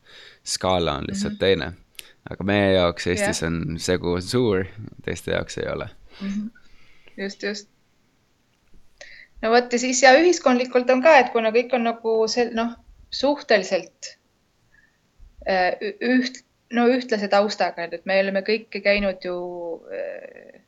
skaala 0.55 0.99
on 1.01 1.09
lihtsalt 1.09 1.33
mm 1.33 1.37
-hmm. 1.37 1.41
teine. 1.41 1.73
Aga 2.31 2.45
meie 2.47 2.73
jaoks 2.77 3.07
Eestis 3.07 3.43
yeah. 3.43 3.51
on 3.51 3.79
segu 3.83 4.17
suur, 4.21 4.67
teiste 5.05 5.35
jaoks 5.35 5.59
ei 5.59 5.69
ole 5.73 5.89
mm. 6.21 6.29
-hmm. 6.29 6.51
just, 7.17 7.43
just. 7.43 7.69
no 9.43 9.51
vot 9.51 9.73
ja 9.73 9.79
siis 9.79 10.03
ja 10.03 10.15
ühiskondlikult 10.19 10.91
on 10.91 11.03
ka, 11.03 11.19
et 11.19 11.33
kuna 11.35 11.51
kõik 11.51 11.75
on 11.75 11.85
nagu 11.91 12.17
see 12.29 12.51
noh, 12.55 12.77
suhteliselt 13.11 14.17
äh, 15.49 15.77
üht 16.01 16.45
no 16.73 16.87
ühtlase 16.89 17.29
taustaga, 17.29 17.85
et 17.85 18.07
me 18.09 18.19
oleme 18.21 18.43
kõike 18.47 18.81
käinud 18.85 19.25
ju 19.25 19.37
äh, 19.93 20.61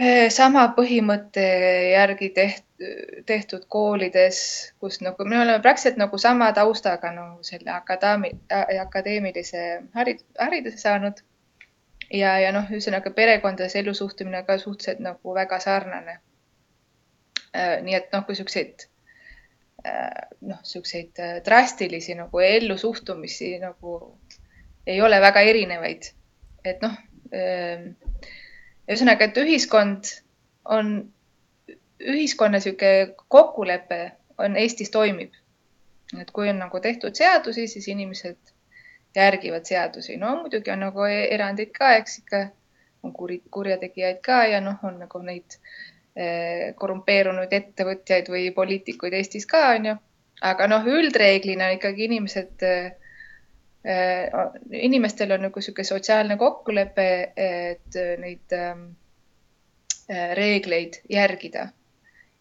äh, 0.00 0.28
sama 0.32 0.68
põhimõtte 0.76 1.44
järgi 1.92 2.30
teht, 2.36 2.65
tehtud 3.26 3.64
koolides, 3.72 4.38
kus 4.80 5.00
nagu 5.00 5.24
me 5.24 5.38
oleme 5.40 5.62
praktiliselt 5.64 5.96
nagu 6.00 6.18
sama 6.18 6.50
taustaga 6.52 7.12
nagu 7.14 7.44
selle 7.46 7.72
akadeemi, 7.72 8.30
akadeemilise 8.80 9.62
harid, 9.94 10.20
hariduse 10.38 10.78
saanud. 10.78 11.22
ja, 12.12 12.36
ja 12.38 12.52
noh, 12.54 12.68
ühesõnaga 12.70 13.10
perekondades 13.10 13.74
ellusuhtumine 13.76 14.44
ka 14.46 14.58
suhteliselt 14.58 15.00
nagu 15.02 15.34
väga 15.34 15.58
sarnane. 15.60 16.18
Äh, 17.56 17.80
nii 17.82 17.96
et 17.96 18.12
noh, 18.12 18.26
kui 18.26 18.36
siukseid 18.38 18.86
noh, 20.40 20.60
siukseid 20.62 21.18
drastilisi 21.44 22.14
nagu 22.18 22.40
ellusuhtumisi 22.42 23.56
nagu 23.62 23.98
ei 24.86 25.00
ole 25.02 25.20
väga 25.20 25.42
erinevaid. 25.46 26.12
et 26.66 26.80
noh, 26.82 26.94
ühesõnaga, 27.30 29.28
et 29.28 29.36
ühiskond 29.38 30.08
on, 30.64 31.12
ühiskonna 32.00 32.58
niisugune 32.58 33.14
kokkulepe 33.28 34.12
on 34.38 34.56
Eestis 34.56 34.90
toimib. 34.90 35.32
et 36.20 36.30
kui 36.30 36.48
on 36.48 36.58
nagu 36.58 36.80
tehtud 36.80 37.14
seadusi, 37.18 37.66
siis 37.66 37.88
inimesed 37.88 38.36
järgivad 39.16 39.64
seadusi. 39.64 40.16
no 40.16 40.36
muidugi 40.36 40.70
on 40.70 40.80
nagu 40.80 41.04
e-, 41.04 41.28
erandeid 41.34 41.72
ka, 41.78 41.94
eks 41.96 42.18
ikka 42.18 42.46
on 43.02 43.12
kuri, 43.12 43.42
kurjategijaid 43.50 44.20
ka 44.22 44.44
ja 44.46 44.60
noh, 44.60 44.78
on 44.82 44.98
nagu 44.98 45.22
neid 45.22 45.58
eh, 46.16 46.74
korrumpeerunud 46.74 47.52
ettevõtjaid 47.52 48.30
või 48.30 48.50
poliitikuid 48.50 49.12
Eestis 49.12 49.46
ka, 49.46 49.66
on 49.78 49.90
ju. 49.90 49.96
aga 50.42 50.66
noh, 50.66 50.86
üldreeglina 50.86 51.72
ikkagi 51.78 52.08
inimesed 52.10 52.62
eh, 52.62 52.94
Äh, 53.86 54.30
inimestel 54.70 55.30
on 55.30 55.44
nagu 55.46 55.60
niisugune 55.60 55.86
sotsiaalne 55.86 56.36
kokkulepe, 56.36 57.10
et 57.36 57.98
neid 58.18 58.54
äh, 58.56 58.80
reegleid 60.34 60.98
järgida. 61.10 61.68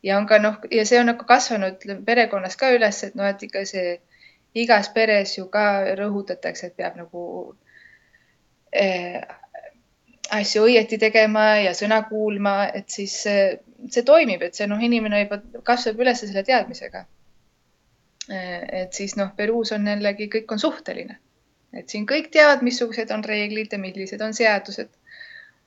Ja 0.06 0.18
on 0.20 0.28
ka 0.30 0.40
noh, 0.42 0.60
ja 0.72 0.86
see 0.86 1.00
on 1.02 1.10
nagu 1.12 1.26
kasvanud 1.28 1.82
perekonnas 2.06 2.58
ka 2.60 2.70
üles, 2.76 3.02
et 3.08 3.16
noh, 3.18 3.28
et 3.28 3.42
ikka 3.48 3.66
see 3.70 3.96
igas 4.56 4.92
peres 4.96 5.34
ju 5.38 5.48
ka 5.52 5.96
rõhutatakse, 6.00 6.70
et 6.70 6.78
peab 6.78 7.00
nagu 7.00 7.24
äh, 8.76 9.20
asju 10.40 10.68
õieti 10.70 11.00
tegema 11.02 11.48
ja 11.64 11.74
sõna 11.78 12.04
kuulma, 12.10 12.56
et 12.74 12.90
siis 12.90 13.18
see, 13.26 13.50
see 13.90 14.06
toimib, 14.08 14.46
et 14.46 14.56
see 14.56 14.70
noh, 14.70 14.82
inimene 14.82 15.26
juba 15.26 15.42
kasvab 15.74 16.06
üles 16.06 16.24
selle 16.24 16.46
teadmisega. 16.46 17.06
et 18.28 18.94
siis 18.94 19.14
noh, 19.20 19.36
Peruus 19.38 19.72
on 19.76 19.86
jällegi 19.86 20.26
kõik 20.34 20.52
on 20.56 20.60
suhteline 20.60 21.20
et 21.76 21.92
siin 21.92 22.08
kõik 22.10 22.32
teavad, 22.34 22.64
missugused 22.66 23.12
on 23.12 23.24
reeglid 23.28 23.74
ja 23.74 23.80
millised 23.82 24.22
on 24.24 24.34
seadused. 24.34 24.90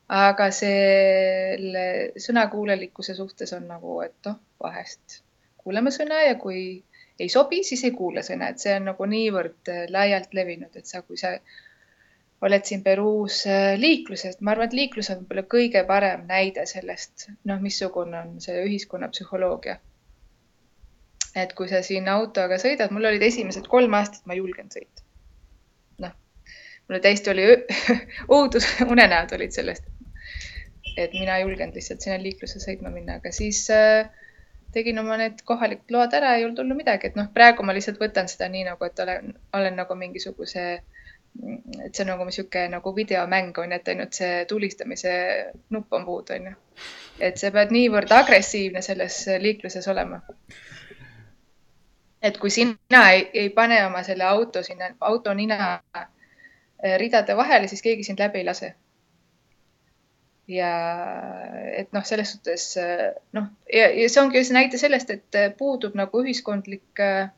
Aga 0.08 0.48
selle 0.54 1.84
sõnakuulelikkuse 2.16 3.14
suhtes 3.14 3.52
on 3.52 3.66
nagu, 3.68 4.00
et 4.04 4.16
noh, 4.24 4.38
vahest 4.62 5.22
kuulame 5.60 5.92
sõna 5.92 6.22
ja 6.24 6.36
kui 6.40 6.60
ei 7.18 7.28
sobi, 7.28 7.60
siis 7.66 7.82
ei 7.84 7.92
kuula 7.92 8.22
sõna, 8.24 8.48
et 8.48 8.62
see 8.62 8.76
on 8.78 8.88
nagu 8.88 9.08
niivõrd 9.10 9.72
äh, 9.72 9.82
laialt 9.92 10.32
levinud, 10.38 10.72
et 10.78 10.86
sa, 10.88 11.02
kui 11.02 11.18
sa 11.20 11.34
oled 12.46 12.64
siin 12.64 12.84
Peruus 12.86 13.42
äh, 13.50 13.74
liikluses, 13.76 14.38
ma 14.40 14.54
arvan, 14.54 14.70
et 14.70 14.78
liiklus 14.78 15.10
on 15.12 15.20
võib-olla 15.24 15.44
kõige 15.56 15.82
parem 15.88 16.24
näide 16.30 16.64
sellest, 16.70 17.28
noh, 17.50 17.60
missugune 17.60 18.22
on 18.22 18.38
see 18.40 18.62
ühiskonna 18.64 19.10
psühholoogia. 19.12 19.76
et 21.38 21.52
kui 21.54 21.68
sa 21.70 21.82
siin 21.84 22.08
autoga 22.08 22.56
sõidad, 22.58 22.90
mul 22.94 23.10
olid 23.10 23.22
esimesed 23.22 23.68
kolm 23.68 23.94
aastat, 23.98 24.24
ma 24.26 24.34
ei 24.34 24.40
julgenud 24.40 24.72
sõita 24.74 25.04
mulle 26.88 27.00
täiesti 27.04 27.30
oli 27.30 27.44
õudus, 28.36 28.66
unenäod 28.86 29.32
olid 29.36 29.52
sellest. 29.52 29.84
Et 30.98 31.14
mina 31.14 31.36
ei 31.38 31.44
julgenud 31.46 31.76
lihtsalt 31.78 32.04
sinna 32.04 32.18
liiklusse 32.22 32.60
sõitma 32.62 32.90
minna, 32.94 33.18
aga 33.20 33.32
siis 33.34 33.64
äh, 33.74 34.08
tegin 34.74 34.98
oma 35.00 35.16
need 35.20 35.42
kohalikud 35.48 35.94
load 35.94 36.14
ära, 36.18 36.34
ei 36.36 36.44
olnud 36.46 36.62
hullu 36.62 36.76
midagi, 36.78 37.10
et 37.10 37.18
noh, 37.18 37.30
praegu 37.34 37.64
ma 37.66 37.74
lihtsalt 37.76 38.00
võtan 38.02 38.28
seda 38.30 38.48
nii 38.52 38.66
nagu, 38.68 38.84
et 38.84 39.04
olen, 39.04 39.34
olen 39.58 39.78
nagu 39.78 39.96
mingisuguse 39.98 40.68
et 41.84 41.94
see 41.94 42.02
on 42.02 42.08
nagu 42.12 42.24
niisugune 42.26 42.68
nagu 42.72 42.92
videomäng 42.96 43.58
on 43.62 43.72
ju, 43.72 43.76
et 43.76 43.90
ainult 43.92 44.16
see 44.16 44.44
tulistamise 44.50 45.12
nupp 45.74 45.92
on 45.94 46.06
puudu, 46.06 46.34
on 46.34 46.48
ju. 46.50 46.54
et 47.28 47.38
sa 47.38 47.52
pead 47.54 47.74
niivõrd 47.74 48.12
agressiivne 48.16 48.82
selles 48.82 49.20
liikluses 49.44 49.86
olema. 49.92 50.20
et 52.22 52.38
kui 52.42 52.50
sina 52.50 53.04
ei, 53.12 53.28
ei 53.44 53.50
pane 53.54 53.78
oma 53.86 54.02
selle 54.02 54.26
auto 54.26 54.62
sinna, 54.66 54.90
auto 55.00 55.34
nina 55.34 55.78
ridade 56.98 57.36
vahele, 57.36 57.68
siis 57.68 57.82
keegi 57.82 58.04
sind 58.06 58.20
läbi 58.24 58.42
ei 58.42 58.48
lase 58.50 58.74
ja 60.48 60.70
et 61.76 61.92
noh, 61.92 62.04
selles 62.08 62.32
suhtes 62.32 62.64
noh, 63.36 63.50
ja, 63.72 63.88
ja 63.92 64.08
see 64.08 64.22
ongi 64.22 64.42
see 64.44 64.56
näide 64.56 64.80
sellest, 64.80 65.12
et 65.12 65.38
puudub 65.58 65.96
nagu 65.98 66.22
ühiskondlik 66.24 67.02
äh, 67.04 67.28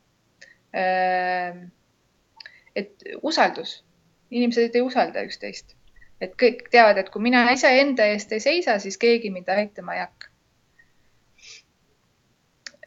et 2.75 3.07
usaldus, 3.21 3.81
inimesed 4.31 4.75
ei 4.75 4.83
usalda 4.85 5.25
üksteist, 5.27 5.75
et 6.23 6.35
kõik 6.39 6.69
teavad, 6.71 7.01
et 7.01 7.11
kui 7.11 7.23
mina 7.27 7.43
iseenda 7.51 8.07
eest 8.13 8.31
ei 8.31 8.43
seisa, 8.43 8.77
siis 8.79 8.99
keegi 9.01 9.33
mind 9.33 9.51
aitama 9.51 9.97
ei 9.97 10.05
hakka. 10.05 10.29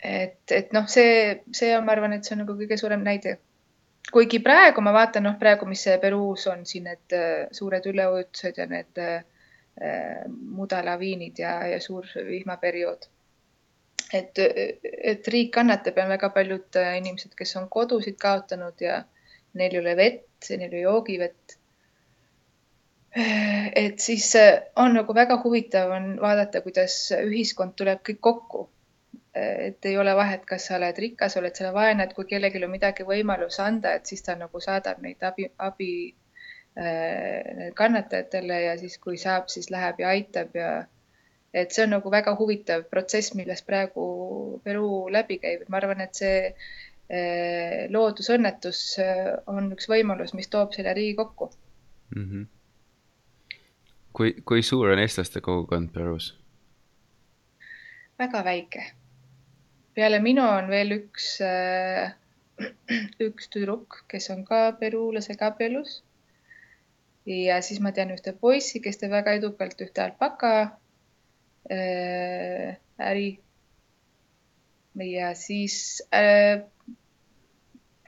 et, 0.04 0.52
et 0.52 0.72
noh, 0.76 0.88
see, 0.88 1.42
see 1.52 1.72
on, 1.76 1.84
ma 1.84 1.92
arvan, 1.96 2.16
et 2.16 2.24
see 2.24 2.36
on 2.36 2.42
nagu 2.44 2.56
kõige 2.56 2.80
suurem 2.80 3.04
näide. 3.04 3.38
kuigi 4.12 4.38
praegu 4.44 4.80
ma 4.84 4.92
vaatan, 4.92 5.24
noh, 5.28 5.36
praegu, 5.40 5.68
mis 5.68 5.84
Peruus 6.00 6.46
on 6.48 6.66
siin 6.68 6.84
need 6.88 7.14
suured 7.52 7.86
üleujutused 7.92 8.58
ja 8.60 8.66
need 8.68 9.00
Äh, 9.00 9.22
mudalaviinid 10.30 11.38
ja, 11.38 11.66
ja 11.66 11.80
suur 11.80 12.06
vihmaperiood. 12.26 13.08
et, 14.14 14.38
et 15.02 15.28
riik 15.28 15.50
kannatab 15.54 15.96
ja 15.98 16.04
väga 16.08 16.28
paljud 16.30 16.76
äh, 16.78 16.92
inimesed, 17.00 17.32
kes 17.34 17.56
on 17.56 17.68
kodusid 17.68 18.14
kaotanud 18.20 18.80
ja 18.80 19.00
neil 19.58 19.74
ei 19.74 19.80
ole 19.80 19.96
vett, 19.96 20.50
neil 20.50 20.72
ei 20.72 20.84
joogivett. 20.84 21.56
Äh, 23.18 23.72
et 23.74 23.98
siis 23.98 24.28
on 24.76 24.94
nagu 24.94 25.14
väga 25.14 25.40
huvitav 25.42 25.90
on 25.96 26.08
vaadata, 26.20 26.62
kuidas 26.62 26.98
ühiskond 27.18 27.74
tuleb 27.76 28.04
kõik 28.06 28.20
kokku. 28.20 28.68
et 29.34 29.86
ei 29.90 29.96
ole 29.98 30.12
vahet, 30.14 30.44
kas 30.46 30.68
sa 30.68 30.76
oled 30.76 30.98
rikas, 31.02 31.34
oled 31.36 31.56
sa 31.58 31.72
vaene, 31.74 32.04
et 32.04 32.12
kui 32.14 32.24
kellelgi 32.30 32.60
on 32.62 32.70
midagi 32.70 33.02
võimalus 33.02 33.56
anda, 33.58 33.96
et 33.98 34.06
siis 34.06 34.22
ta 34.22 34.36
nagu 34.38 34.60
saadab 34.62 35.00
neid 35.02 35.26
abi, 35.26 35.48
abi 35.58 35.88
kannatajatele 36.74 38.56
ja 38.64 38.72
siis, 38.78 38.96
kui 38.98 39.14
saab, 39.20 39.46
siis 39.52 39.70
läheb 39.70 40.00
ja 40.02 40.08
aitab 40.10 40.56
ja 40.58 40.70
et 41.54 41.74
see 41.74 41.84
on 41.86 41.94
nagu 41.94 42.10
väga 42.10 42.34
huvitav 42.38 42.84
protsess, 42.90 43.34
millest 43.38 43.66
praegu 43.66 44.06
Peruu 44.64 45.06
läbi 45.12 45.38
käib, 45.42 45.62
et 45.62 45.70
ma 45.70 45.78
arvan, 45.78 46.02
et 46.02 46.18
see 46.18 46.38
äh, 46.50 47.84
loodusõnnetus 47.94 48.80
äh, 49.02 49.30
on 49.50 49.70
üks 49.76 49.88
võimalus, 49.90 50.34
mis 50.34 50.50
toob 50.50 50.74
selle 50.74 50.94
riigi 50.96 51.14
kokku 51.20 51.50
mm. 52.16 52.24
-hmm. 52.24 52.46
kui, 54.12 54.34
kui 54.42 54.62
suur 54.62 54.90
on 54.90 55.02
eestlaste 55.02 55.40
kogukond 55.40 55.92
Peruus? 55.94 56.32
väga 58.18 58.44
väike. 58.44 58.90
peale 59.94 60.18
minu 60.22 60.42
on 60.42 60.70
veel 60.70 60.98
üks, 60.98 61.38
üks 63.28 63.48
tüdruk, 63.50 64.02
kes 64.08 64.30
on 64.30 64.44
ka 64.44 64.72
peruulasega 64.80 65.52
abielus 65.54 66.02
ja 67.26 67.60
siis 67.62 67.80
ma 67.80 67.92
tean 67.92 68.12
ühte 68.14 68.34
poissi, 68.40 68.80
kes 68.84 69.00
teeb 69.00 69.14
väga 69.14 69.34
edukalt 69.38 69.80
ühte 69.80 70.04
alpaka 70.04 70.52
äh, 71.72 72.76
äri. 73.00 73.28
ja 74.94 75.34
siis 75.34 76.02
äh, 76.14 76.62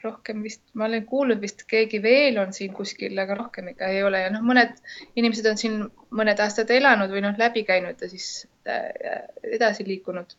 rohkem 0.03 0.43
vist, 0.43 0.61
ma 0.73 0.85
olen 0.85 1.05
kuulnud 1.05 1.41
vist 1.41 1.63
keegi 1.67 1.99
veel 2.03 2.37
on 2.37 2.53
siin 2.53 2.73
kuskil, 2.73 3.17
aga 3.19 3.35
rohkem 3.35 3.73
ikka 3.73 3.89
ei 3.91 4.03
ole 4.05 4.21
ja 4.21 4.29
noh, 4.33 4.45
mõned 4.45 4.77
inimesed 5.15 5.49
on 5.49 5.57
siin 5.57 5.79
mõned 6.15 6.39
aastad 6.43 6.71
elanud 6.71 7.11
või 7.11 7.25
noh, 7.25 7.35
läbi 7.39 7.65
käinud 7.67 8.01
ja 8.01 8.11
siis 8.11 8.45
äh, 8.69 9.25
edasi 9.57 9.87
liikunud. 9.87 10.37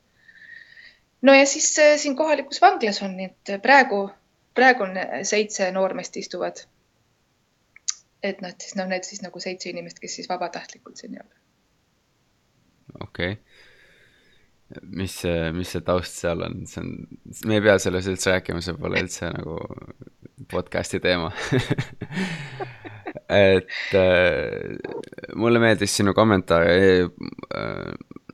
no 1.22 1.34
ja 1.34 1.44
siis 1.46 1.72
äh, 1.82 1.96
siin 1.98 2.16
kohalikus 2.16 2.62
vanglas 2.62 3.02
on, 3.02 3.18
et 3.20 3.54
praegu, 3.62 4.06
praegu 4.54 4.86
on 4.86 4.98
seitse 5.26 5.72
noormeest 5.74 6.16
istuvad 6.16 6.62
et 8.22 8.40
nad 8.42 8.58
siis 8.62 8.76
noh, 8.78 8.88
need 8.90 9.06
siis 9.06 9.22
nagu 9.22 9.40
seitse 9.42 9.70
inimest, 9.70 10.00
kes 10.02 10.18
siis 10.20 10.30
vabatahtlikult 10.30 11.00
siin 11.00 11.16
ei 11.16 11.22
ole. 11.22 11.34
okei 13.04 13.32
okay. 13.36 14.82
mis 14.98 15.14
see, 15.22 15.52
mis 15.56 15.70
see 15.74 15.84
taust 15.86 16.14
seal 16.24 16.42
on, 16.46 16.54
see 16.70 16.82
on, 16.82 16.88
me 17.46 17.58
ei 17.58 17.64
pea 17.64 17.76
sellest 17.82 18.12
üldse 18.14 18.34
rääkima, 18.34 18.64
see 18.64 18.76
pole 18.78 19.02
üldse 19.04 19.24
nagu 19.36 19.54
podcast'i 20.50 20.98
teema 21.04 21.30
et 23.38 23.98
äh, 23.98 25.34
mulle 25.36 25.62
meeldis 25.62 25.94
sinu 26.00 26.14
kommentaar 26.16 26.66
äh, 26.68 27.06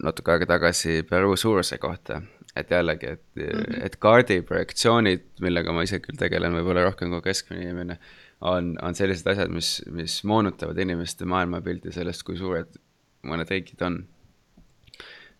natuke 0.04 0.34
aega 0.34 0.46
tagasi 0.56 0.90
Peruu 1.08 1.36
suuruse 1.40 1.76
kohta, 1.82 2.14
et 2.56 2.68
jällegi, 2.70 3.06
et 3.16 3.24
mm, 3.36 3.48
-hmm. 3.48 3.80
et 3.86 3.94
kaardi 3.96 4.42
projektsioonid, 4.42 5.22
millega 5.40 5.72
ma 5.72 5.80
ise 5.86 6.00
küll 6.04 6.18
tegelen, 6.18 6.56
võib-olla 6.56 6.82
rohkem 6.88 7.08
kui 7.14 7.22
keskmine 7.28 7.60
inimene 7.68 7.98
äh,, 7.98 8.23
on, 8.40 8.74
on 8.82 8.94
sellised 8.94 9.26
asjad, 9.30 9.52
mis, 9.52 9.76
mis 9.90 10.18
moonutavad 10.24 10.78
inimeste 10.78 11.24
maailmapilti 11.28 11.92
sellest, 11.92 12.22
kui 12.26 12.36
suured 12.36 12.76
mõned 13.24 13.50
riigid 13.50 13.82
on. 13.82 14.02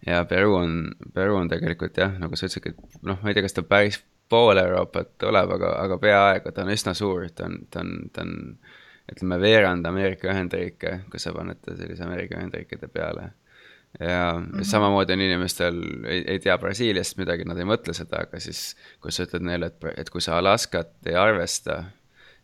ja 0.07 0.25
Peru 0.29 0.55
on, 0.57 0.95
Peru 1.15 1.37
on 1.37 1.49
tegelikult 1.49 1.97
jah, 1.99 2.17
nagu 2.21 2.37
sa 2.37 2.47
ütlesidki, 2.47 2.75
et 2.75 3.07
noh, 3.07 3.21
ma 3.23 3.31
ei 3.31 3.37
tea, 3.37 3.45
kas 3.45 3.57
ta 3.57 3.65
päris 3.67 4.01
pool 4.29 4.59
Euroopat 4.59 5.15
tuleb, 5.21 5.53
aga, 5.59 5.75
aga 5.85 5.99
peaaegu, 6.01 6.53
ta 6.53 6.65
on 6.65 6.73
üsna 6.75 6.95
suur, 6.97 7.29
ta 7.37 7.49
on, 7.49 7.61
ta 7.71 7.85
on, 7.85 7.95
ta 8.13 8.25
on 8.25 8.35
ütleme, 9.13 9.39
veerand 9.41 9.87
Ameerika 9.87 10.31
Ühendriike, 10.33 11.01
kui 11.13 11.21
sa 11.21 11.35
paned 11.37 11.61
ta 11.65 11.77
sellise 11.77 12.07
Ameerika 12.07 12.39
Ühendriikide 12.41 12.89
peale. 12.89 13.33
ja 14.01 14.35
mm 14.37 14.47
-hmm. 14.47 14.65
samamoodi 14.65 15.13
on 15.13 15.21
inimestel, 15.21 15.77
ei, 16.07 16.25
ei 16.27 16.39
tea 16.39 16.59
Brasiiliast 16.59 17.17
midagi, 17.17 17.45
nad 17.45 17.59
ei 17.59 17.65
mõtle 17.65 17.95
seda, 17.95 18.25
aga 18.27 18.41
siis 18.41 18.77
kui 19.01 19.13
sa 19.13 19.23
ütled 19.23 19.45
neile, 19.47 19.67
et, 19.67 19.85
et 19.97 20.11
kui 20.11 20.21
sa 20.21 20.39
Alaskat 20.39 21.07
ei 21.07 21.15
arvesta 21.15 21.85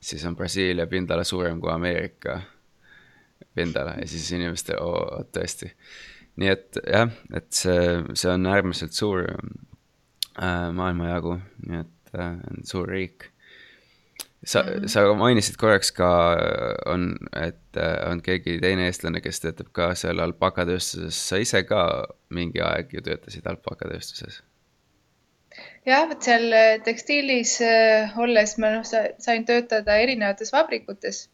siis 0.01 0.25
on 0.25 0.37
Brasiilia 0.37 0.87
pindala 0.87 1.25
suurem 1.25 1.61
kui 1.61 1.73
Ameerika 1.73 2.41
pindala 3.55 3.97
ja 4.01 4.07
siis 4.09 4.31
inimestel, 4.33 4.79
oo, 4.81 5.25
tõesti. 5.35 5.73
nii 6.41 6.53
et 6.53 6.79
jah, 6.87 7.11
et 7.37 7.51
see, 7.53 7.99
see 8.15 8.31
on 8.33 8.47
äärmiselt 8.49 8.97
suur 8.97 9.27
äh, 9.27 10.71
maailmajagu, 10.77 11.37
nii 11.67 11.83
et 11.83 12.15
äh, 12.17 12.39
suur 12.65 12.89
riik. 12.89 13.31
sa 14.45 14.63
mm, 14.63 14.69
-hmm. 14.69 14.89
sa 14.89 15.15
mainisid 15.15 15.57
korraks 15.57 15.93
ka, 15.93 16.37
on, 16.87 17.17
et 17.37 17.77
äh, 17.77 18.11
on 18.11 18.23
keegi 18.23 18.59
teine 18.61 18.87
eestlane, 18.87 19.21
kes 19.21 19.41
töötab 19.41 19.73
ka 19.73 19.95
seal 19.95 20.19
alpakatööstuses, 20.19 21.29
sa 21.29 21.37
ise 21.37 21.63
ka 21.63 22.07
mingi 22.29 22.61
aeg 22.61 22.95
ju 22.95 23.01
töötasid 23.01 23.47
alpakatööstuses 23.47 24.43
jah, 25.87 26.07
vot 26.09 26.23
seal 26.25 26.53
äh, 26.53 26.79
tekstiilis 26.85 27.57
äh, 27.65 28.17
olles 28.21 28.57
ma 28.61 28.73
noh, 28.77 28.87
sain 28.87 29.45
töötada 29.49 29.97
erinevates 30.03 30.53
vabrikutes. 30.53 31.29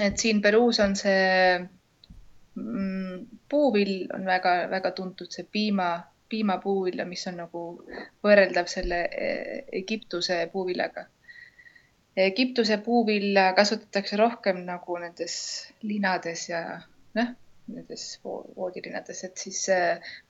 et 0.00 0.18
siin 0.20 0.42
Peruus 0.42 0.80
on 0.80 0.96
see 0.96 1.58
mm, 2.54 3.26
puuvill 3.48 4.06
on 4.14 4.26
väga-väga 4.28 4.90
tuntud, 4.90 5.30
see 5.32 5.46
piima, 5.52 5.90
piimapuuvilja, 6.28 7.06
mis 7.08 7.26
on 7.30 7.38
nagu 7.40 7.62
võrreldav 8.24 8.68
selle 8.68 9.04
äh, 9.06 9.62
Egiptuse 9.82 10.42
puuviljaga. 10.52 11.06
Egiptuse 12.16 12.78
puuvilla 12.80 13.50
kasutatakse 13.56 14.16
rohkem 14.16 14.62
nagu 14.64 14.96
nendes 15.00 15.34
linades 15.84 16.48
ja 16.48 16.62
noh 17.16 17.34
nendes 17.68 18.20
voodilinades, 18.24 19.24
et 19.24 19.36
siis 19.36 19.66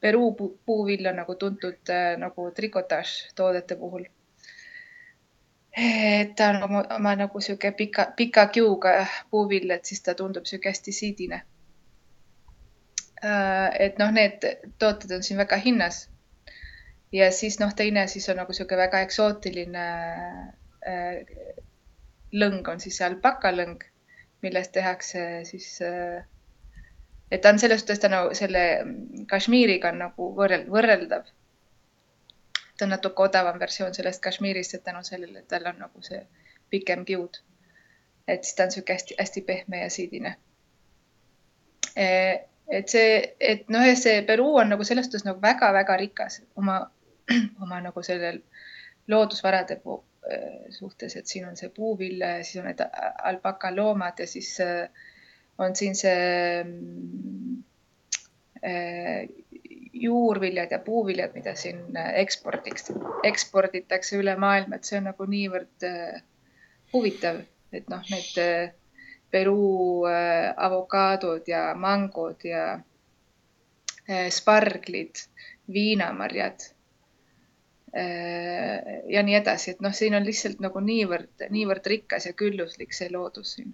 Peruu 0.01 0.31
puuvill 0.67 1.07
on 1.07 1.19
nagu 1.21 1.35
tuntud 1.35 1.91
äh, 1.93 2.15
nagu 2.19 2.51
trikotaaž 2.51 3.17
toodete 3.37 3.77
puhul. 3.77 4.05
et 5.77 6.35
ta 6.37 6.49
on 6.51 6.63
oma, 6.63 6.85
oma 6.97 7.15
nagu 7.17 7.41
sihuke 7.41 7.73
pika, 7.73 8.07
pika 8.17 8.47
kiuga 8.47 9.07
puuvill, 9.31 9.71
et 9.71 9.85
siis 9.85 10.03
ta 10.03 10.15
tundub 10.15 10.45
sihuke 10.49 10.73
hästi 10.73 10.93
siidine. 10.93 11.43
Äh, 13.25 13.71
et 13.81 13.99
noh, 13.99 14.13
need 14.13 14.45
tooted 14.79 15.13
on 15.17 15.23
siin 15.23 15.39
väga 15.39 15.57
hinnas. 15.57 16.09
ja 17.13 17.31
siis 17.33 17.61
noh, 17.61 17.75
teine 17.75 18.07
siis 18.07 18.29
on 18.29 18.37
nagu 18.37 18.53
sihuke 18.53 18.77
väga 18.77 19.01
eksootiline 19.05 19.85
äh, 20.89 21.21
lõng 22.33 22.67
on 22.69 22.81
siis 22.81 22.99
see 22.99 23.07
alpakalõng, 23.07 23.85
millest 24.43 24.73
tehakse 24.73 25.23
siis 25.49 25.69
äh, 25.85 26.25
et 27.31 27.43
ta 27.43 27.49
on 27.49 27.59
selles 27.59 27.81
suhtes 27.81 27.99
ta 27.99 28.09
nagu 28.09 28.35
selle 28.35 28.63
Kashmiriga 29.31 29.91
on 29.93 30.01
nagu 30.05 30.31
võrrel-, 30.39 30.67
võrreldav. 30.71 31.29
ta 32.79 32.85
on 32.85 32.93
natuke 32.93 33.23
odavam 33.23 33.59
versioon 33.61 33.95
sellest 33.95 34.23
Kashmirist, 34.23 34.75
et 34.75 34.85
tänu 34.85 35.03
sellele, 35.03 35.43
tal 35.49 35.67
on 35.67 35.79
nagu 35.79 36.03
see 36.03 36.21
pikem 36.71 37.05
kiud. 37.05 37.41
et 38.29 38.45
siis 38.45 38.55
ta 38.55 38.63
on 38.63 38.69
niisugune 38.69 38.95
hästi-hästi 38.95 39.41
pehme 39.47 39.81
ja 39.81 39.91
siidine. 39.91 40.37
E, 41.97 42.07
et 42.69 42.89
see, 42.89 43.35
et 43.41 43.69
noh, 43.71 43.87
see 43.95 44.23
Peruu 44.27 44.57
on 44.63 44.75
nagu 44.75 44.85
selles 44.85 45.07
suhtes 45.07 45.25
nagu 45.25 45.43
väga-väga 45.43 45.97
rikas 45.97 46.41
oma, 46.57 46.81
oma 47.63 47.81
nagu 47.81 48.03
sellel 48.03 48.43
loodusvarade 49.09 49.79
suhtes, 50.71 51.17
et 51.17 51.27
siin 51.27 51.47
on 51.49 51.57
see 51.57 51.71
puuvilja 51.71 52.37
ja 52.37 52.45
siis 52.45 52.61
on 52.61 52.67
need 52.67 52.83
alpakaloomad 53.31 54.19
ja 54.19 54.27
siis 54.27 54.57
on 55.59 55.77
siin 55.77 55.97
see 55.97 56.65
mm, 56.65 57.63
juurviljad 59.93 60.73
ja 60.73 60.79
puuviljad, 60.85 61.35
mida 61.35 61.55
siin 61.57 61.97
ekspordiks, 62.23 62.91
eksporditakse 63.25 64.19
üle 64.21 64.37
maailma, 64.37 64.77
et 64.77 64.89
see 64.89 64.99
on 65.01 65.09
nagu 65.11 65.29
niivõrd 65.31 65.87
huvitav, 66.93 67.41
et 67.73 67.89
noh, 67.93 68.05
need 68.11 68.75
Peruu 69.31 70.07
avokaadod 70.07 71.49
ja 71.51 71.75
mangod 71.77 72.45
ja 72.47 72.79
sparglid, 74.31 75.19
viinamarjad 75.73 76.69
Äh, 77.97 79.03
ja 79.09 79.23
nii 79.25 79.39
edasi, 79.39 79.73
et 79.73 79.79
noh, 79.81 79.95
siin 79.97 80.15
on 80.19 80.25
lihtsalt 80.27 80.59
nagu 80.61 80.81
niivõrd, 80.85 81.47
niivõrd 81.49 81.87
rikas 81.89 82.27
ja 82.29 82.35
külluslik 82.37 82.93
see 82.93 83.09
loodus 83.13 83.55
siin. 83.57 83.71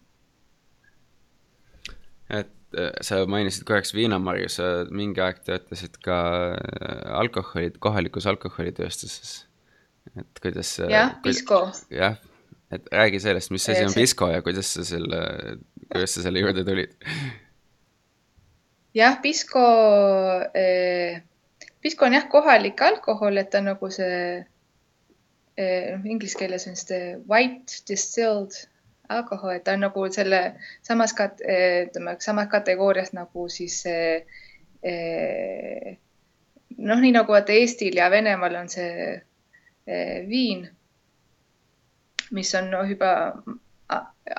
Et 2.33 2.79
äh, 2.79 2.91
sa 3.05 3.23
mainisid 3.29 3.67
korraks 3.69 3.95
viinamarju, 3.97 4.51
sa 4.53 4.69
mingi 4.91 5.23
aeg 5.23 5.43
töötasid 5.47 5.99
ka 6.05 6.19
äh, 6.57 7.01
alkoholi, 7.21 7.73
kohalikus 7.83 8.29
alkoholitööstuses. 8.33 9.47
et 10.17 10.43
kuidas. 10.43 10.79
jah, 10.91 11.17
Pisco. 11.23 11.65
jah, 11.91 12.17
et 12.73 12.89
räägi 12.93 13.21
sellest, 13.23 13.53
mis 13.55 13.69
asi 13.69 13.85
on 13.85 13.95
Pisco 13.95 14.29
ja 14.33 14.43
kuidas 14.43 14.73
sa 14.75 14.85
selle, 14.85 15.21
kuidas 15.93 16.17
sa 16.17 16.25
selle 16.25 16.43
juurde 16.43 16.65
tulid? 16.67 16.97
jah, 18.95 19.21
Pisco 19.23 19.67
eh, 20.55 21.21
Pisco 21.83 22.07
on 22.07 22.17
jah, 22.17 22.29
kohalik 22.31 22.81
alkohol, 22.83 23.41
et 23.41 23.51
ta 23.51 23.61
on 23.61 23.73
nagu 23.73 23.89
see, 23.91 24.43
eh, 25.59 25.95
inglise 26.05 26.39
keeles 26.39 26.69
on 26.71 26.79
see 26.79 27.17
white 27.29 27.83
distilled 27.89 28.55
alkohol, 29.17 29.55
et 29.57 29.65
ta 29.65 29.75
on 29.77 29.85
nagu 29.87 30.05
selle 30.13 30.41
samas 30.83 31.15
kat-, 31.19 31.43
eh, 31.47 31.87
ütleme, 31.87 32.17
samas 32.21 32.49
kategoorias 32.53 33.13
nagu 33.17 33.49
siis 33.53 33.83
eh, 33.87 34.25
noh, 36.77 37.03
nii 37.05 37.13
nagu 37.15 37.33
vaata 37.33 37.55
Eestil 37.55 37.99
ja 38.01 38.11
Venemaal 38.11 38.57
on 38.63 38.71
see 38.73 39.21
viin, 40.29 40.67
mis 42.31 42.55
on 42.55 42.71
noh, 42.71 42.87
juba 42.89 43.13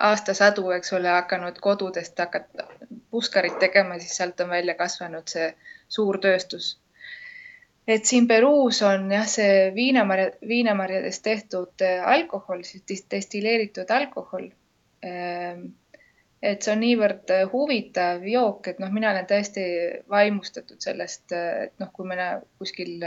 aastasadu, 0.09 0.69
eks 0.75 0.93
ole, 0.97 1.09
hakanud 1.11 1.59
kodudest 1.61 2.19
hakata 2.19 2.67
puskarit 3.11 3.59
tegema, 3.59 3.99
siis 3.99 4.15
sealt 4.17 4.39
on 4.41 4.49
välja 4.49 4.75
kasvanud 4.79 5.27
see 5.29 5.49
suur 5.91 6.17
tööstus 6.23 6.77
et 7.87 8.05
siin 8.05 8.27
Peruus 8.27 8.81
on 8.87 9.11
jah, 9.11 9.25
see 9.27 9.71
viinamarja, 9.75 10.31
viinamarjadest 10.47 11.23
tehtud 11.23 11.85
alkohol, 12.15 12.63
siis 12.63 13.05
destilleeritud 13.11 13.91
alkohol. 13.91 14.49
Ähm, 15.03 15.65
et 16.43 16.63
see 16.63 16.73
on 16.75 16.81
niivõrd 16.83 17.31
äh, 17.31 17.45
huvitav 17.51 18.23
jook, 18.27 18.67
et 18.71 18.79
noh, 18.83 18.91
mina 18.91 19.11
olen 19.13 19.27
täiesti 19.27 19.63
vaimustatud 20.11 20.83
sellest, 20.83 21.25
äh, 21.35 21.67
et 21.67 21.75
noh, 21.83 21.91
kui 21.95 22.07
me 22.09 22.19
kuskil 22.59 23.03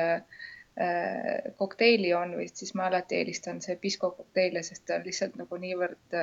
kokteili 1.56 2.10
on 2.12 2.34
või 2.36 2.50
siis 2.52 2.74
ma 2.76 2.90
alati 2.90 3.16
eelistan 3.16 3.62
see 3.64 3.78
Pisco 3.80 4.10
kokteile, 4.12 4.60
sest 4.60 4.82
ta 4.84 4.98
on 4.98 5.06
lihtsalt 5.06 5.38
nagu 5.40 5.56
niivõrd 5.56 6.16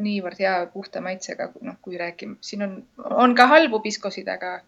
niivõrd 0.00 0.40
hea 0.40 0.54
puhta 0.72 1.02
maitsega, 1.04 1.50
noh, 1.66 1.76
kui 1.84 1.98
räägime, 2.00 2.38
siin 2.44 2.64
on, 2.66 2.74
on 2.98 3.34
ka 3.38 3.46
halbu 3.50 3.80
piskosid, 3.84 4.28
aga, 4.32 4.58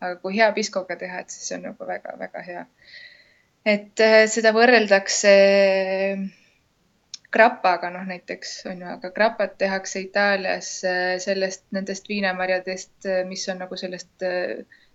aga 0.00 0.16
kui 0.22 0.36
hea 0.38 0.48
piskoga 0.56 0.96
teha, 1.00 1.22
et 1.22 1.34
siis 1.34 1.50
see 1.50 1.58
on 1.58 1.68
nagu 1.70 1.88
väga-väga 1.88 2.44
hea. 2.46 2.64
et 3.68 4.00
äh, 4.00 4.22
seda 4.30 4.54
võrreldakse 4.56 5.32
äh, 6.14 6.22
grapaga, 7.32 7.90
noh 7.90 8.06
näiteks 8.08 8.54
on 8.70 8.82
ju, 8.82 8.90
aga 8.96 9.10
grapat 9.14 9.58
tehakse 9.58 10.00
Itaalias 10.00 10.72
äh, 10.84 11.16
sellest, 11.22 11.66
nendest 11.76 12.08
viinamarjadest, 12.08 13.08
mis 13.28 13.48
on 13.48 13.64
nagu 13.64 13.76
sellest, 13.76 14.12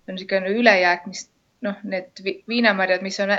on 0.07 0.15
niisugune 0.17 0.55
ülejääk, 0.59 1.05
mis 1.07 1.27
noh, 1.63 1.77
need 1.83 2.23
viinamarjad, 2.47 3.05
mis 3.05 3.19
on 3.23 3.31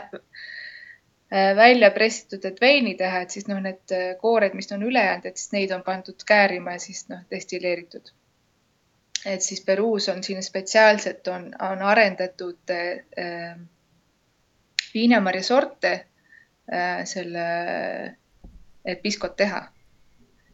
Äh, 1.34 1.56
välja 1.56 1.90
pressitud, 1.90 2.44
et 2.44 2.60
veini 2.60 2.92
teha, 2.94 3.24
et 3.24 3.32
siis 3.32 3.48
noh, 3.48 3.58
need 3.62 3.92
äh, 3.96 4.10
koored, 4.20 4.52
mis 4.54 4.68
on 4.76 4.84
üle 4.86 5.00
jäänud, 5.02 5.24
et 5.26 5.40
siis 5.40 5.50
neid 5.54 5.72
on 5.74 5.80
pandud 5.82 6.20
käärima 6.28 6.76
ja 6.76 6.82
siis 6.82 7.06
noh, 7.08 7.24
destilleeritud. 7.30 8.12
et 9.26 9.42
siis 9.42 9.64
Peruus 9.64 10.08
on 10.12 10.22
siin 10.22 10.42
spetsiaalselt 10.44 11.28
on, 11.32 11.46
on 11.70 11.82
arendatud 11.82 12.70
äh, 12.70 13.56
viinamarja 14.94 15.42
sorte 15.42 15.92
äh, 15.94 17.02
selle, 17.04 17.46
piskot 19.02 19.36
teha. 19.36 19.68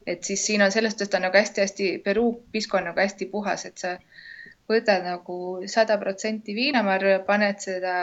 et 0.06 0.24
siis 0.24 0.46
siin 0.46 0.62
on 0.62 0.72
sellest, 0.72 1.02
et 1.02 1.10
ta 1.10 1.18
nagu 1.20 1.36
hästi-hästi, 1.36 1.98
Peruu 2.04 2.44
pisko 2.52 2.78
on 2.78 2.84
nagu 2.84 3.00
hästi 3.00 3.26
puhas, 3.26 3.66
et 3.66 3.78
sa 3.78 3.98
võtad 4.70 5.04
nagu 5.04 5.36
sada 5.66 5.98
protsenti 5.98 6.54
viinamarju 6.54 7.10
ja 7.10 7.20
paned 7.26 7.60
seda 7.60 7.94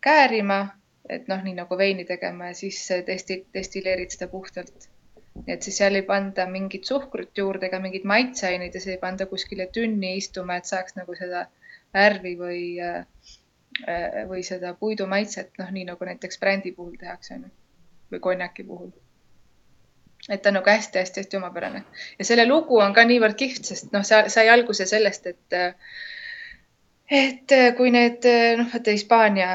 käärima 0.00 0.62
et 1.08 1.28
noh, 1.28 1.42
nii 1.44 1.54
nagu 1.58 1.76
veini 1.78 2.04
tegema 2.08 2.50
ja 2.50 2.56
siis 2.56 2.78
testi, 3.06 3.44
destilleerid 3.54 4.14
seda 4.14 4.28
puhtalt. 4.32 4.88
et 5.50 5.66
siis 5.66 5.76
seal 5.80 5.98
ei 5.98 6.04
panda 6.06 6.46
mingit 6.46 6.86
suhkrut 6.86 7.38
juurde 7.38 7.66
ega 7.66 7.80
mingeid 7.82 8.04
maitseaineid 8.06 8.74
ja 8.74 8.80
see 8.80 8.94
ei 8.94 9.00
panda 9.02 9.26
kuskile 9.26 9.66
tünni 9.74 10.14
istuma, 10.20 10.56
et 10.56 10.70
saaks 10.70 10.94
nagu 10.94 11.16
seda 11.18 11.48
värvi 11.94 12.36
või, 12.38 12.60
või 14.30 14.44
seda 14.46 14.72
puidu 14.78 15.08
maitset, 15.10 15.50
noh, 15.58 15.72
nii 15.74 15.88
nagu 15.90 16.06
näiteks 16.06 16.38
brändi 16.38 16.72
puhul 16.76 16.94
tehakse, 17.00 17.40
või 18.12 18.22
konjaki 18.28 18.66
puhul. 18.70 18.92
Et 20.28 20.42
ta 20.42 20.48
on 20.48 20.58
nagu 20.60 20.70
hästi-hästi-hästi 20.70 21.36
omapärane 21.36 21.84
ja 22.18 22.24
selle 22.24 22.48
lugu 22.48 22.78
on 22.80 22.94
ka 22.96 23.04
niivõrd 23.04 23.36
kihvt, 23.36 23.64
sest 23.68 23.92
noh, 23.92 24.04
sa 24.06 24.24
sai 24.32 24.48
alguse 24.48 24.86
sellest, 24.88 25.26
et 25.26 25.56
äh, 25.58 25.74
et 27.10 27.52
äh, 27.52 27.72
kui 27.76 27.90
need 27.92 28.24
äh, 28.24 28.54
noh, 28.58 28.68
vaata 28.72 28.94
Hispaania, 28.94 29.48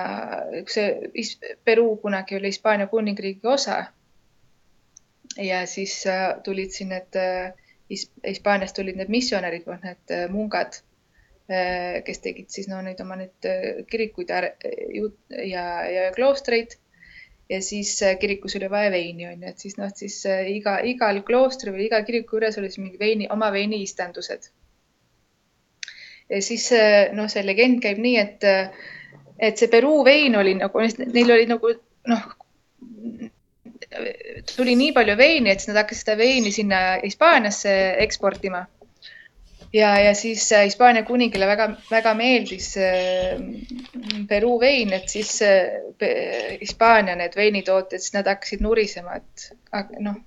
see 0.70 1.56
Peruu 1.66 1.96
kunagi 2.02 2.38
oli 2.38 2.52
Hispaania 2.54 2.88
kuningriigi 2.88 3.48
osa. 3.48 3.86
ja 5.38 5.66
siis 5.68 6.06
äh, 6.08 6.42
tulid 6.44 6.72
siin 6.72 6.90
need 6.90 7.18
Hispaaniast 8.28 8.76
tulid 8.76 8.98
need 8.98 9.10
missionärid, 9.10 9.66
need 9.84 10.12
mungad, 10.30 10.76
kes 12.06 12.20
tegid 12.22 12.52
siis 12.54 12.68
no 12.70 12.82
neid 12.86 13.00
oma 13.02 13.16
neid 13.18 13.48
kirikuid 13.90 14.30
ja, 14.30 14.52
ja, 15.50 15.64
ja 15.90 16.12
kloostreid. 16.14 16.76
Ja 17.50 17.62
siis 17.66 17.96
kirikus 18.22 18.56
oli 18.60 18.70
vaja 18.70 18.92
veini 18.94 19.28
on 19.28 19.44
ju, 19.44 19.50
et 19.50 19.60
siis 19.60 19.78
noh, 19.80 19.92
siis 19.96 20.22
iga, 20.54 20.80
igal 20.86 21.22
kloostri 21.26 21.74
või 21.74 21.88
iga 21.88 22.02
kiriku 22.06 22.38
juures 22.38 22.58
oli 22.62 22.70
siis 22.70 22.84
mingi 22.84 23.00
veini, 23.02 23.30
oma 23.34 23.50
veiniistandused 23.56 24.52
ja 26.30 26.42
siis 26.46 26.70
noh, 27.18 27.30
see 27.32 27.46
legend 27.46 27.82
käib 27.84 28.02
nii, 28.04 28.18
et, 28.22 28.46
et 29.40 29.58
see 29.58 29.72
Peruu 29.72 30.04
vein 30.06 30.38
oli 30.38 30.54
nagu, 30.60 30.86
neil 31.10 31.36
oli 31.36 31.48
nagu 31.50 31.74
noh, 32.10 32.28
tuli 34.56 34.76
nii 34.78 34.92
palju 34.96 35.16
veini, 35.18 35.52
et 35.52 35.62
siis 35.62 35.72
nad 35.72 35.82
hakkasid 35.84 36.06
seda 36.06 36.18
veini 36.20 36.52
sinna 36.54 36.82
Hispaaniasse 37.04 37.74
eksportima. 38.06 38.66
Ja, 39.74 39.90
ja 40.00 40.14
siis 40.16 40.50
Hispaania 40.64 41.04
kuningile 41.04 41.48
väga-väga 41.48 42.14
meeldis 42.14 42.74
Peruu 44.30 44.60
vein, 44.60 44.94
et 44.94 45.10
siis 45.10 45.40
Hispaania 46.62 47.16
need 47.16 47.36
veinitootjad, 47.36 48.02
siis 48.02 48.16
nad 48.16 48.28
hakkasid 48.28 48.64
nurisema, 48.66 49.20
et 49.20 49.52
noh 50.00 50.18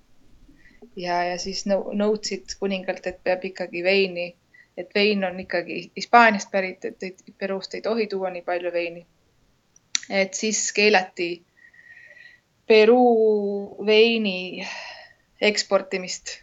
ja, 0.96 1.22
ja 1.32 1.38
siis 1.40 1.64
nõudsid 1.66 2.56
kuningalt, 2.60 3.06
et 3.06 3.22
peab 3.24 3.44
ikkagi 3.48 3.82
veini 3.84 4.32
et 4.76 4.94
vein 4.94 5.24
on 5.24 5.40
ikkagi 5.40 5.90
Hispaaniast 5.96 6.50
pärit, 6.50 6.84
et, 6.84 7.24
Peruust 7.38 7.74
ei 7.74 7.82
tohi 7.82 8.06
tuua 8.06 8.30
nii 8.30 8.42
palju 8.42 8.72
veini. 8.72 9.06
et 10.10 10.34
siis 10.34 10.72
keelati 10.72 11.44
Peruu 12.66 13.86
veini 13.86 14.66
eksportimist. 15.40 16.42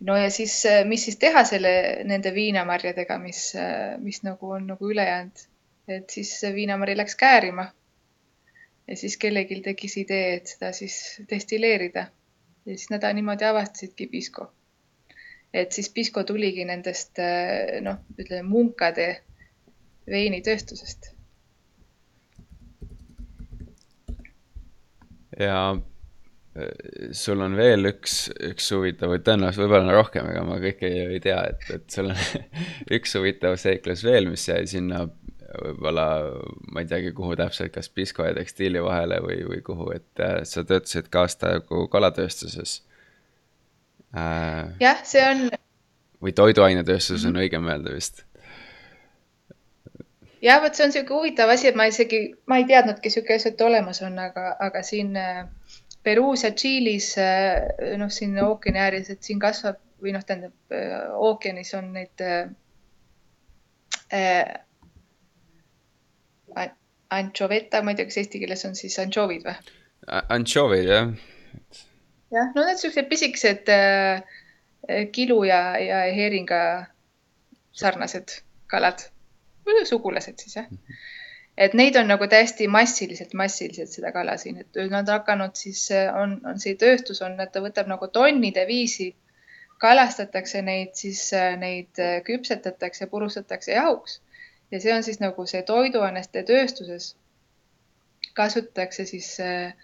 No 0.00 0.16
ja 0.16 0.30
siis, 0.30 0.62
mis 0.84 1.04
siis 1.04 1.16
teha 1.16 1.44
selle, 1.44 1.72
nende 2.04 2.34
viinamarjadega, 2.34 3.18
mis, 3.18 3.52
mis 4.02 4.22
nagu 4.26 4.50
on 4.58 4.66
nagu 4.72 4.90
üle 4.90 5.06
jäänud, 5.08 5.46
et 5.88 6.10
siis 6.10 6.34
viinamarja 6.54 6.96
läks 6.96 7.16
käärima. 7.16 7.70
ja 8.86 8.96
siis 8.96 9.16
kellelgi 9.16 9.60
tekkis 9.62 9.96
idee, 9.98 10.34
et 10.36 10.46
seda 10.46 10.72
siis 10.72 11.20
destilleerida 11.30 12.06
ja 12.66 12.76
siis 12.76 12.90
nad 12.90 13.08
niimoodi 13.14 13.44
avastasidki 13.44 14.06
Pisco 14.06 14.52
et 15.56 15.72
siis 15.72 15.88
Pisco 15.90 16.24
tuligi 16.24 16.64
nendest 16.68 17.18
eh, 17.22 17.78
noh, 17.84 18.02
ütleme 18.18 18.48
munkade 18.48 19.08
veinitööstusest. 20.10 21.12
ja 25.36 25.56
sul 27.16 27.40
on 27.44 27.56
veel 27.58 27.90
üks, 27.90 28.16
üks 28.50 28.70
huvitav, 28.72 29.12
või 29.12 29.22
tõenäoliselt 29.24 29.64
võib-olla 29.64 29.88
on 29.88 29.96
rohkem, 29.98 30.28
ega 30.32 30.42
ma 30.46 30.58
kõike 30.62 30.88
ei, 30.88 31.04
ei 31.16 31.20
tea, 31.24 31.38
et, 31.52 31.68
et 31.74 31.86
sul 31.92 32.10
on 32.12 32.18
üks 32.98 33.16
huvitav 33.18 33.58
seiklus 33.60 34.04
veel, 34.06 34.30
mis 34.32 34.48
jäi 34.48 34.64
sinna 34.70 35.04
võib-olla 35.62 36.06
ma 36.72 36.82
ei 36.82 36.88
teagi, 36.90 37.12
kuhu 37.16 37.36
täpselt, 37.38 37.72
kas 37.74 37.88
Pisco 37.92 38.26
ja 38.26 38.34
tekstiili 38.36 38.82
vahele 38.82 39.20
või, 39.24 39.40
või 39.48 39.62
kuhu, 39.66 39.90
et 39.96 40.22
äh, 40.22 40.38
sa 40.48 40.64
töötasid 40.66 41.10
ka 41.12 41.26
aasta 41.26 41.56
nagu 41.58 41.86
kalatööstuses 41.92 42.80
äh,. 44.16 44.72
jah, 44.82 45.02
see 45.04 45.24
on. 45.24 45.48
või 46.22 46.34
toiduainetööstuses 46.36 47.24
mm 47.24 47.28
-hmm. 47.28 47.36
on 47.36 47.44
õigem 47.44 47.70
öelda 47.72 47.94
vist. 47.94 48.24
jah, 50.42 50.62
vot 50.62 50.74
see 50.74 50.88
on 50.88 50.92
sihuke 50.92 51.14
huvitav 51.14 51.52
asi, 51.54 51.68
et 51.68 51.78
ma 51.78 51.88
isegi, 51.90 52.22
ma 52.46 52.60
ei 52.60 52.68
teadnudki 52.68 53.12
asi, 53.12 53.48
et 53.48 53.60
olemas 53.60 54.02
on, 54.02 54.18
aga, 54.18 54.56
aga 54.60 54.82
siin 54.82 55.16
äh, 55.16 55.46
Peruus 56.06 56.44
ja 56.46 56.52
Tšiilis, 56.54 57.10
äh, 57.18 57.96
noh, 57.98 58.12
siin 58.14 58.38
ookeani 58.42 58.78
ääres, 58.78 59.10
et 59.10 59.26
siin 59.26 59.42
kasvab 59.42 59.80
või 60.02 60.12
noh, 60.14 60.22
tähendab 60.26 60.76
ookeanis 61.26 61.72
on 61.78 61.90
neid 61.96 62.22
äh, 62.22 62.46
anchoveta, 67.10 67.82
ma 67.82 67.92
ei 67.92 67.98
tea, 67.98 68.08
kas 68.08 68.20
eesti 68.22 68.40
keeles 68.42 68.64
on 68.68 68.74
siis 68.78 68.96
antšoovid 69.02 69.46
või? 69.46 69.74
Antšoovid, 70.34 70.88
jah. 70.90 71.12
jah, 72.34 72.50
no 72.54 72.64
need 72.66 72.80
siuksed 72.80 73.08
pisikesed 73.10 73.70
äh, 73.72 74.22
kilu 75.14 75.42
ja, 75.48 75.60
ja 75.82 76.02
heeringa 76.14 76.60
sarnased 77.76 78.40
kalad, 78.70 79.08
sugulased 79.86 80.42
siis 80.42 80.58
jah. 80.60 80.68
Et 81.56 81.74
neid 81.74 81.96
on 81.96 82.08
nagu 82.12 82.28
täiesti 82.28 82.68
massiliselt, 82.68 83.34
massiliselt 83.34 83.92
seda 83.92 84.12
kala 84.12 84.36
siin, 84.36 84.60
et 84.60 84.80
nad 84.90 85.08
hakanud 85.08 85.56
siis 85.56 85.88
on, 86.14 86.38
on 86.44 86.60
see 86.60 86.76
tööstus 86.80 87.22
on, 87.22 87.38
et 87.40 87.52
ta 87.52 87.62
võtab 87.64 87.88
nagu 87.88 88.08
tonnide 88.12 88.66
viisi, 88.68 89.14
kalastatakse 89.80 90.62
neid, 90.62 90.94
siis 90.96 91.30
neid 91.60 92.00
küpsetatakse, 92.24 93.08
purustatakse 93.12 93.72
jahuks 93.76 94.20
ja 94.70 94.80
see 94.80 94.94
on 94.94 95.04
siis 95.06 95.20
nagu 95.22 95.46
see 95.46 95.62
toiduainete 95.66 96.42
tööstuses 96.48 97.14
kasutatakse 98.36 99.04
siis 99.04 99.40
äh, 99.40 99.74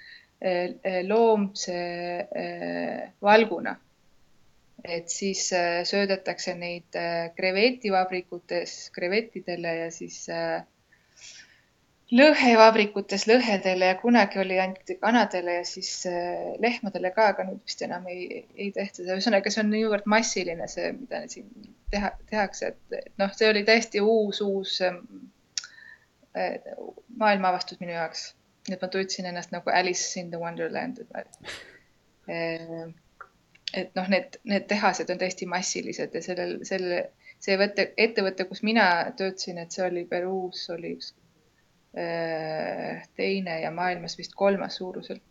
äh, 0.44 1.00
loomse 1.08 1.78
äh, 2.36 3.12
valguna. 3.22 3.76
et 4.84 5.08
siis 5.08 5.44
söödetakse 5.86 6.56
neid 6.58 6.96
krevetivabrikutes 7.36 8.72
krevettidele 8.90 9.74
ja 9.76 9.90
siis 9.94 10.16
lõhevabrikutes 12.12 13.24
lõhedele 13.28 13.88
ja 13.88 13.96
kunagi 14.00 14.40
oli 14.42 14.58
ainult 14.60 14.90
kanadele 15.00 15.54
ja 15.60 15.64
siis 15.64 15.90
äh, 16.10 16.52
lehmadele 16.60 17.10
ka, 17.14 17.30
aga 17.32 17.46
nüüd 17.48 17.62
vist 17.64 17.84
enam 17.86 18.04
ei, 18.12 18.42
ei 18.52 18.68
tehta 18.74 19.04
ühesõnaga, 19.06 19.52
see 19.52 19.62
on 19.62 19.70
niivõrd 19.72 20.08
massiline, 20.12 20.68
see, 20.68 20.90
mida 20.98 21.22
siin 21.32 21.48
teha, 21.92 22.12
tehakse, 22.28 22.72
et, 22.74 22.98
et 22.98 23.22
noh, 23.22 23.32
see 23.36 23.48
oli 23.48 23.64
täiesti 23.68 24.02
uus, 24.04 24.42
uus 24.44 24.74
ähm, 24.84 25.00
äh, 26.36 26.58
maailmaavastus 27.22 27.80
minu 27.80 27.96
jaoks. 27.96 28.32
et 28.70 28.82
ma 28.82 28.88
tundsin 28.92 29.26
ennast 29.26 29.50
nagu 29.50 29.72
Alice 29.74 30.20
in 30.20 30.28
the 30.30 30.38
Wonderland. 30.38 31.00
Äh, 31.16 32.92
et 33.72 33.96
noh, 33.96 34.12
need, 34.12 34.36
need 34.44 34.68
tehased 34.68 35.08
on 35.10 35.18
täiesti 35.18 35.48
massilised 35.48 36.12
ja 36.14 36.22
sellel, 36.22 36.58
selle, 36.68 37.06
see 37.40 37.56
võtte, 37.56 37.88
ettevõte, 37.96 38.44
kus 38.44 38.60
mina 38.62 38.84
töötasin, 39.16 39.64
et 39.64 39.72
see 39.72 39.88
oli 39.88 40.04
Peruus, 40.06 40.68
oli 40.76 40.92
üks 40.98 41.14
teine 43.16 43.60
ja 43.60 43.70
maailmas 43.70 44.18
vist 44.18 44.34
kolmas 44.34 44.76
suuruselt. 44.76 45.22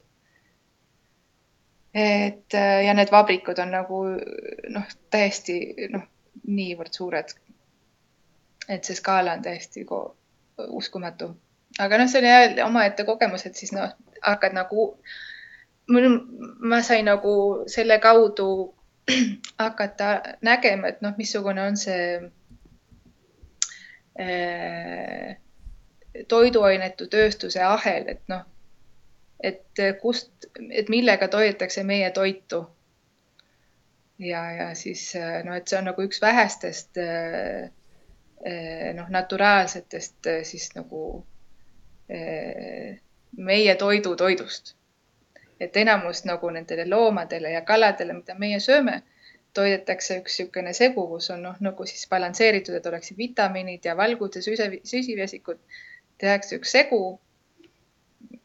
et 1.93 2.53
äh, 2.53 2.85
ja 2.85 2.93
need 2.93 3.11
vabrikud 3.11 3.59
on 3.59 3.71
nagu 3.71 4.03
noh, 4.69 4.91
täiesti 5.09 5.89
noh, 5.91 6.05
niivõrd 6.47 6.93
suured. 6.93 7.33
et 8.69 8.83
see 8.83 8.95
skaala 8.95 9.33
on 9.33 9.41
täiesti 9.41 9.85
uskumatu, 10.67 11.31
aga 11.79 11.97
noh, 11.97 12.07
see 12.07 12.21
oli 12.21 12.61
omaette 12.61 13.03
kogemus, 13.03 13.45
et 13.45 13.55
siis 13.55 13.73
noh, 13.75 13.91
hakkad 14.21 14.53
nagu, 14.55 14.91
ma 15.89 16.81
sain 16.81 17.05
nagu 17.09 17.33
selle 17.67 17.99
kaudu 17.99 18.73
hakata 19.59 20.37
nägema, 20.45 20.93
et 20.93 21.01
noh, 21.01 21.17
missugune 21.17 21.65
on 21.65 21.77
see 21.77 22.31
äh, 24.21 25.37
toiduainetööstuse 26.27 27.63
ahel, 27.63 28.07
et 28.07 28.21
noh, 28.27 28.43
et 29.43 29.81
kust, 30.01 30.31
et 30.69 30.89
millega 30.89 31.27
toidetakse 31.27 31.83
meie 31.83 32.11
toitu. 32.11 32.65
ja, 34.19 34.51
ja 34.51 34.75
siis 34.75 35.13
noh, 35.43 35.55
et 35.55 35.67
see 35.67 35.79
on 35.79 35.87
nagu 35.89 36.03
üks 36.05 36.21
vähestest 36.21 36.99
noh, 38.93 39.09
naturaalsetest 39.09 40.29
siis 40.43 40.69
nagu 40.75 41.01
meie 43.37 43.75
toidu 43.75 44.15
toidust. 44.15 44.75
et 45.59 45.77
enamus 45.77 46.23
nagu 46.25 46.49
nendele 46.49 46.89
loomadele 46.89 47.51
ja 47.51 47.61
kaladele, 47.61 48.13
mida 48.13 48.33
meie 48.35 48.59
sööme, 48.59 49.03
toidetakse 49.53 50.17
üks 50.17 50.39
niisugune 50.39 50.73
segu, 50.73 51.03
kus 51.07 51.29
on 51.29 51.43
noh, 51.45 51.55
nagu 51.59 51.85
siis 51.85 52.07
balansseeritud, 52.09 52.75
et 52.75 52.85
oleksid 52.85 53.17
vitamiinid 53.17 53.85
ja 53.85 53.93
valgud 53.97 54.35
ja 54.35 54.41
süsivesikud 54.41 55.59
tehakse 56.21 56.57
üks 56.59 56.71
segu 56.77 57.01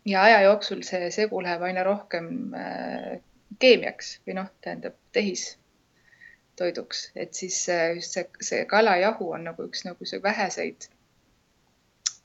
ja 0.06 0.22
aja 0.22 0.40
jooksul 0.46 0.82
see 0.86 1.10
segu 1.14 1.40
läheb 1.44 1.62
aina 1.68 1.84
rohkem 1.86 2.28
äh, 2.54 3.16
keemiaks 3.62 4.16
või 4.26 4.36
noh, 4.38 4.48
tähendab 4.64 4.96
tehistoiduks, 5.16 7.10
et 7.16 7.34
siis 7.34 7.58
äh, 7.72 7.94
just 7.98 8.16
see, 8.16 8.28
see 8.40 8.64
kalajahu 8.70 9.32
on 9.36 9.48
nagu 9.50 9.66
üks 9.68 9.84
nagu 9.88 10.08
see 10.08 10.22
väheseid 10.22 10.88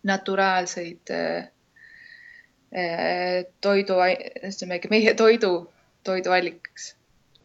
naturaalseid 0.07 1.13
äh, 1.17 1.49
toidu, 3.61 3.99
ütleme 4.47 4.79
meie 4.89 5.13
toidu, 5.19 5.53
toiduallikaks 6.07 6.93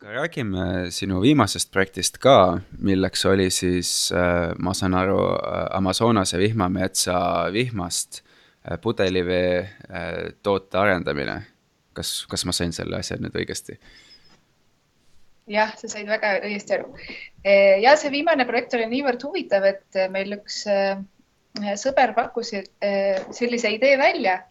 räägime 0.02 0.90
sinu 0.90 1.20
viimasest 1.22 1.70
projektist 1.72 2.18
ka, 2.18 2.60
milleks 2.78 3.24
oli 3.26 3.50
siis, 3.50 4.12
äh, 4.12 4.52
ma 4.58 4.74
saan 4.74 4.94
aru, 4.94 5.18
äh, 5.18 5.66
Amazonase 5.76 6.38
vihmametsa 6.38 7.48
vihmast 7.52 8.22
äh, 8.22 8.78
pudelivee 8.80 9.68
toote 10.42 10.78
arendamine. 10.78 11.42
kas, 11.96 12.26
kas 12.28 12.44
ma 12.44 12.52
sain 12.52 12.74
selle 12.76 12.98
asja 12.98 13.16
nüüd 13.16 13.36
õigesti? 13.40 13.78
jah, 15.48 15.70
sa 15.78 15.88
said 15.88 16.08
väga 16.08 16.34
õigesti 16.44 16.74
aru. 16.76 16.90
ja 17.80 17.94
see 17.96 18.10
viimane 18.12 18.44
projekt 18.44 18.74
oli 18.74 18.88
niivõrd 18.90 19.22
huvitav, 19.24 19.64
et 19.64 20.10
meil 20.10 20.36
üks 20.36 20.66
sõber 21.80 22.12
pakkus 22.14 22.52
sellise 23.32 23.70
idee 23.72 23.96
välja, 23.98 24.42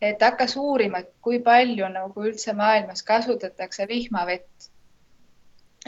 et 0.00 0.22
hakkas 0.22 0.56
uurima, 0.60 1.00
et 1.00 1.12
kui 1.22 1.38
palju 1.44 1.88
nagu 1.92 2.24
üldse 2.28 2.52
maailmas 2.56 3.02
kasutatakse 3.06 3.86
vihmavett. 3.88 4.68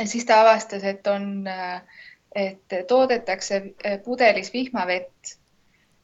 Siis 0.04 0.24
ta 0.24 0.40
avastas, 0.44 0.84
et 0.84 1.06
on, 1.10 1.44
et 2.34 2.76
toodetakse 2.88 3.62
pudelis 4.04 4.52
vihmavett. 4.54 5.34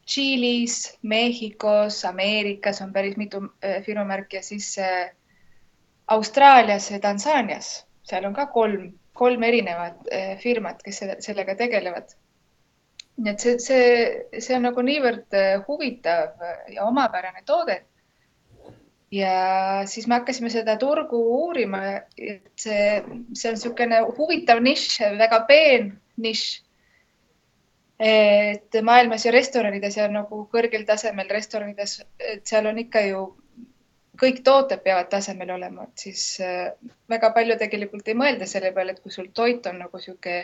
Tšiilis, 0.05 0.97
Mehhikos, 1.01 2.03
Ameerikas 2.05 2.81
on 2.83 2.91
päris 2.93 3.15
mitu 3.17 3.39
äh, 3.41 3.79
firmamärki 3.81 4.37
ja 4.37 4.43
siis 4.43 4.75
äh, 4.77 5.09
Austraalias 6.07 6.91
ja 6.91 6.99
Tansaanias, 6.99 7.87
seal 8.05 8.27
on 8.29 8.35
ka 8.35 8.45
kolm, 8.45 8.91
kolm 9.17 9.43
erinevat 9.43 10.05
firmat, 10.37 10.83
kes 10.85 11.01
sellega 11.25 11.55
tegelevad. 11.57 12.13
nii 13.17 13.31
et 13.31 13.39
see, 13.39 13.57
see, 13.63 14.39
see 14.43 14.55
on 14.57 14.67
nagu 14.67 14.83
niivõrd 14.83 15.33
huvitav 15.65 16.45
ja 16.69 16.83
omapärane 16.85 17.41
toode 17.47 17.79
ja 19.15 19.83
siis 19.89 20.07
me 20.07 20.19
hakkasime 20.19 20.49
seda 20.51 20.75
turgu 20.81 21.19
uurima, 21.37 21.81
et 22.17 22.51
see, 22.59 23.01
see 23.33 23.49
on 23.51 23.57
niisugune 23.57 24.01
huvitav 24.17 24.61
nišš, 24.63 24.99
väga 25.19 25.41
peen 25.49 25.91
nišš. 26.21 26.61
et 27.95 28.75
maailmas 28.83 29.23
ja 29.23 29.31
restoranides 29.31 29.95
ja 29.95 30.09
nagu 30.11 30.41
kõrgel 30.51 30.83
tasemel 30.87 31.29
restoranides, 31.31 32.01
et 32.19 32.43
seal 32.47 32.67
on 32.67 32.81
ikka 32.81 33.05
ju 33.07 33.21
kõik 34.19 34.41
tooted 34.43 34.83
peavad 34.83 35.07
tasemel 35.11 35.53
olema, 35.55 35.87
et 35.87 36.03
siis 36.07 36.23
äh, 36.43 36.73
väga 37.11 37.31
palju 37.35 37.55
tegelikult 37.59 38.07
ei 38.07 38.17
mõelda 38.19 38.47
selle 38.47 38.73
peale, 38.75 38.95
et 38.95 39.01
kui 39.03 39.15
sul 39.15 39.29
toit 39.35 39.65
on 39.71 39.79
nagu 39.85 39.99
sihuke 40.03 40.41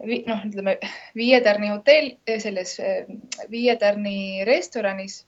noh, 0.00 0.42
ütleme 0.46 0.78
viie 1.18 1.40
tärni 1.44 1.72
hotell, 1.72 2.14
selles 2.40 2.78
äh, 2.80 3.08
viie 3.52 3.76
tärni 3.80 4.44
restoranis 4.48 5.22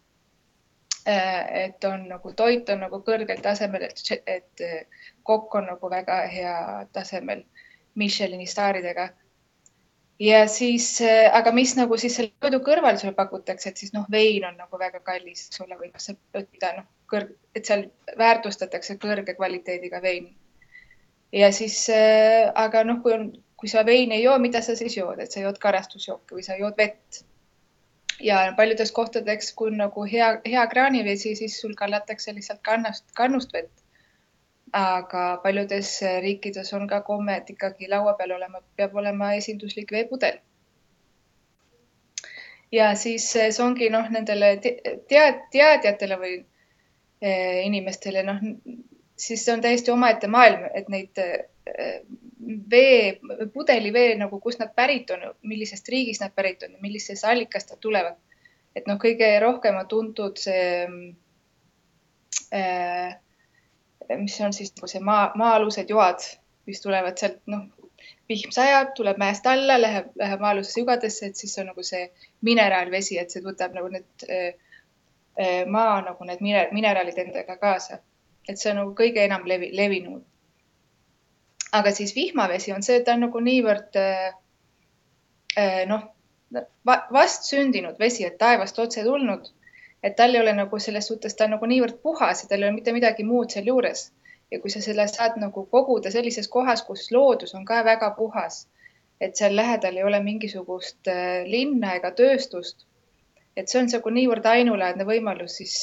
et 1.07 1.85
on 1.85 2.05
nagu 2.09 2.33
toit 2.37 2.69
on 2.69 2.85
nagu 2.85 3.01
kõrgel 3.07 3.41
tasemel, 3.43 3.87
et, 3.89 4.03
et 4.27 4.65
äh, 4.65 5.09
kokk 5.25 5.55
on 5.61 5.71
nagu 5.73 5.91
väga 5.91 6.21
hea 6.29 6.55
tasemel 6.93 7.45
Michelini 7.95 8.47
staaridega. 8.47 9.09
ja 10.21 10.47
siis, 10.49 11.01
äh, 11.01 11.31
aga 11.33 11.53
mis 11.53 11.77
nagu 11.77 11.97
siis 11.97 12.17
selle 12.17 12.33
toidu 12.41 12.61
kõrval 12.65 12.99
sulle 13.01 13.15
pakutakse, 13.17 13.71
et 13.71 13.77
siis 13.77 13.93
noh, 13.93 14.05
vein 14.11 14.45
on 14.45 14.57
nagu 14.57 14.79
väga 14.79 15.01
kallis 15.01 15.49
sulle 15.53 15.79
või 15.81 15.93
sa 15.97 16.15
võtta 16.35 16.75
noh, 16.77 16.85
kõrg, 17.09 17.33
et 17.55 17.65
seal 17.65 17.87
väärtustatakse 18.19 18.99
kõrge 19.01 19.35
kvaliteediga 19.35 20.03
veini. 20.03 20.37
ja 21.33 21.53
siis, 21.53 21.87
aga 22.55 22.85
noh, 22.85 23.01
kui 23.03 23.17
on, 23.17 23.31
kui 23.57 23.69
sa 23.69 23.87
veini 23.87 24.19
ei 24.19 24.23
joo, 24.23 24.39
mida 24.39 24.61
sa 24.63 24.77
siis 24.77 24.97
jood, 24.97 25.19
et 25.21 25.33
sa 25.33 25.41
jood 25.41 25.59
karastusjooki 25.59 26.37
või 26.37 26.45
sa 26.45 26.61
jood 26.61 26.77
vett 26.77 27.25
ja 28.21 28.53
paljudes 28.57 28.93
kohtades, 28.93 29.53
kui 29.57 29.71
nagu 29.77 30.05
hea, 30.13 30.31
hea 30.47 30.67
kraanivesi, 30.67 31.35
siis 31.37 31.61
sul 31.61 31.75
kallatakse 31.77 32.35
lihtsalt 32.35 32.61
kannast, 32.63 33.07
kannust 33.17 33.53
vett. 33.53 33.73
aga 34.73 35.41
paljudes 35.43 35.89
riikides 36.23 36.69
on 36.79 36.87
ka 36.89 37.01
komme, 37.01 37.37
et 37.37 37.49
ikkagi 37.51 37.89
laua 37.91 38.13
peal 38.15 38.37
olema, 38.37 38.61
peab 38.77 38.95
olema 38.95 39.33
esinduslik 39.35 39.91
veepudel. 39.93 40.39
ja 42.73 42.95
siis 42.95 43.27
see 43.33 43.51
ongi 43.65 43.91
noh, 43.91 44.07
nendele 44.11 44.53
tead, 45.09 45.43
teadjatele 45.53 46.19
või 46.21 46.37
eh, 47.21 47.67
inimestele 47.67 48.23
noh, 48.23 48.39
siis 49.17 49.45
see 49.45 49.55
on 49.55 49.65
täiesti 49.65 49.91
omaette 49.91 50.31
maailm, 50.31 50.69
et 50.75 50.89
neid 50.89 51.19
eh, 51.19 52.05
vee, 52.71 53.21
pudelivee 53.53 54.15
nagu, 54.19 54.41
kust 54.41 54.61
nad 54.61 54.73
pärit 54.77 55.11
on, 55.11 55.25
millisest 55.43 55.89
riigist 55.89 56.25
nad 56.25 56.35
pärit 56.35 56.63
on, 56.63 56.77
millisest 56.81 57.25
allikast 57.25 57.71
nad 57.71 57.81
tulevad. 57.81 58.17
et 58.77 58.87
noh, 58.87 59.01
kõige 59.03 59.27
rohkem 59.43 59.75
on 59.81 59.89
tuntud 59.91 60.39
see 60.39 60.87
äh,, 62.55 63.17
mis 64.19 64.37
on 64.41 64.53
siis 64.55 64.71
nagu 64.77 64.87
see 64.91 65.03
maa, 65.03 65.33
maa-alused 65.35 65.91
joad, 65.91 66.23
mis 66.71 66.83
tulevad 66.83 67.19
sealt, 67.19 67.41
noh, 67.51 67.67
vihm 68.31 68.55
sajab, 68.55 68.93
tuleb 68.95 69.19
mäest 69.19 69.47
alla, 69.51 69.81
läheb, 69.81 70.13
läheb 70.19 70.41
maa-alusesse 70.41 70.85
jugadesse, 70.85 71.27
et 71.27 71.37
siis 71.37 71.59
on 71.59 71.73
nagu 71.73 71.83
see 71.87 72.07
mineraalvesi, 72.47 73.19
et 73.19 73.35
see 73.35 73.43
võtab 73.43 73.75
nagu 73.75 73.91
need 73.91 74.29
äh, 74.31 75.67
maa 75.67 76.01
nagu 76.07 76.27
need 76.29 76.43
mineraalid 76.73 77.19
endaga 77.19 77.57
kaasa. 77.57 77.99
et 78.49 78.59
see 78.59 78.71
on 78.71 78.85
nagu 78.85 78.95
kõige 78.99 79.23
enam 79.27 79.43
levi, 79.47 79.69
levinum 79.77 80.23
aga 81.73 81.93
siis 81.95 82.15
vihmavesi 82.15 82.73
on 82.73 82.83
see, 82.83 83.01
ta 83.05 83.15
on 83.17 83.27
nagu 83.27 83.43
niivõrd 83.45 83.99
äh, 84.01 84.33
äh, 85.59 85.83
noh, 85.91 86.09
vastsündinud 87.15 87.99
vesi, 88.01 88.25
et 88.27 88.39
taevast 88.39 88.79
otse 88.83 89.05
tulnud, 89.07 89.51
et 90.03 90.17
tal 90.19 90.35
ei 90.35 90.43
ole 90.43 90.55
nagu 90.57 90.81
selles 90.83 91.07
suhtes, 91.11 91.37
ta 91.37 91.47
on 91.47 91.55
nagu 91.57 91.69
niivõrd 91.71 92.01
puhas 92.03 92.43
ja 92.43 92.51
tal 92.51 92.63
ei 92.63 92.69
ole 92.69 92.79
mitte 92.79 92.95
midagi 92.97 93.27
muud 93.27 93.53
sealjuures. 93.55 94.11
ja 94.51 94.59
kui 94.59 94.71
sa 94.71 94.81
selle 94.83 95.05
saad 95.07 95.37
nagu 95.39 95.63
koguda 95.71 96.11
sellises 96.11 96.49
kohas, 96.51 96.81
kus 96.83 97.05
loodus 97.15 97.53
on 97.55 97.65
ka 97.65 97.85
väga 97.87 98.09
puhas, 98.17 98.65
et 99.21 99.37
seal 99.39 99.55
lähedal 99.55 99.97
ei 99.97 100.03
ole 100.03 100.19
mingisugust 100.25 101.07
äh, 101.09 101.45
linna 101.47 101.95
ega 101.95 102.11
tööstust, 102.11 102.83
et 103.57 103.69
see 103.69 103.79
on 103.79 103.87
nagu 103.93 104.11
niivõrd 104.17 104.49
ainulaadne 104.51 105.07
võimalus 105.07 105.61
siis 105.61 105.77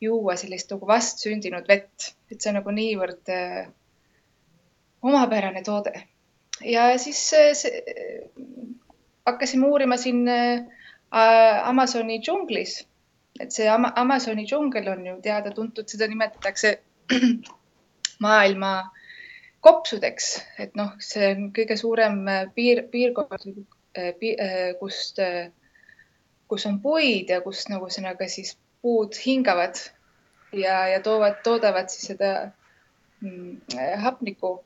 juua 0.00 0.36
sellist 0.38 0.70
nagu 0.70 0.86
vastsündinud 0.86 1.66
vett, 1.66 2.12
et 2.30 2.38
see 2.38 2.52
on 2.52 2.60
nagu 2.60 2.70
niivõrd 2.70 3.34
omapärane 5.02 5.62
toode. 5.62 5.92
ja 6.64 6.98
siis 6.98 7.20
see, 7.30 7.52
hakkasime 9.26 9.66
uurima 9.66 9.96
siin 9.96 10.28
äh, 10.28 11.68
Amazoni 11.68 12.18
džunglis, 12.20 12.80
et 13.40 13.54
see 13.54 13.68
Amazoni 13.70 14.46
džungel 14.46 14.88
on 14.92 15.06
ju 15.06 15.16
teada-tuntud, 15.22 15.88
seda 15.88 16.08
nimetatakse 16.10 16.74
maailma 18.24 18.72
kopsudeks, 19.60 20.30
et 20.58 20.74
noh, 20.78 20.94
see 21.02 21.32
on 21.34 21.48
kõige 21.54 21.76
suurem 21.78 22.20
piir, 22.54 22.84
piirkond, 22.90 23.48
äh, 23.98 24.74
kust, 24.80 25.22
kus 26.48 26.66
on 26.66 26.80
puid 26.82 27.30
ja 27.30 27.40
kus 27.44 27.66
nagu 27.70 27.86
ühesõnaga 27.86 28.28
siis 28.30 28.56
puud 28.82 29.16
hingavad 29.20 29.78
ja, 30.52 30.86
ja 30.88 31.00
toovad, 31.04 31.42
toodavad 31.44 31.90
siis 31.92 32.10
seda 32.12 32.32
mm, 33.20 33.58
hapnikku 34.02 34.58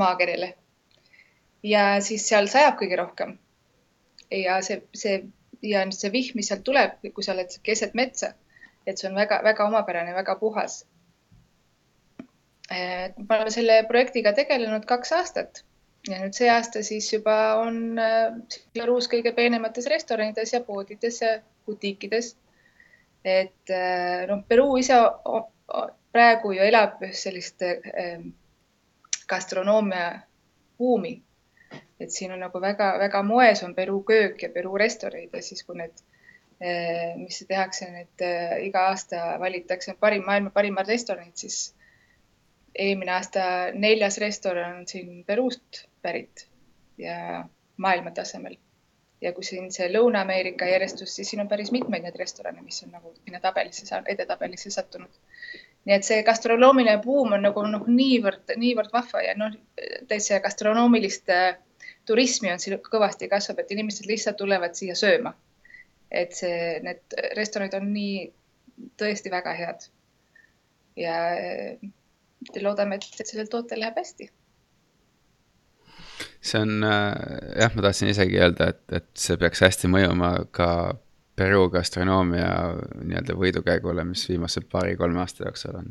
maakerile. 0.00 0.54
ja 1.62 2.00
siis 2.04 2.28
seal 2.28 2.46
sajab 2.52 2.76
kõige 2.80 2.96
rohkem. 3.00 3.38
ja 4.30 4.60
see, 4.62 4.82
see 4.94 5.22
ja 5.62 5.84
see 5.90 6.12
vihm, 6.12 6.38
mis 6.38 6.50
sealt 6.50 6.64
tuleb, 6.64 6.98
kui 7.14 7.24
sa 7.24 7.32
oled 7.32 7.52
keset 7.62 7.94
metsa, 7.94 8.34
et 8.86 8.98
see 8.98 9.08
on 9.08 9.16
väga-väga 9.16 9.66
omapärane, 9.66 10.14
väga 10.14 10.36
puhas. 10.40 10.84
me 12.70 13.36
oleme 13.36 13.50
selle 13.52 13.82
projektiga 13.88 14.32
tegelenud 14.32 14.84
kaks 14.88 15.12
aastat 15.12 15.64
ja 16.08 16.20
nüüd 16.20 16.36
see 16.36 16.48
aasta 16.52 16.82
siis 16.84 17.10
juba 17.12 17.34
on 17.60 17.98
Belarus 18.74 19.08
kõige 19.12 19.32
peenemates 19.36 19.86
restoranides 19.92 20.52
ja 20.52 20.60
poodides 20.64 21.20
ja 21.22 21.34
butiikides. 21.66 22.34
et 23.24 23.72
noh, 24.28 24.42
Peruu 24.48 24.76
ise 24.80 24.96
praegu 26.12 26.52
ju 26.52 26.64
elab 26.64 27.04
sellist 27.12 27.62
gastronoomia 29.34 30.08
buumi. 30.78 31.22
et 32.00 32.10
siin 32.10 32.32
on 32.34 32.40
nagu 32.42 32.60
väga-väga 32.60 33.22
moes 33.22 33.62
on 33.62 33.74
Peruu 33.74 34.02
köök 34.02 34.42
ja 34.42 34.48
Peruu 34.54 34.78
restoranid 34.78 35.30
ja 35.32 35.42
siis, 35.42 35.62
kui 35.64 35.76
need, 35.78 36.02
eh, 36.60 37.14
mis 37.16 37.38
tehakse, 37.48 37.88
need 37.90 38.24
eh, 38.26 38.66
iga 38.66 38.88
aasta 38.90 39.22
valitakse 39.40 39.94
parim, 40.00 40.24
maailma 40.26 40.50
parimad 40.50 40.90
restoranid, 40.90 41.36
siis 41.38 41.74
eelmine 42.74 43.14
aasta 43.14 43.46
neljas 43.72 44.18
restoran 44.18 44.76
on 44.80 44.88
siin 44.90 45.24
Peruust 45.24 45.84
pärit 46.02 46.46
ja 46.98 47.44
maailma 47.76 48.10
tasemel. 48.10 48.56
ja 49.20 49.32
kui 49.32 49.46
siin 49.46 49.70
see 49.72 49.86
Lõuna-Ameerika 49.88 50.66
järjestus, 50.68 51.14
siis 51.16 51.30
siin 51.30 51.40
on 51.40 51.48
päris 51.48 51.70
mitmeid 51.72 52.02
neid 52.04 52.16
restorane, 52.20 52.60
mis 52.62 52.82
on 52.84 52.90
nagu 52.92 53.14
sinna 53.24 53.40
tabelisse, 53.40 54.02
edetabelisse 54.14 54.70
sattunud 54.70 55.22
nii 55.84 55.94
et 55.98 56.06
see 56.06 56.22
gastronoomiline 56.24 57.00
buum 57.04 57.34
on 57.36 57.44
nagu 57.44 57.64
noh, 57.68 57.88
niivõrd, 57.88 58.54
niivõrd 58.60 58.92
vahva 58.92 59.22
ja 59.24 59.34
noh, 59.36 59.52
täitsa 60.08 60.40
gastronoomilist 60.44 61.32
äh, 61.32 61.58
turismi 62.08 62.52
on 62.52 62.62
siin 62.62 62.78
kõvasti 62.84 63.28
kasvab, 63.32 63.60
et 63.60 63.74
inimesed 63.74 64.08
lihtsalt 64.08 64.40
tulevad 64.40 64.76
siia 64.78 64.96
sööma. 64.98 65.34
et 66.14 66.32
see, 66.36 66.78
need 66.84 67.14
restoranid 67.34 67.74
on 67.74 67.88
nii 67.90 68.18
tõesti 69.00 69.30
väga 69.32 69.54
head. 69.58 69.86
ja 70.96 71.14
äh, 71.34 71.92
loodame, 72.62 72.96
et, 72.96 73.26
sellel 73.26 73.48
tootel 73.50 73.80
läheb 73.82 73.98
hästi 73.98 74.30
see 76.44 76.60
on 76.60 76.84
äh, 76.84 77.12
jah, 77.60 77.72
ma 77.74 77.82
tahtsin 77.82 78.12
isegi 78.12 78.38
öelda, 78.38 78.68
et, 78.72 78.84
et 78.92 79.08
see 79.18 79.36
peaks 79.40 79.64
hästi 79.64 79.90
mõjuma 79.90 80.36
ka 80.54 80.68
Peruu 81.36 81.68
gastronoomia 81.70 82.48
nii-öelda 83.02 83.34
võidukäigule, 83.38 84.04
mis 84.06 84.28
viimase 84.28 84.60
paari-kolme 84.70 85.18
aasta 85.18 85.48
jooksul 85.48 85.78
on 85.80 85.88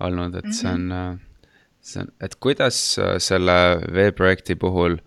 olnud, 0.00 0.34
et 0.40 0.50
see 0.52 0.70
on 0.70 0.88
mm, 0.88 1.12
-hmm. 1.12 1.52
see 1.80 2.02
on, 2.02 2.10
et 2.20 2.34
kuidas 2.34 2.80
äh, 2.98 3.14
selle 3.22 3.52
veeprojekti 3.94 4.56
puhul 4.56 4.98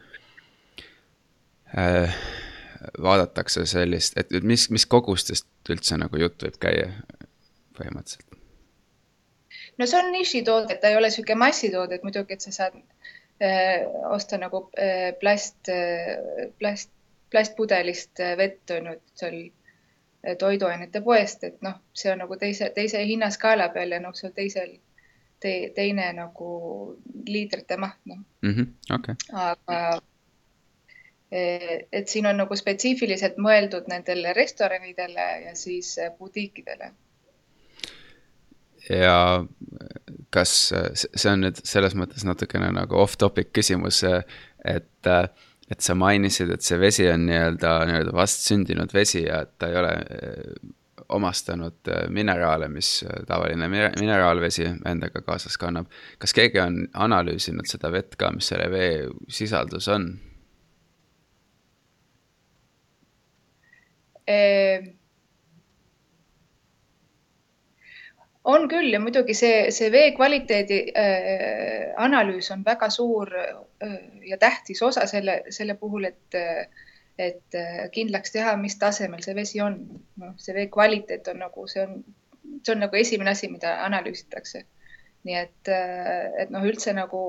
äh, 1.77 2.15
vaadatakse 3.01 3.65
sellist, 3.65 4.17
et 4.17 4.31
mis, 4.43 4.69
mis 4.69 4.85
kogustest 4.85 5.47
üldse 5.69 5.97
nagu 5.97 6.17
jutt 6.17 6.43
võib 6.43 6.57
käia 6.59 6.87
põhimõtteliselt? 7.77 8.39
no 9.77 9.87
see 9.87 9.99
on 9.99 10.11
nišitoode, 10.13 10.77
ta 10.81 10.91
ei 10.91 10.97
ole 10.97 11.09
niisugune 11.11 11.39
massitoode, 11.43 11.95
et 11.95 12.03
muidugi, 12.07 12.37
et 12.37 12.41
sa 12.45 12.51
saad 12.55 12.77
äh, 13.43 13.85
osta 14.15 14.39
nagu 14.41 14.65
äh, 14.77 15.11
plast 15.19 15.69
äh,, 15.69 16.51
plast 16.59 16.91
plastpudelist 17.31 18.19
äh, 18.19 18.37
vett 18.37 18.71
et 18.71 19.01
seal 19.15 19.39
äh, 19.41 20.37
toiduainete 20.37 21.01
poest, 21.01 21.43
et 21.47 21.61
noh, 21.65 21.79
see 21.93 22.11
on 22.11 22.23
nagu 22.25 22.37
teise, 22.37 22.71
teise 22.75 23.03
hinnaskaala 23.07 23.69
peal 23.73 23.95
ja 23.95 24.01
noh, 24.03 24.15
see 24.17 24.29
on 24.29 24.37
teisel 24.37 24.73
te,, 25.39 25.53
teine 25.75 26.11
nagu 26.17 26.53
liitrite 27.27 27.77
maht, 27.77 27.99
noh 28.05 28.23
mm 28.41 28.55
-hmm.. 28.55 28.95
Okay. 28.95 29.15
aga 29.33 30.01
äh, 31.33 31.85
et 31.91 32.07
siin 32.07 32.27
on 32.27 32.37
nagu 32.43 32.55
spetsiifiliselt 32.55 33.39
mõeldud 33.39 33.87
nendele 33.87 34.33
restoranidele 34.33 35.29
ja 35.45 35.55
siis 35.55 35.95
butiikidele. 36.19 36.91
ja 38.89 39.45
kas 40.29 40.73
see 41.15 41.31
on 41.31 41.41
nüüd 41.45 41.63
selles 41.63 41.95
mõttes 41.95 42.25
natukene 42.25 42.71
nagu 42.71 42.95
off 42.99 43.17
topic 43.17 43.53
küsimus, 43.53 44.03
et 44.65 45.07
äh, 45.07 45.29
et 45.71 45.79
sa 45.81 45.95
mainisid, 45.95 46.51
et 46.51 46.65
see 46.65 46.77
vesi 46.81 47.07
on 47.07 47.25
nii-öelda, 47.29 47.73
nii-öelda 47.87 48.13
vastsündinud 48.15 48.93
vesi 48.93 49.23
ja 49.23 49.41
et 49.45 49.53
ta 49.59 49.69
ei 49.71 49.77
ole 49.79 49.91
eh, 50.17 50.71
omastanud 51.15 51.91
eh, 51.91 52.07
mineraale, 52.11 52.67
mis 52.71 52.89
eh, 53.03 53.21
tavaline 53.27 53.69
mineraalvesi 53.71 54.67
endaga 54.91 55.23
kaasas 55.25 55.57
kannab. 55.61 55.87
kas 56.19 56.35
keegi 56.35 56.59
on 56.63 56.81
analüüsinud 57.07 57.69
seda 57.71 57.91
vett 57.91 58.19
ka, 58.19 58.33
mis 58.35 58.51
selle 58.51 58.67
vee 58.71 59.07
sisaldus 59.31 59.87
on 59.91 60.11
e? 64.27 64.41
On 68.43 68.67
küll 68.69 68.93
ja 68.93 68.99
muidugi 69.01 69.35
see, 69.37 69.69
see 69.73 69.91
vee 69.93 70.11
kvaliteedi 70.17 70.79
äh, 70.97 71.91
analüüs 72.01 72.49
on 72.53 72.63
väga 72.65 72.89
suur 72.89 73.29
äh, 73.37 73.97
ja 74.25 74.37
tähtis 74.41 74.81
osa 74.81 75.05
selle, 75.09 75.41
selle 75.49 75.75
puhul, 75.77 76.07
et, 76.09 76.37
et 77.17 77.57
äh, 77.57 77.83
kindlaks 77.93 78.33
teha, 78.33 78.55
mis 78.57 78.77
tasemel 78.81 79.21
see 79.25 79.37
vesi 79.37 79.61
on. 79.61 79.77
noh, 80.21 80.33
see 80.41 80.55
vee 80.57 80.67
kvaliteet 80.73 81.29
on 81.33 81.41
nagu, 81.45 81.67
see 81.69 81.85
on, 81.85 81.99
see 82.65 82.75
on 82.75 82.85
nagu 82.85 82.97
esimene 82.97 83.35
asi, 83.35 83.49
mida 83.51 83.77
analüüsitakse. 83.85 84.65
nii 85.23 85.37
et, 85.37 85.69
äh, 85.69 86.31
et 86.41 86.49
noh, 86.49 86.63
üldse 86.65 86.95
nagu 86.97 87.23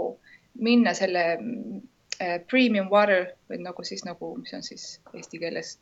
minna 0.64 0.94
selle 0.96 1.24
äh, 1.36 2.38
premium 2.48 2.88
water 2.92 3.34
või 3.50 3.60
nagu 3.60 3.84
siis 3.84 4.06
nagu, 4.08 4.32
mis 4.40 4.54
on 4.56 4.64
siis 4.64 4.94
eesti 5.12 5.40
keeles 5.42 5.74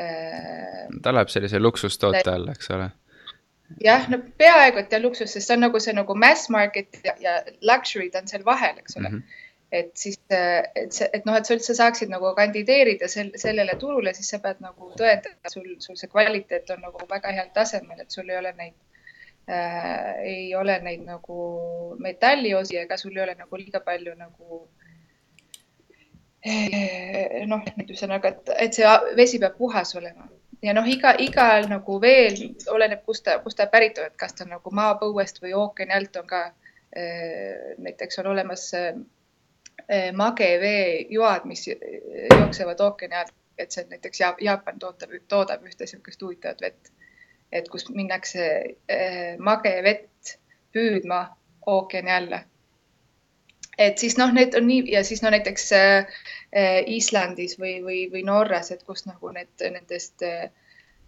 äh,. 0.00 0.88
ta 1.02 1.12
läheb 1.12 1.28
sellise 1.28 1.60
luksustoote 1.60 2.32
alla, 2.32 2.56
eks 2.56 2.72
ole 2.72 2.88
jah, 3.76 4.08
no 4.10 4.20
peaaegu 4.40 4.80
et 4.82 4.92
ja 4.92 5.00
luksus, 5.02 5.32
sest 5.32 5.48
see 5.50 5.56
on 5.56 5.66
nagu 5.66 5.80
see 5.82 5.94
nagu 5.96 6.16
mass 6.16 6.48
market 6.52 6.98
ja, 7.04 7.14
ja 7.20 7.36
luxury, 7.70 8.08
ta 8.10 8.22
on 8.22 8.30
seal 8.30 8.46
vahel, 8.46 8.80
eks 8.80 8.96
ole 8.96 9.08
mm. 9.08 9.18
-hmm. 9.18 9.44
et 9.80 9.90
siis, 9.94 10.18
et 10.30 10.92
see, 10.92 11.08
et 11.12 11.26
noh, 11.28 11.36
et 11.36 11.46
sa 11.46 11.56
üldse 11.56 11.76
saaksid 11.76 12.12
nagu 12.12 12.32
kandideerida 12.36 13.08
sel, 13.08 13.32
sellele 13.36 13.76
turule, 13.80 14.14
siis 14.14 14.30
sa 14.34 14.40
pead 14.44 14.62
nagu 14.64 14.92
tõendama, 15.00 15.52
sul, 15.52 15.68
sul 15.84 15.96
see 16.00 16.10
kvaliteet 16.14 16.70
on 16.76 16.84
nagu 16.88 17.10
väga 17.10 17.34
heal 17.40 17.50
tasemel, 17.54 18.00
et 18.00 18.10
sul 18.10 18.30
ei 18.30 18.38
ole 18.38 18.54
neid 18.56 18.74
äh,, 19.48 20.14
ei 20.32 20.54
ole 20.54 20.80
neid 20.82 21.04
nagu 21.04 21.38
metalliosi 21.98 22.80
ega 22.84 22.96
sul 22.96 23.16
ei 23.16 23.22
ole 23.28 23.36
nagu 23.38 23.56
liiga 23.56 23.80
palju 23.80 24.16
nagu 24.16 24.64
eh, 26.42 27.44
noh, 27.46 27.64
ühesõnaga, 27.84 28.28
et, 28.28 28.52
et 28.66 28.74
see 28.80 28.98
vesi 29.16 29.38
peab 29.38 29.60
puhas 29.60 29.96
olema 30.00 30.28
ja 30.62 30.74
noh, 30.74 30.86
iga, 30.88 31.12
igal 31.22 31.68
nagu 31.70 31.98
veel 32.02 32.36
oleneb, 32.72 33.04
kust 33.06 33.24
ta, 33.26 33.38
kust 33.42 33.58
ta 33.60 33.68
pärit 33.70 33.98
on, 33.98 34.10
et 34.10 34.18
kas 34.18 34.34
ta 34.34 34.44
on 34.46 34.54
nagu 34.56 34.72
maapõuest 34.74 35.42
või 35.42 35.54
ookeani 35.58 35.94
alt 35.94 36.18
on 36.20 36.26
ka 36.26 36.42
äh, 36.48 37.74
näiteks 37.78 38.18
on 38.22 38.32
olemas 38.34 38.68
äh, 38.78 38.92
mageveejoad, 40.14 41.46
mis 41.48 41.66
jooksevad 41.68 42.80
ookeani 42.80 43.20
alt, 43.22 43.34
et 43.58 43.74
see 43.74 43.86
näiteks 43.90 44.20
Jaapan 44.20 44.78
toodab, 44.78 45.14
toodab 45.28 45.64
ühte 45.66 45.86
niisugust 45.86 46.22
huvitavat 46.22 46.60
vett, 46.62 46.92
et 47.52 47.68
kus 47.68 47.88
minnakse 47.94 48.46
äh, 48.90 49.34
magevett 49.38 50.38
püüdma 50.74 51.24
ookeani 51.66 52.12
alla 52.12 52.42
et 53.78 53.98
siis 53.98 54.16
noh, 54.18 54.32
need 54.34 54.56
on 54.58 54.66
nii 54.66 54.92
ja 54.92 55.04
siis 55.06 55.22
no 55.22 55.30
näiteks 55.30 55.68
äh, 55.76 56.18
Islandis 56.86 57.58
või, 57.60 57.78
või, 57.84 58.00
või 58.12 58.24
Norras, 58.26 58.72
et 58.74 58.82
kus 58.86 59.06
nagu 59.06 59.30
need 59.34 59.66
nendest 59.70 60.24
äh, 60.26 60.50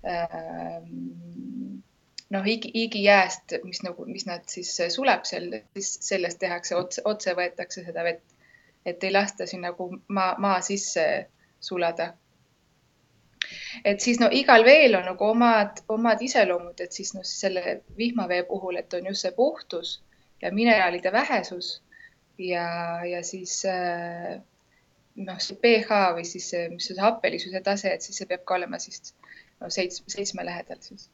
ähm, 0.07 1.83
noh, 2.31 2.47
igi, 2.47 2.71
igijääst, 2.85 3.59
mis 3.65 3.83
nagu, 3.83 4.07
mis 4.07 4.27
nad 4.27 4.47
siis 4.51 4.73
suleb 4.95 5.27
seal, 5.29 5.51
siis 5.75 5.93
sellest 6.07 6.39
tehakse 6.43 6.79
otse, 6.79 7.03
otse 7.05 7.35
võetakse 7.37 7.85
seda 7.85 8.07
vett, 8.07 8.25
et 8.87 9.03
ei 9.05 9.13
lasta 9.13 9.47
siin 9.51 9.67
nagu 9.67 9.91
maa, 10.09 10.35
maa 10.39 10.61
sisse 10.65 11.07
sulada. 11.61 12.13
et 13.85 14.01
siis 14.01 14.21
no 14.21 14.29
igal 14.31 14.65
veel 14.65 14.95
on 14.95 15.05
nagu 15.11 15.25
omad, 15.27 15.83
omad 15.89 16.23
iseloomud, 16.23 16.81
et 16.81 16.93
siis 16.93 17.15
noh, 17.15 17.27
selle 17.27 17.81
vihmavee 17.97 18.45
puhul, 18.47 18.77
et 18.77 18.95
on 18.95 19.07
just 19.11 19.27
see 19.27 19.33
puhtus 19.35 20.03
ja 20.43 20.53
mineraalide 20.55 21.13
vähesus 21.13 21.81
ja, 22.41 22.67
ja 23.05 23.23
siis 23.27 23.61
äh, 23.69 24.41
noh, 25.21 25.41
see 25.43 25.59
pH 25.61 26.03
või 26.17 26.27
siis 26.29 26.51
mis 26.73 26.91
see 26.91 27.01
happelisuse 27.01 27.63
tase, 27.65 27.95
et 27.95 28.05
siis 28.05 28.21
see 28.21 28.29
peab 28.31 28.45
ka 28.49 28.57
olema 28.59 28.81
siis 28.83 29.15
no 29.61 29.71
seitsme, 29.73 30.09
seitsme 30.13 30.45
lähedal 30.47 30.81
siis. 30.85 31.09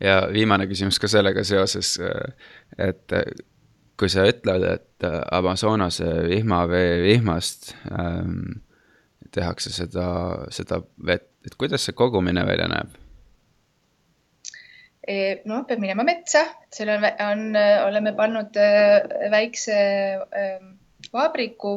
ja 0.00 0.22
viimane 0.32 0.68
küsimus 0.70 1.00
ka 1.02 1.10
sellega 1.10 1.44
seoses, 1.44 1.96
et 2.78 3.16
kui 4.00 4.08
sa 4.08 4.24
ütled, 4.28 4.64
et 4.64 5.08
Amazonase 5.36 6.08
vihmavee 6.30 7.00
vihmast 7.02 7.74
ähm, 7.92 8.62
tehakse 9.34 9.72
seda, 9.74 10.06
seda 10.54 10.80
vett, 11.06 11.28
et 11.46 11.56
kuidas 11.60 11.84
see 11.86 11.96
kogumine 11.96 12.46
välja 12.46 12.68
näeb? 12.70 12.96
E, 15.10 15.14
no 15.50 15.62
peab 15.66 15.80
minema 15.82 16.04
metsa, 16.06 16.44
seal 16.70 16.92
on, 16.94 17.06
on, 17.24 17.40
oleme 17.88 18.12
pannud 18.18 18.56
äh, 18.60 19.30
väikse 19.32 19.78
vabriku 21.10 21.74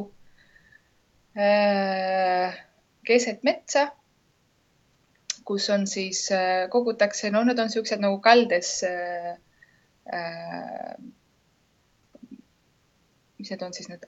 keset 3.07 3.39
metsa, 3.47 3.87
kus 5.49 5.65
on 5.73 5.87
siis, 5.89 6.27
kogutakse, 6.69 7.31
no 7.33 7.41
need 7.47 7.57
on 7.57 7.71
niisugused 7.71 8.03
nagu 8.03 8.19
kaldes 8.21 8.75
mis 13.39 13.49
need 13.49 13.65
on 13.65 13.73
siis 13.73 13.89
need 13.89 14.05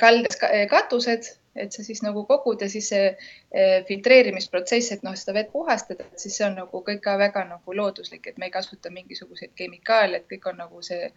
kaldes 0.00 0.40
katused 0.72 1.28
et 1.58 1.74
sa 1.74 1.84
siis 1.84 2.02
nagu 2.04 2.24
kogud 2.28 2.62
ja 2.62 2.68
siis 2.70 2.88
see 2.92 3.08
eh, 3.10 3.84
filtreerimisprotsess, 3.88 4.92
et 4.94 5.04
noh, 5.06 5.16
seda 5.18 5.36
vett 5.40 5.52
puhastada, 5.52 6.06
et 6.06 6.22
siis 6.22 6.36
see 6.38 6.46
on 6.46 6.56
nagu 6.60 6.82
kõik 6.86 7.02
ka 7.04 7.16
väga 7.20 7.44
nagu 7.50 7.76
looduslik, 7.76 8.26
et 8.26 8.38
me 8.38 8.48
ei 8.48 8.54
kasuta 8.54 8.92
mingisuguseid 8.94 9.52
kemikaale, 9.58 10.22
et 10.22 10.28
kõik 10.30 10.44
on 10.52 10.56
nagu 10.64 10.82
see 10.86 11.10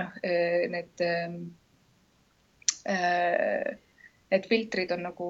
noh, 0.00 0.10
eh, 0.22 0.66
need 0.72 1.04
äh, 2.88 3.78
need 4.30 4.46
filtrid 4.46 4.92
on 4.94 5.02
nagu 5.08 5.28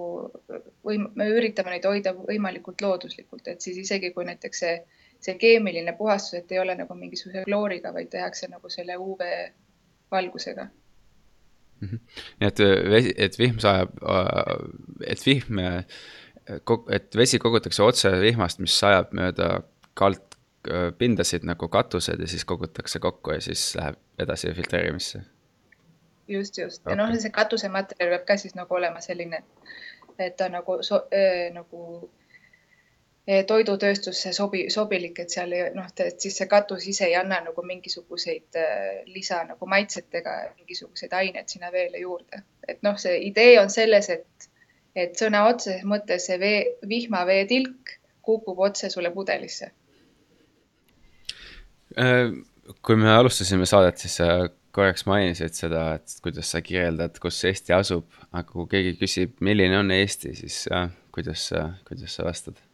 või 0.85 0.99
me 1.01 1.29
üritame 1.33 1.73
neid 1.75 1.87
hoida 1.89 2.13
võimalikult 2.17 2.83
looduslikult, 2.85 3.49
et 3.49 3.65
siis 3.65 3.79
isegi 3.81 4.13
kui 4.17 4.27
näiteks 4.29 4.63
see, 4.65 4.75
see 5.21 5.39
keemiline 5.41 5.95
puhastus, 5.97 6.41
et 6.41 6.53
ei 6.53 6.61
ole 6.61 6.77
nagu 6.77 6.97
mingisuguse 6.99 7.47
klooriga, 7.49 7.95
vaid 7.97 8.11
tehakse 8.13 8.51
nagu 8.53 8.73
selle 8.73 8.99
UV 9.01 9.25
valgusega. 10.13 10.69
Nii 11.81 12.49
et 12.49 12.61
äh, 12.61 12.77
vesi, 12.91 13.15
et 13.17 13.39
vihm 13.39 13.61
sajab, 13.63 13.97
äh, 14.03 14.55
et 15.13 15.27
vihm, 15.27 15.59
äh, 15.59 15.85
et 16.91 17.17
vesi 17.17 17.39
kogutakse 17.39 17.83
otse 17.85 18.13
vihmast, 18.21 18.61
mis 18.63 18.77
sajab 18.79 19.15
mööda 19.17 19.51
kaldpindasid 19.99 21.45
nagu 21.49 21.69
katused 21.69 22.21
ja 22.21 22.31
siis 22.31 22.45
kogutakse 22.49 23.03
kokku 23.03 23.37
ja 23.37 23.41
siis 23.45 23.71
läheb 23.79 24.01
edasi 24.19 24.55
filtreerimisse. 24.55 25.23
just, 26.29 26.59
just 26.59 26.83
okay. 26.83 26.93
ja 26.93 27.03
noh, 27.03 27.15
see 27.19 27.33
katusematerjal 27.35 28.19
peab 28.19 28.27
ka 28.27 28.37
siis 28.39 28.55
nagu 28.55 28.75
olema 28.75 29.01
selline, 29.03 29.43
et 30.19 30.37
ta 30.37 30.49
nagu 30.53 30.83
so, 30.87 31.05
äh, 31.15 31.49
nagu 31.55 32.11
toidutööstusse 33.47 34.33
sobi, 34.33 34.65
sobilik, 34.73 35.19
et 35.23 35.31
seal 35.31 35.53
noh, 35.77 35.89
et 36.03 36.23
siis 36.23 36.37
see 36.41 36.49
katus 36.51 36.87
ise 36.91 37.07
ei 37.07 37.17
anna 37.19 37.41
nagu 37.45 37.63
mingisuguseid 37.67 38.59
äh, 38.59 39.03
lisa 39.07 39.43
nagu 39.49 39.69
maitset 39.71 40.21
ega 40.21 40.37
mingisuguseid 40.57 41.13
aineid 41.19 41.49
sinna 41.53 41.71
veele 41.73 42.01
juurde. 42.03 42.43
et 42.69 42.83
noh, 42.87 42.97
see 42.99 43.19
idee 43.29 43.59
on 43.61 43.71
selles, 43.71 44.09
et, 44.11 44.49
et 44.97 45.19
sõna 45.19 45.45
otseses 45.51 45.85
mõttes 45.87 46.27
see 46.31 46.39
vee, 46.41 46.63
vihmaveetilk 46.89 47.93
kukub 48.27 48.59
otse 48.67 48.91
sulle 48.91 49.11
pudelisse. 49.15 49.71
Äh, 51.99 52.33
kui 52.83 52.97
me 52.97 53.13
alustasime 53.13 53.67
saadet, 53.67 53.99
siis 53.99 54.17
sa 54.23 54.31
korraks 54.73 55.07
mainisid 55.11 55.55
seda, 55.59 55.85
et 55.99 56.17
kuidas 56.23 56.51
sa 56.55 56.63
kirjeldad, 56.63 57.19
kus 57.23 57.43
Eesti 57.45 57.75
asub, 57.75 58.09
aga 58.31 58.47
kui 58.49 58.67
keegi 58.71 58.97
küsib, 59.03 59.39
milline 59.45 59.79
on 59.83 59.91
Eesti, 59.95 60.35
siis 60.39 60.65
äh, 60.73 60.89
kuidas 61.15 61.49
sa, 61.53 61.69
kuidas 61.89 62.17
sa 62.17 62.27
vastad? 62.27 62.70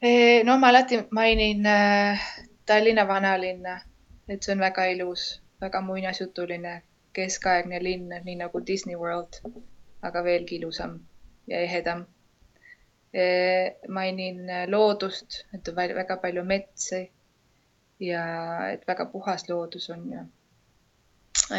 Eh, 0.00 0.44
no 0.44 0.58
ma 0.58 0.68
alati 0.68 0.96
mainin 1.10 1.66
äh, 1.66 2.20
Tallinna 2.66 3.04
vanalinna, 3.08 3.80
et 4.28 4.42
see 4.42 4.52
on 4.54 4.60
väga 4.62 4.84
ilus, 4.94 5.22
väga 5.60 5.80
muinasjutuline, 5.82 6.74
keskaegne 7.12 7.80
linn, 7.82 8.12
nii 8.26 8.36
nagu 8.38 8.60
Disney 8.66 8.94
World, 8.94 9.40
aga 10.06 10.22
veelgi 10.22 10.60
ilusam 10.60 10.92
ja 11.50 11.62
ehedam. 11.66 12.04
Eh, 13.12 13.74
mainin 13.88 14.46
loodust, 14.70 15.40
et 15.54 15.68
on 15.68 15.74
väga 15.74 16.16
palju 16.22 16.44
metsi 16.44 17.00
ja 17.98 18.22
et 18.70 18.86
väga 18.86 19.06
puhas 19.10 19.48
loodus 19.48 19.90
on 19.90 20.04
ja 20.12 20.22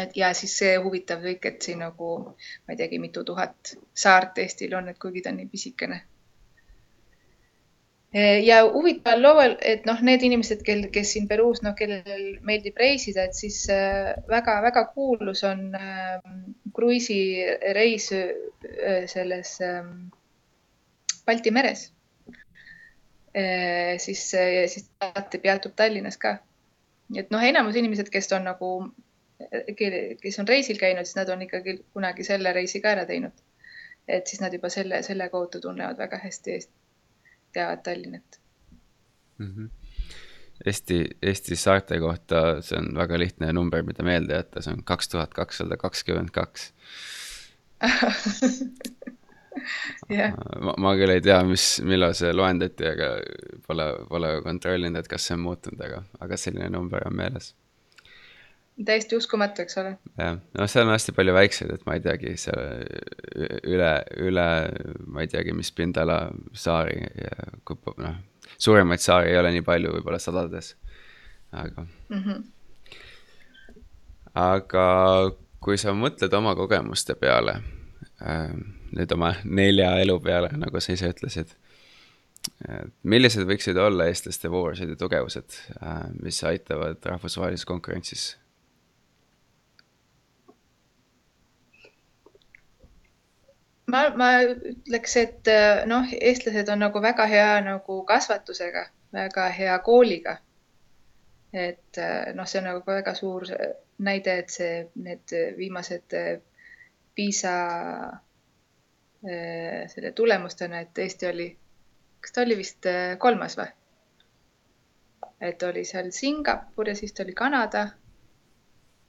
et 0.00 0.16
ja 0.16 0.32
siis 0.32 0.56
see 0.62 0.78
huvitav 0.80 1.20
kõik, 1.28 1.44
et 1.44 1.60
siin 1.68 1.84
nagu 1.84 2.08
ma 2.24 2.72
ei 2.72 2.80
teagi, 2.80 3.02
mitu 3.04 3.24
tuhat 3.24 3.74
saart 4.04 4.38
Eestil 4.38 4.78
on, 4.80 4.88
et 4.88 4.98
kuigi 4.98 5.20
ta 5.20 5.34
on 5.34 5.42
nii 5.42 5.52
pisikene 5.56 6.00
Eh, 6.00 6.19
ja 8.18 8.64
huvitaval 8.72 9.22
lool, 9.22 9.54
et 9.62 9.84
noh, 9.86 10.00
need 10.02 10.24
inimesed, 10.26 10.64
kel, 10.66 10.82
kes 10.92 11.12
siin 11.14 11.28
Peruus, 11.30 11.62
noh, 11.62 11.76
kellel 11.78 12.24
meeldib 12.46 12.78
reisida, 12.80 13.28
et 13.28 13.38
siis 13.38 13.62
väga-väga 14.30 14.82
äh, 14.82 14.90
kuulus 14.94 15.44
on 15.46 15.68
äh, 15.78 16.18
kruiisireis 16.74 18.10
selles 19.10 19.56
Balti 21.26 21.50
meres 21.54 21.90
siis 24.02 24.22
siis 24.32 24.88
alati 25.00 25.38
peatub 25.38 25.76
Tallinnas 25.78 26.16
ka. 26.18 26.32
et 27.14 27.30
noh, 27.30 27.42
enamus 27.46 27.76
inimesed, 27.78 28.10
kes 28.10 28.26
on 28.34 28.48
nagu, 28.48 28.70
kes 29.78 30.38
on 30.42 30.48
reisil 30.48 30.80
käinud, 30.82 31.06
siis 31.06 31.16
nad 31.20 31.30
on 31.30 31.46
ikkagi 31.46 31.76
kunagi 31.94 32.26
selle 32.26 32.52
reisi 32.52 32.82
ka 32.82 32.96
ära 32.96 33.06
teinud. 33.06 33.32
et 34.08 34.26
siis 34.26 34.42
nad 34.42 34.52
juba 34.52 34.68
selle, 34.68 35.02
selle 35.06 35.28
kaudu 35.30 35.60
tunnevad 35.62 35.98
väga 35.98 36.18
hästi 36.24 36.56
Eestit 36.56 36.79
teavad 37.52 37.82
Tallinnat 37.84 38.40
mm. 39.38 39.46
-hmm. 39.46 39.68
Eesti, 40.66 41.06
Eesti 41.22 41.56
saarte 41.56 41.98
kohta, 42.00 42.62
see 42.62 42.78
on 42.78 42.94
väga 42.94 43.18
lihtne 43.18 43.52
number, 43.52 43.82
mida 43.82 44.04
meelde 44.04 44.36
jätta, 44.36 44.62
see 44.62 44.74
on 44.76 44.82
kaks 44.84 45.08
tuhat 45.08 45.34
kakssada 45.34 45.76
kakskümmend 45.80 46.30
kaks. 46.36 46.74
ma, 50.60 50.74
ma 50.76 50.92
küll 51.00 51.14
ei 51.14 51.22
tea, 51.24 51.38
mis, 51.48 51.64
millal 51.86 52.12
see 52.18 52.32
loendati, 52.36 52.86
aga 52.92 53.08
pole, 53.66 53.86
pole 54.10 54.34
kontrollinud, 54.44 55.00
et 55.00 55.08
kas 55.08 55.28
see 55.28 55.38
on 55.38 55.44
muutunud, 55.46 55.80
aga, 55.86 56.02
aga 56.20 56.40
selline 56.40 56.68
number 56.76 57.08
on 57.08 57.16
meeles. 57.16 57.54
Täiesti 58.86 59.16
uskumatu, 59.16 59.64
eks 59.64 59.78
ole. 59.80 59.92
jah, 60.18 60.38
no 60.58 60.66
seal 60.70 60.86
on 60.86 60.94
hästi 60.94 61.14
palju 61.16 61.34
väikseid, 61.36 61.72
et 61.74 61.84
ma 61.86 61.96
ei 61.96 62.04
teagi, 62.04 62.34
seal 62.40 62.60
üle, 63.68 63.92
üle, 64.28 64.46
ma 65.06 65.24
ei 65.24 65.30
teagi, 65.32 65.54
mis 65.56 65.72
pindala 65.76 66.20
saari 66.52 66.98
ja 67.00 67.50
noh, 68.04 68.16
suuremaid 68.56 69.04
saari 69.04 69.34
ei 69.34 69.38
ole 69.40 69.52
nii 69.56 69.66
palju, 69.66 69.94
võib-olla 69.98 70.20
sadades, 70.22 70.74
aga 71.52 71.84
mm. 71.84 72.24
-hmm. 72.24 72.42
aga 74.40 74.86
kui 75.60 75.78
sa 75.78 75.92
mõtled 75.92 76.34
oma 76.36 76.54
kogemuste 76.56 77.14
peale 77.20 77.60
äh,, 78.22 78.52
nüüd 78.96 79.12
oma 79.12 79.34
nelja 79.44 79.96
elu 80.02 80.20
peale, 80.20 80.54
nagu 80.56 80.80
sa 80.80 80.96
ise 80.96 81.12
ütlesid 81.12 81.56
millised 83.02 83.44
võiksid 83.44 83.76
olla 83.76 84.06
eestlaste 84.08 84.48
voorused 84.48 84.88
ja 84.88 84.96
tugevused, 84.96 85.56
äh, 85.82 86.06
mis 86.22 86.40
aitavad 86.48 87.04
rahvusvahelises 87.04 87.66
konkurentsis 87.68 88.39
ma, 93.90 94.02
ma 94.16 94.28
ütleks, 94.44 95.16
et 95.20 95.50
äh, 95.50 95.82
noh, 95.90 96.08
eestlased 96.30 96.70
on 96.72 96.82
nagu 96.84 97.02
väga 97.02 97.26
hea 97.30 97.60
nagu 97.66 98.00
kasvatusega, 98.08 98.86
väga 99.14 99.48
hea 99.56 99.76
kooliga. 99.86 100.38
et 101.52 101.98
äh, 101.98 102.32
noh, 102.34 102.46
see 102.46 102.60
on 102.60 102.68
nagu 102.70 102.82
väga 102.86 103.14
suur 103.18 103.46
näide, 103.98 104.36
et 104.38 104.50
see, 104.54 104.74
need 104.94 105.34
viimased 105.56 106.14
äh, 106.18 106.36
PISA 107.14 107.54
selle 109.20 110.10
tulemustena, 110.16 110.78
et 110.80 110.98
Eesti 110.98 111.26
oli, 111.28 111.46
kas 112.24 112.32
ta 112.32 112.40
oli 112.40 112.54
vist 112.56 112.86
kolmas 113.20 113.58
või? 113.58 113.66
et 115.44 115.62
oli 115.68 115.82
seal 115.84 116.08
Singapur 116.16 116.88
ja 116.88 116.94
siis 116.96 117.12
ta 117.12 117.26
oli 117.26 117.34
Kanada. 117.36 117.82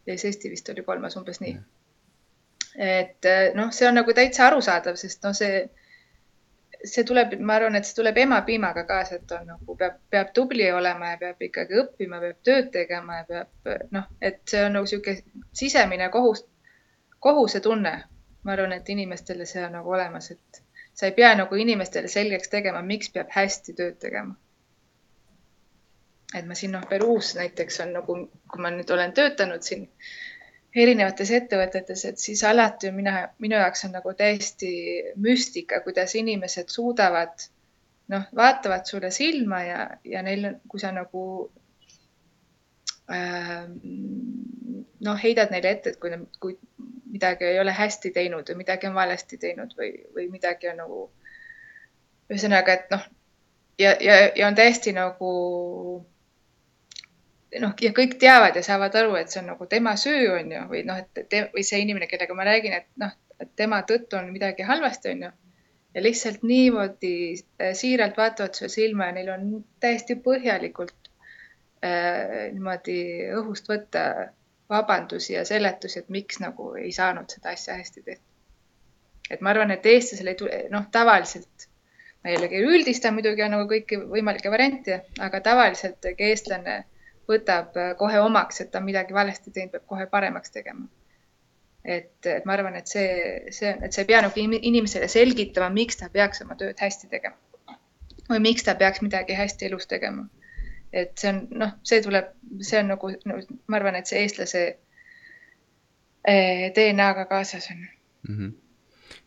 ja 0.06 0.18
siis 0.18 0.26
Eesti 0.34 0.52
vist 0.52 0.74
oli 0.74 0.84
kolmas, 0.84 1.16
umbes 1.16 1.40
nii 1.40 1.54
mm 1.54 1.71
et 2.76 3.26
eh, 3.26 3.52
noh, 3.56 3.72
see 3.76 3.88
on 3.88 3.98
nagu 4.00 4.14
täitsa 4.16 4.48
arusaadav, 4.48 4.96
sest 5.00 5.24
noh, 5.26 5.36
see, 5.36 5.66
see 6.84 7.04
tuleb, 7.08 7.36
ma 7.40 7.58
arvan, 7.60 7.76
et 7.76 7.88
see 7.88 7.98
tuleb 7.98 8.18
emapiimaga 8.24 8.86
kaasa, 8.90 9.20
et 9.20 9.34
on 9.36 9.46
nagu 9.54 9.76
peab, 9.78 10.00
peab 10.10 10.32
tubli 10.38 10.70
olema 10.72 11.14
ja 11.14 11.20
peab 11.22 11.44
ikkagi 11.48 11.80
õppima, 11.84 12.22
peab 12.24 12.40
tööd 12.48 12.72
tegema 12.74 13.22
ja 13.22 13.28
peab 13.28 13.92
noh, 13.98 14.08
et 14.22 14.42
see 14.50 14.64
on 14.66 14.78
nagu 14.78 14.88
niisugune 14.88 15.44
sisemine 15.64 16.10
kohus, 16.14 16.46
kohusetunne. 17.20 17.96
ma 18.42 18.56
arvan, 18.56 18.72
et 18.74 18.88
inimestele 18.90 19.46
see 19.46 19.62
on 19.62 19.76
nagu 19.78 19.92
olemas, 19.94 20.32
et 20.32 20.64
sa 20.94 21.06
ei 21.06 21.12
pea 21.12 21.36
nagu 21.38 21.56
inimestele 21.56 22.08
selgeks 22.08 22.50
tegema, 22.50 22.82
miks 22.82 23.12
peab 23.14 23.30
hästi 23.30 23.76
tööd 23.78 24.00
tegema. 24.02 24.36
et 26.36 26.46
ma 26.48 26.56
siin 26.56 26.72
noh, 26.72 26.88
Peruus 26.90 27.36
näiteks 27.36 27.80
on 27.84 27.94
nagu, 27.94 28.16
kui 28.52 28.62
ma 28.64 28.72
nüüd 28.72 28.90
olen 28.96 29.14
töötanud 29.14 29.62
siin 29.68 29.90
erinevates 30.76 31.32
ettevõtetes, 31.36 32.04
et 32.08 32.20
siis 32.22 32.44
alati 32.48 32.92
mina, 32.96 33.26
minu 33.44 33.58
jaoks 33.60 33.86
on 33.88 33.96
nagu 33.98 34.14
täiesti 34.18 34.72
müstika, 35.20 35.82
kuidas 35.84 36.16
inimesed 36.16 36.72
suudavad, 36.72 37.48
noh, 38.12 38.28
vaatavad 38.36 38.88
sulle 38.88 39.12
silma 39.12 39.64
ja, 39.68 39.82
ja 40.08 40.22
neil, 40.24 40.48
kui 40.72 40.80
sa 40.80 40.94
nagu 40.96 41.24
äh, 43.12 43.68
noh, 45.02 45.24
heidad 45.24 45.52
neile 45.52 45.76
ette, 45.76 45.96
et 45.96 46.00
kui, 46.00 46.16
kui 46.40 46.58
midagi 47.12 47.50
ei 47.52 47.60
ole 47.60 47.74
hästi 47.76 48.14
teinud 48.16 48.48
või 48.52 48.62
midagi 48.64 48.88
on 48.88 48.96
valesti 48.96 49.40
teinud 49.42 49.76
või, 49.78 49.92
või 50.16 50.30
midagi 50.32 50.72
on 50.72 50.80
nagu 50.86 51.02
ühesõnaga, 52.32 52.78
et 52.80 52.94
noh, 52.96 53.04
ja, 53.82 53.96
ja, 54.00 54.22
ja 54.36 54.48
on 54.48 54.56
täiesti 54.56 54.96
nagu 54.96 55.32
noh, 57.60 57.74
ja 57.82 57.91
kõik 57.95 58.16
teavad 58.22 58.56
ja 58.56 58.64
saavad 58.64 58.95
aru, 58.95 59.16
et 59.20 59.32
see 59.34 59.41
on 59.41 59.52
nagu 59.52 59.68
tema 59.70 59.95
süü, 59.99 60.30
on 60.38 60.52
ju, 60.54 60.64
või 60.72 60.84
noh, 60.88 61.02
et 61.02 61.28
te, 61.30 61.43
või 61.54 61.64
see 61.68 61.82
inimene, 61.84 62.08
kellega 62.08 62.36
ma 62.38 62.47
räägin, 62.47 62.78
et 62.80 62.88
noh, 63.02 63.14
tema 63.60 63.82
tõttu 63.88 64.20
on 64.20 64.30
midagi 64.32 64.64
halvasti, 64.68 65.16
on 65.16 65.24
ju. 65.28 65.32
ja 65.95 66.04
lihtsalt 66.04 66.43
niimoodi 66.47 67.16
äh, 67.36 67.74
siiralt 67.76 68.18
vaatavad 68.18 68.56
sulle 68.56 68.70
silma 68.72 69.10
ja 69.10 69.16
neil 69.18 69.32
on 69.34 69.47
täiesti 69.84 70.16
põhjalikult 70.16 71.10
äh, 71.84 72.52
niimoodi 72.54 73.02
õhust 73.41 73.68
võtta 73.68 74.06
vabandusi 74.72 75.34
ja 75.34 75.43
seletusi, 75.45 75.99
et 75.99 76.10
miks 76.10 76.39
nagu 76.39 76.72
ei 76.80 76.93
saanud 76.95 77.28
seda 77.34 77.52
asja 77.52 77.76
hästi 77.76 78.06
tehtud. 78.06 78.28
et 79.32 79.41
ma 79.41 79.52
arvan, 79.52 79.72
et 79.72 79.86
eestlasel 79.86 80.32
ei 80.32 80.39
tule, 80.39 80.64
noh, 80.72 80.88
tavaliselt 80.91 81.68
ma 82.24 82.32
jällegi 82.32 82.64
üldistan 82.64 83.16
muidugi 83.18 83.43
on 83.43 83.56
nagu 83.56 83.68
kõiki 83.68 83.99
võimalikke 84.08 84.52
variante, 84.54 85.02
aga 85.20 85.41
tavaliselt 85.43 86.08
eestlane 86.14 86.84
võtab 87.32 87.78
äh, 87.80 87.94
kohe 88.00 88.20
omaks, 88.24 88.62
et 88.64 88.72
ta 88.72 88.82
midagi 88.84 89.16
valesti 89.16 89.52
teinud, 89.52 89.72
peab 89.76 89.86
kohe 89.90 90.08
paremaks 90.12 90.52
tegema. 90.52 90.88
et, 91.84 92.14
et 92.30 92.46
ma 92.46 92.54
arvan, 92.54 92.76
et 92.78 92.88
see, 92.88 93.08
see, 93.50 93.72
et 93.74 93.94
sa 93.94 94.04
ei 94.04 94.10
pea 94.10 94.22
nagu 94.22 94.38
inimesele 94.38 95.08
selgitama, 95.10 95.72
miks 95.74 95.98
ta 95.98 96.12
peaks 96.14 96.44
oma 96.46 96.58
tööd 96.60 96.78
hästi 96.80 97.10
tegema 97.10 97.38
või 98.32 98.40
miks 98.46 98.64
ta 98.64 98.76
peaks 98.80 99.02
midagi 99.02 99.36
hästi 99.36 99.68
elus 99.68 99.88
tegema. 99.90 100.28
et 100.94 101.16
see 101.18 101.32
on 101.32 101.38
noh, 101.56 101.72
see 101.88 102.02
tuleb, 102.04 102.34
see 102.60 102.80
on 102.82 102.92
nagu 102.92 103.12
no,, 103.26 103.38
ma 103.68 103.80
arvan, 103.80 103.96
et 103.96 104.10
see 104.10 104.20
eestlase 104.26 104.64
eh, 106.28 106.66
DNA-ga 106.76 107.26
kaasas 107.30 107.70
on 107.72 107.80
mm. 107.82 108.36
-hmm 108.36 108.52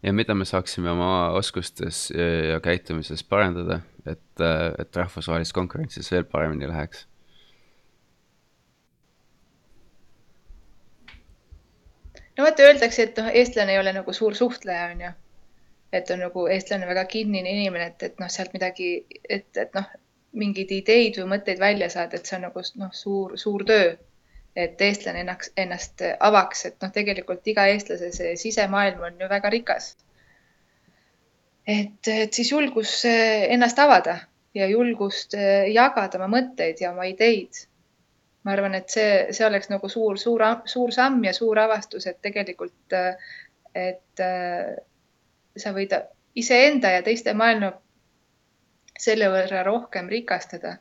ja 0.05 0.13
mida 0.13 0.35
me 0.35 0.45
saaksime 0.45 0.91
oma 0.91 1.31
oskustes 1.31 2.11
ja 2.51 2.61
käitumises 2.61 3.25
parandada, 3.25 3.81
et, 4.07 4.41
et 4.79 4.97
rahvusvahelises 4.97 5.53
konkurentsis 5.53 6.13
veel 6.13 6.25
paremini 6.25 6.69
läheks 6.69 7.07
no 12.37 12.45
vaata, 12.45 12.69
öeldakse, 12.69 13.09
et 13.09 13.21
noh, 13.21 13.29
eestlane 13.41 13.75
ei 13.75 13.81
ole 13.81 13.93
nagu 13.97 14.13
suur 14.13 14.35
suhtleja, 14.35 14.89
onju. 14.95 15.11
et 15.95 16.09
on 16.11 16.25
nagu 16.25 16.47
eestlane 16.51 16.87
väga 16.89 17.05
kinnine 17.11 17.51
inimene, 17.51 17.93
et, 17.93 18.03
et 18.03 18.17
noh, 18.19 18.31
sealt 18.31 18.55
midagi, 18.57 18.89
et, 19.31 19.47
et 19.57 19.77
noh, 19.79 19.87
mingeid 20.35 20.73
ideid 20.75 21.21
või 21.21 21.29
mõtteid 21.37 21.61
välja 21.63 21.89
saada, 21.93 22.19
et 22.19 22.27
see 22.27 22.39
on 22.39 22.49
nagu 22.49 22.65
noh, 22.81 22.91
suur, 22.93 23.37
suur 23.39 23.65
töö. 23.69 23.95
et 24.55 24.83
eestlane 24.87 25.19
ennast, 25.25 25.51
ennast 25.59 26.03
avaks, 26.21 26.61
et 26.69 26.77
noh, 26.83 26.91
tegelikult 26.95 27.47
iga 27.51 27.65
eestlase 27.73 28.13
see 28.15 28.37
sisemaailm 28.39 29.01
on 29.03 29.17
ju 29.21 29.29
väga 29.31 29.51
rikas. 29.51 29.97
et, 31.67 32.09
et 32.09 32.33
siis 32.33 32.51
julgus 32.53 33.01
ennast 33.05 33.79
avada 33.79 34.19
ja 34.55 34.67
julgust 34.71 35.35
jagada 35.75 36.19
oma 36.19 36.29
mõtteid 36.37 36.83
ja 36.83 36.93
oma 36.93 37.07
ideid 37.11 37.65
ma 38.45 38.53
arvan, 38.53 38.75
et 38.77 38.93
see, 38.93 39.13
see 39.33 39.47
oleks 39.47 39.71
nagu 39.73 39.89
suur, 39.89 40.19
suur, 40.21 40.45
suur 40.69 40.93
samm 40.93 41.23
ja 41.25 41.33
suur 41.37 41.59
avastus, 41.63 42.07
et 42.11 42.21
tegelikult, 42.25 42.97
et 43.75 44.25
äh, 44.25 44.75
sa 45.57 45.73
võid 45.77 45.95
iseenda 46.37 46.93
ja 46.93 47.03
teiste 47.07 47.33
maailma 47.35 47.73
selle 49.01 49.31
võrra 49.33 49.65
rohkem 49.67 50.11
rikastada, 50.13 50.77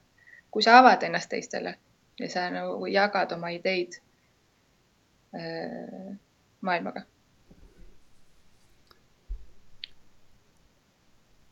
kui 0.51 0.65
sa 0.65 0.79
avad 0.81 1.03
ennast 1.07 1.31
teistele 1.31 1.77
ja 2.19 2.29
sa 2.29 2.49
nagu 2.53 2.85
jagad 2.91 3.31
oma 3.37 3.53
ideid 3.55 3.97
äh, 5.39 6.13
maailmaga. 6.61 7.07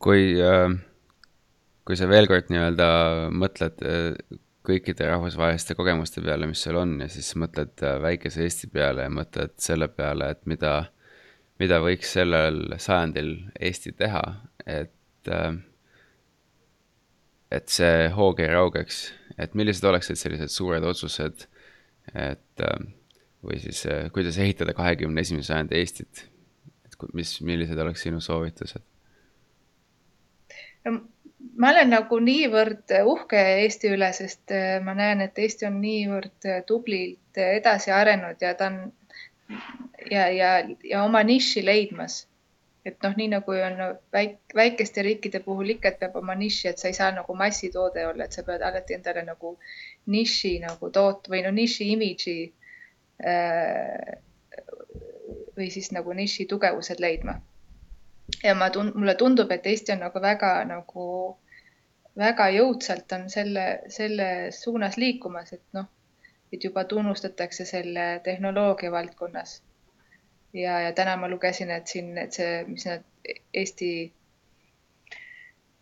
kui, 0.02 0.34
äh, 0.42 0.72
kui 1.86 1.96
sa 1.96 2.08
veel 2.10 2.26
kord 2.26 2.48
nii-öelda 2.50 2.86
mõtled 3.38 3.84
kõikide 4.66 5.08
rahvusvaheliste 5.10 5.74
kogemuste 5.78 6.22
peale, 6.22 6.46
mis 6.46 6.62
sul 6.62 6.78
on 6.78 6.94
ja 7.02 7.08
siis 7.10 7.32
mõtled 7.38 7.82
äh, 7.82 7.98
väikese 8.02 8.44
Eesti 8.46 8.70
peale 8.72 9.06
ja 9.06 9.12
mõtled 9.12 9.56
selle 9.62 9.88
peale, 9.90 10.30
et 10.34 10.42
mida, 10.50 10.74
mida 11.62 11.80
võiks 11.82 12.14
sellel 12.14 12.76
sajandil 12.82 13.34
Eesti 13.60 13.94
teha, 13.98 14.22
et 14.66 15.30
äh, 15.30 15.52
et 17.52 17.68
see 17.68 18.08
hoog 18.14 18.38
ei 18.40 18.48
raugeks, 18.48 19.04
et 19.36 19.54
millised 19.58 19.84
oleksid 19.84 20.16
sellised 20.16 20.52
suured 20.54 20.86
otsused, 20.88 21.46
et 22.14 22.64
äh, 22.64 22.84
või 23.42 23.58
siis 23.58 23.82
kuidas 24.14 24.38
ehitada 24.38 24.72
kahekümne 24.78 25.20
esimese 25.26 25.50
sajandi 25.50 25.80
Eestit, 25.80 26.26
et 26.86 26.94
mis, 27.18 27.34
millised 27.42 27.78
oleks 27.82 28.06
sinu 28.06 28.22
soovitused? 28.22 28.86
No 31.42 31.50
ma 31.56 31.70
olen 31.70 31.90
nagu 31.92 32.18
niivõrd 32.22 32.92
uhke 33.06 33.40
Eesti 33.62 33.92
üle, 33.94 34.12
sest 34.16 34.52
äh, 34.54 34.80
ma 34.84 34.94
näen, 34.94 35.20
et 35.20 35.38
Eesti 35.38 35.66
on 35.68 35.80
niivõrd 35.82 36.48
äh, 36.48 36.62
tublilt 36.66 37.38
äh, 37.38 37.56
edasi 37.58 37.90
arenenud 37.90 38.42
ja 38.42 38.54
ta 38.54 38.70
on 38.70 38.92
ja, 40.10 40.28
ja, 40.30 40.52
ja 40.84 41.04
oma 41.04 41.22
niši 41.22 41.64
leidmas. 41.64 42.26
et 42.84 42.96
noh, 43.04 43.12
nii 43.14 43.28
nagu 43.30 43.52
on 43.54 43.76
väik, 44.12 44.40
väikeste 44.58 45.02
riikide 45.06 45.38
puhul 45.44 45.68
ikka, 45.76 45.92
et 45.92 46.00
peab 46.00 46.16
oma 46.18 46.34
niši, 46.34 46.64
et 46.68 46.80
sa 46.82 46.88
ei 46.90 46.96
saa 46.96 47.12
nagu 47.14 47.34
massitoode 47.38 48.02
olla, 48.08 48.24
et 48.24 48.34
sa 48.34 48.42
pead 48.42 48.62
alati 48.66 48.96
endale 48.96 49.22
nagu 49.22 49.52
niši 50.10 50.56
nagu 50.64 50.90
toot- 50.90 51.30
või 51.30 51.44
no 51.44 51.52
niši 51.54 51.92
imidži 51.92 52.36
äh, 53.22 54.18
või 55.56 55.70
siis 55.70 55.92
nagu 55.94 56.12
niši 56.12 56.48
tugevused 56.50 56.98
leidma 57.00 57.38
ja 58.42 58.54
ma 58.54 58.68
tun-, 58.70 58.92
mulle 58.94 59.14
tundub, 59.14 59.50
et 59.50 59.66
Eesti 59.66 59.92
on 59.92 60.04
nagu 60.06 60.22
väga 60.22 60.52
nagu, 60.68 61.06
väga 62.18 62.48
jõudsalt 62.56 63.12
on 63.16 63.28
selle, 63.30 63.66
selle 63.88 64.28
suunas 64.56 64.96
liikumas, 64.96 65.52
et 65.52 65.64
noh, 65.78 65.88
et 66.52 66.64
juba 66.64 66.84
tunnustatakse 66.84 67.64
selle 67.64 68.06
tehnoloogia 68.24 68.90
valdkonnas. 68.92 69.62
ja, 70.52 70.80
ja 70.80 70.92
täna 70.92 71.16
ma 71.16 71.28
lugesin, 71.28 71.70
et 71.70 71.86
siin, 71.86 72.18
et 72.18 72.32
see, 72.32 72.64
mis 72.68 72.84
nad 72.86 73.08
Eesti 73.54 74.12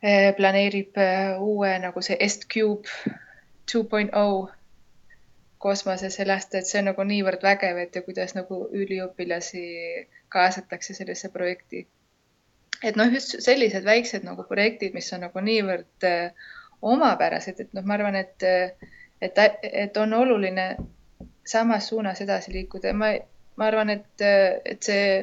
eh, 0.03 0.31
planeerib 0.37 0.97
eh, 0.97 1.41
uue 1.41 1.79
nagu 1.79 2.03
see 2.03 2.17
S-Cube 2.29 2.89
two 3.71 3.85
point 3.85 4.11
oh 4.15 4.51
kosmosesse 5.61 6.25
lasta, 6.27 6.59
et 6.59 6.67
see 6.67 6.81
on 6.81 6.89
nagu 6.89 7.05
niivõrd 7.05 7.43
vägev, 7.45 7.79
et 7.83 7.97
ja 7.97 8.03
kuidas 8.03 8.33
nagu 8.37 8.63
üliõpilasi 8.83 9.65
kaasatakse 10.33 10.97
sellesse 10.97 11.29
projekti. 11.35 11.83
Et 12.85 12.97
noh, 12.97 13.11
just 13.13 13.37
sellised 13.45 13.85
väiksed 13.85 14.25
nagu 14.25 14.45
projektid, 14.49 14.95
mis 14.95 15.13
on 15.13 15.27
nagu 15.27 15.45
niivõrd 15.45 16.09
äh, 16.09 16.49
omapärased, 16.83 17.61
et 17.61 17.75
noh, 17.77 17.85
ma 17.85 17.97
arvan, 17.99 18.17
et, 18.17 18.47
et, 19.21 19.43
et 19.63 20.01
on 20.01 20.15
oluline 20.17 20.71
samas 21.47 21.91
suunas 21.91 22.21
edasi 22.25 22.55
liikuda 22.55 22.93
ja 22.93 22.97
ma, 22.97 23.13
ma 23.61 23.69
arvan, 23.69 23.93
et, 23.93 24.25
et 24.65 24.81
see, 24.83 25.21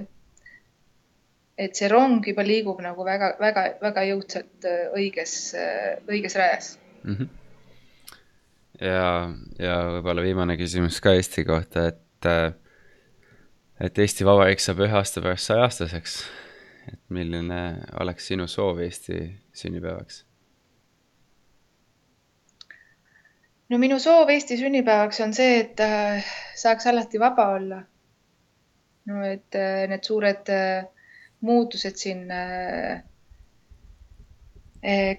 et 1.57 1.75
see 1.79 1.89
rong 1.91 2.21
juba 2.27 2.45
liigub 2.45 2.81
nagu 2.83 3.05
väga-väga-väga 3.07 4.05
jõudsalt 4.11 4.69
õiges, 4.97 5.35
õiges 6.05 6.37
rajas 6.37 6.71
mm. 7.03 7.15
-hmm. 7.15 7.29
ja, 8.85 9.11
ja 9.59 9.77
võib-olla 9.97 10.25
viimane 10.25 10.57
küsimus 10.59 11.01
ka 11.01 11.15
Eesti 11.17 11.45
kohta, 11.47 11.87
et, 11.93 12.29
et 13.81 14.03
Eesti 14.05 14.27
Vabariik 14.27 14.61
saab 14.61 14.85
ühe 14.85 14.99
aasta 14.99 15.23
pärast 15.25 15.49
sajaaastaseks. 15.49 16.19
Et 16.87 17.01
milline 17.09 17.61
oleks 18.01 18.27
sinu 18.31 18.47
soov 18.47 18.79
Eesti 18.85 19.19
sünnipäevaks? 19.53 20.23
no 23.69 23.79
minu 23.81 23.99
soov 23.99 24.29
Eesti 24.31 24.57
sünnipäevaks 24.59 25.19
on 25.25 25.33
see, 25.35 25.59
et 25.63 25.83
äh, 25.83 26.31
saaks 26.55 26.87
alati 26.87 27.19
vaba 27.19 27.49
olla. 27.57 27.81
no 29.07 29.25
et 29.25 29.55
äh, 29.55 29.83
need 29.91 30.07
suured 30.07 30.49
äh, 30.51 30.87
muutused 31.41 31.99
siin 31.99 32.25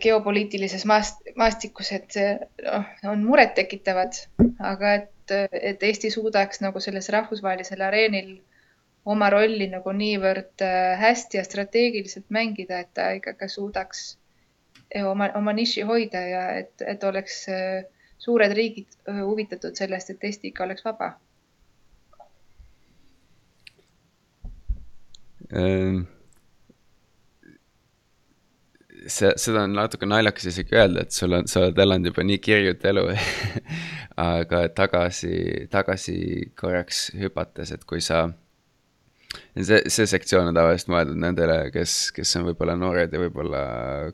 geopoliitilises 0.03 0.85
maast-, 0.89 1.27
maastikus, 1.37 1.91
et 1.93 2.15
noh, 2.65 2.85
on 3.11 3.25
murettekitavad, 3.27 4.17
aga 4.65 4.93
et, 5.01 5.35
et 5.53 5.83
Eesti 5.83 6.11
suudaks 6.15 6.63
nagu 6.65 6.81
selles 6.81 7.11
rahvusvahelisel 7.13 7.83
areenil 7.85 8.31
oma 9.09 9.31
rolli 9.33 9.71
nagu 9.73 9.93
niivõrd 9.97 10.65
hästi 11.01 11.39
ja 11.41 11.45
strateegiliselt 11.47 12.29
mängida, 12.35 12.83
et 12.85 12.91
ta 12.95 13.11
ikkagi 13.17 13.49
suudaks 13.49 14.03
oma, 15.05 15.31
oma 15.39 15.55
niši 15.57 15.87
hoida 15.89 16.21
ja 16.29 16.43
et, 16.61 16.75
et 16.85 17.05
oleks 17.05 17.41
äh, 17.53 17.87
suured 18.19 18.53
riigid 18.53 19.01
huvitatud 19.09 19.77
sellest, 19.79 20.11
et 20.11 20.29
Eesti 20.29 20.53
ikka 20.53 20.67
oleks 20.67 20.85
vaba? 20.85 21.13
Ehm, 25.57 26.03
see, 29.07 29.31
seda 29.41 29.65
on 29.65 29.77
natuke 29.79 30.09
naljakas 30.09 30.51
isegi 30.51 30.77
öelda, 30.77 31.07
et 31.07 31.17
sul 31.17 31.39
on, 31.39 31.49
sa 31.49 31.63
oled 31.63 31.79
elanud 31.85 32.11
juba 32.11 32.27
nii 32.27 32.43
kirjut 32.45 32.85
elu 32.91 33.07
aga 34.29 34.67
tagasi, 34.77 35.33
tagasi 35.73 36.19
korraks 36.59 37.09
hüpates, 37.17 37.73
et 37.73 37.89
kui 37.89 38.05
sa 38.05 38.27
see, 39.57 39.81
see 39.91 40.07
sektsioon 40.11 40.51
on 40.51 40.57
tavaliselt 40.57 40.91
mõeldud 40.93 41.19
nendele, 41.21 41.59
kes, 41.75 41.97
kes 42.17 42.37
on 42.39 42.47
võib-olla 42.49 42.77
noored 42.79 43.13
ja 43.13 43.21
võib-olla 43.23 43.63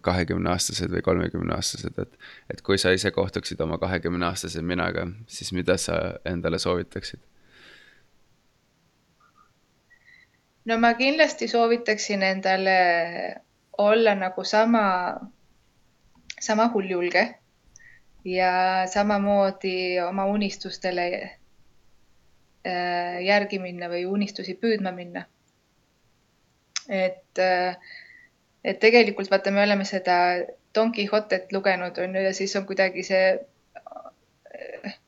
kahekümneaastased 0.04 0.92
või 0.94 1.04
kolmekümneaastased, 1.06 2.00
et. 2.02 2.18
et 2.54 2.64
kui 2.66 2.80
sa 2.80 2.94
ise 2.94 3.12
kohtuksid 3.14 3.60
oma 3.64 3.78
kahekümneaastase 3.82 4.62
minaga, 4.62 5.06
siis 5.28 5.52
mida 5.56 5.78
sa 5.80 6.00
endale 6.28 6.60
soovitaksid? 6.62 7.22
no 10.64 10.78
ma 10.80 10.94
kindlasti 10.96 11.48
soovitaksin 11.48 12.22
endale 12.24 12.76
olla 13.78 14.14
nagu 14.16 14.44
sama, 14.44 14.84
sama 16.40 16.70
hulljulge 16.72 17.24
ja 18.24 18.52
samamoodi 18.88 20.00
oma 20.00 20.24
unistustele 20.24 21.30
järgi 22.64 23.58
minna 23.60 23.90
või 23.92 24.04
unistusi 24.08 24.54
püüdma 24.60 24.92
minna. 24.92 25.26
et, 26.88 27.38
äh, 27.38 27.76
et 28.64 28.78
tegelikult 28.80 29.30
vaata, 29.30 29.50
me 29.50 29.62
oleme 29.62 29.84
seda 29.88 30.16
Don 30.74 30.92
Quixotet 30.92 31.52
lugenud, 31.52 31.98
on 31.98 32.16
ju, 32.16 32.22
ja 32.26 32.32
siis 32.34 32.56
on 32.56 32.66
kuidagi 32.66 33.02
see 33.02 33.38
äh, 34.84 34.98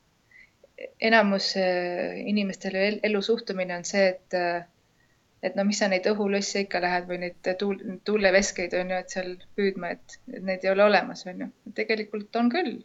enamus 1.00 1.52
inimestele 1.56 2.86
elu 3.02 3.22
suhtumine 3.22 3.76
on 3.76 3.84
see, 3.84 4.08
et 4.08 4.40
et 5.42 5.56
no 5.56 5.64
mis 5.68 5.78
sa 5.78 5.88
neid 5.88 6.06
õhulösse 6.08 6.64
ikka 6.64 6.80
lähed 6.80 7.08
või 7.08 7.18
neid 7.26 7.50
tuul, 7.60 7.76
tuuleveskeid 8.04 8.74
on 8.80 8.90
ju, 8.90 9.00
et 9.02 9.12
seal 9.12 9.32
püüdma, 9.58 9.92
et 9.92 10.18
need 10.26 10.64
ei 10.64 10.72
ole 10.72 10.84
olemas, 10.84 11.26
on 11.26 11.44
ju. 11.44 11.48
tegelikult 11.76 12.36
on 12.40 12.50
küll 12.50 12.78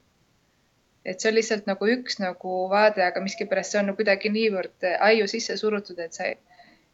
et 1.06 1.20
see 1.20 1.32
on 1.32 1.36
lihtsalt 1.36 1.68
nagu 1.70 1.88
üks 1.96 2.20
nagu 2.22 2.56
vaade, 2.70 3.04
aga 3.06 3.24
miskipärast 3.24 3.74
see 3.74 3.82
on 3.82 3.96
kuidagi 3.98 4.30
niivõrd 4.34 4.86
aiu 5.08 5.28
sisse 5.30 5.58
surutud, 5.58 6.00
et 6.00 6.14
sa, 6.18 6.30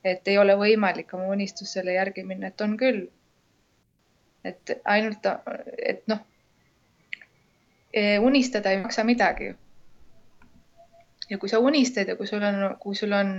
et 0.04 0.32
ei 0.32 0.38
ole 0.40 0.56
võimalik 0.60 1.12
oma 1.18 1.28
unistusele 1.36 1.98
järgi 1.98 2.24
minna, 2.28 2.52
et 2.52 2.66
on 2.66 2.78
küll. 2.80 3.08
et 4.48 4.72
ainult, 4.88 5.26
et 5.84 6.06
noh, 6.08 6.22
unistada 8.24 8.72
ei 8.72 8.80
maksa 8.80 9.04
midagi. 9.04 9.56
ja 11.30 11.38
kui 11.38 11.50
sa 11.50 11.60
unistad 11.60 12.08
ja 12.08 12.16
kui 12.16 12.28
sul 12.28 12.44
on, 12.44 12.78
kui 12.80 12.96
sul 12.96 13.12
on, 13.12 13.34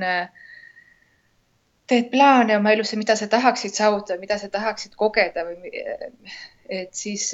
teed 1.89 2.11
plaane 2.13 2.57
oma 2.57 2.75
elusse, 2.77 2.99
mida 3.01 3.17
sa 3.17 3.27
tahaksid 3.33 3.73
saavutada, 3.73 4.21
mida 4.21 4.37
sa 4.39 4.51
tahaksid 4.53 4.93
kogeda 4.97 5.47
või 5.49 5.73
et 6.69 6.93
siis 6.93 7.31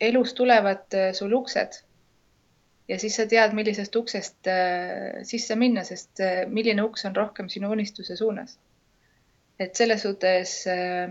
elus 0.00 0.32
tulevad 0.34 0.96
sul 1.12 1.36
uksed 1.36 1.82
ja 2.90 2.98
siis 2.98 3.16
sa 3.16 3.26
tead, 3.30 3.54
millisest 3.54 3.96
uksest 3.96 4.50
äh, 4.50 5.22
sisse 5.26 5.56
minna, 5.56 5.84
sest 5.86 6.22
äh, 6.24 6.42
milline 6.50 6.82
uks 6.82 7.06
on 7.06 7.16
rohkem 7.16 7.48
sinu 7.52 7.70
unistuse 7.70 8.16
suunas. 8.18 8.58
et 9.60 9.76
selles 9.76 10.02
suhtes 10.02 10.54
äh, 10.66 11.08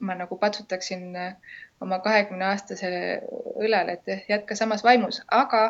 ma 0.00 0.14
nagu 0.14 0.38
patsutaksin 0.38 1.16
äh, 1.16 1.36
oma 1.80 1.98
kahekümne 1.98 2.46
aastase 2.46 2.90
õlale, 3.60 3.98
et 3.98 4.28
jätka 4.28 4.56
samas 4.56 4.84
vaimus, 4.84 5.20
aga 5.28 5.64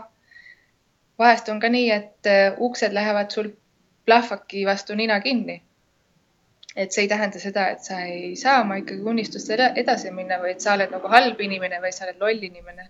vahest 1.18 1.48
on 1.48 1.60
ka 1.60 1.70
nii, 1.72 1.90
et 1.90 2.32
uksed 2.68 2.92
lähevad 2.92 3.30
sul 3.34 3.48
plahvaki 4.06 4.66
vastu 4.66 4.94
nina 4.94 5.20
kinni. 5.20 5.62
et 6.76 6.92
see 6.92 7.04
ei 7.04 7.08
tähenda 7.08 7.38
seda, 7.38 7.68
et 7.70 7.84
sa 7.86 8.00
ei 8.02 8.36
saa 8.36 8.60
oma 8.60 8.76
ikkagi 8.76 9.02
unistustele 9.10 9.72
edasi 9.82 10.10
minna 10.10 10.40
et 10.50 10.60
sa 10.60 10.74
oled 10.74 10.90
nagu 10.90 11.08
halb 11.08 11.40
inimene 11.40 11.78
või 11.80 11.92
sa 11.94 12.04
oled 12.04 12.18
loll 12.20 12.42
inimene 12.50 12.88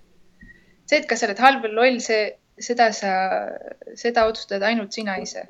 see, 0.87 1.01
et 1.01 1.07
kas 1.09 1.23
sa 1.23 1.29
oled 1.29 1.43
halb 1.43 1.65
või 1.65 1.77
loll, 1.79 2.01
see, 2.05 2.33
seda 2.61 2.91
sa, 2.95 3.13
seda 3.99 4.27
otsustad 4.31 4.63
ainult 4.63 4.95
sina 4.95 5.17
ise. 5.23 5.47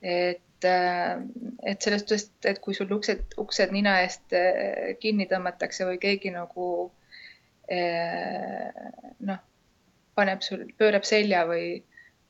et, 0.00 0.64
äh, 0.64 1.20
et 1.68 1.82
sellest 1.82 2.08
suhtes, 2.08 2.30
et 2.48 2.60
kui 2.64 2.74
sul 2.74 2.92
uksed, 2.96 3.36
uksed 3.40 3.72
nina 3.72 3.98
eest 4.04 4.32
äh, 4.36 4.96
kinni 5.00 5.26
tõmmatakse 5.28 5.84
või 5.84 5.98
keegi 6.00 6.32
nagu 6.32 6.68
äh, 7.68 8.72
noh, 9.28 9.42
paneb 10.16 10.40
sul, 10.44 10.64
pöörab 10.80 11.04
selja 11.04 11.44
või, 11.48 11.82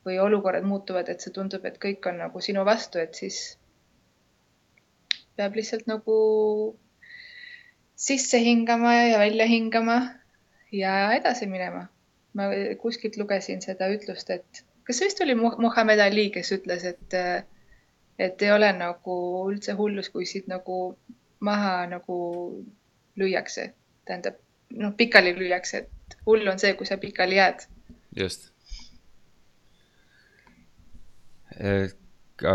või 0.05 0.19
olukorrad 0.19 0.67
muutuvad, 0.67 1.09
et 1.09 1.23
see 1.23 1.33
tundub, 1.35 1.65
et 1.65 1.79
kõik 1.79 2.07
on 2.11 2.19
nagu 2.25 2.43
sinu 2.43 2.65
vastu, 2.67 2.99
et 2.99 3.15
siis 3.15 3.39
peab 5.39 5.55
lihtsalt 5.55 5.87
nagu 5.87 6.17
sisse 7.95 8.39
hingama 8.43 8.93
ja 8.97 9.19
välja 9.21 9.47
hingama 9.47 10.01
ja 10.71 11.11
edasi 11.13 11.47
minema. 11.47 11.87
ma 12.33 12.43
kuskilt 12.79 13.17
lugesin 13.19 13.59
seda 13.61 13.89
ütlust, 13.91 14.29
et 14.31 14.61
kas 14.87 15.01
see 15.01 15.09
vist 15.09 15.19
oli 15.23 15.33
Muhamed 15.35 15.99
Ali, 15.99 16.29
kes 16.31 16.53
ütles, 16.55 16.85
et, 16.87 17.15
et 18.19 18.45
ei 18.45 18.51
ole 18.55 18.69
nagu 18.77 19.15
üldse 19.51 19.75
hullus, 19.75 20.07
kui 20.13 20.23
siit 20.25 20.47
nagu 20.47 20.77
maha 21.43 21.89
nagu 21.91 22.19
lüüakse, 23.19 23.73
tähendab 24.07 24.39
noh, 24.79 24.93
pikali 24.95 25.33
lüüakse, 25.35 25.83
et 25.83 26.15
hull 26.25 26.47
on 26.47 26.61
see, 26.61 26.71
kui 26.79 26.87
sa 26.87 26.97
pikali 27.01 27.35
jääd. 27.35 27.67
just. 28.15 28.47
ka 32.41 32.53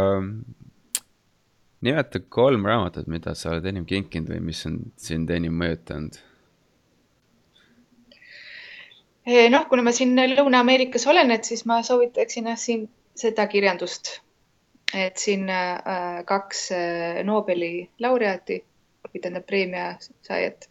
nimeta 1.84 2.20
kolm 2.32 2.64
raamatut, 2.64 3.12
mida 3.12 3.34
sa 3.36 3.52
oled 3.52 3.68
enim 3.68 3.84
kinkinud 3.84 4.32
või 4.32 4.40
mis 4.48 4.64
on 4.66 4.80
sind 4.96 5.30
enim 5.30 5.54
mõjutanud 5.60 6.16
noh, 9.26 9.66
kuna 9.68 9.82
ma 9.82 9.92
siin 9.94 10.14
Lõuna-Ameerikas 10.14 11.06
olen, 11.10 11.32
et 11.34 11.44
siis 11.48 11.64
ma 11.66 11.80
soovitaksin 11.82 12.46
jah, 12.50 12.58
siin 12.58 12.86
seda 13.18 13.46
kirjandust. 13.50 14.20
et 14.94 15.18
siin 15.18 15.48
äh, 15.50 16.22
kaks 16.24 16.60
äh, 16.72 17.24
Nobeli 17.26 17.88
laureaati 17.98 18.60
või 19.02 19.20
tähendab 19.20 19.44
preemia 19.46 19.86
saajat, 19.98 20.68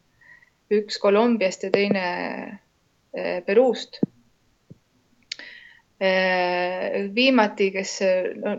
üks 0.72 0.98
Kolumbiast 1.04 1.66
ja 1.68 1.72
teine 1.72 2.06
äh, 2.08 3.44
Peruust. 3.46 4.00
Viimati, 7.16 7.70
kes 7.72 7.92
no,, 8.40 8.56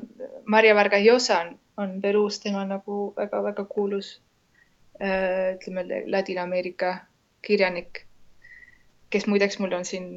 Maria 0.49 0.75
Varga 0.75 1.01
Llosa 1.01 1.41
on, 1.45 1.51
on 1.77 1.91
Peruus, 2.01 2.39
tema 2.41 2.63
nagu 2.65 3.13
väga-väga 3.17 3.65
kuulus 3.69 4.15
ütleme, 4.97 5.85
Ladina-Ameerika 6.09 6.95
kirjanik, 7.45 8.06
kes 9.11 9.27
muideks 9.31 9.61
mul 9.63 9.73
on 9.79 9.85
siin 9.85 10.15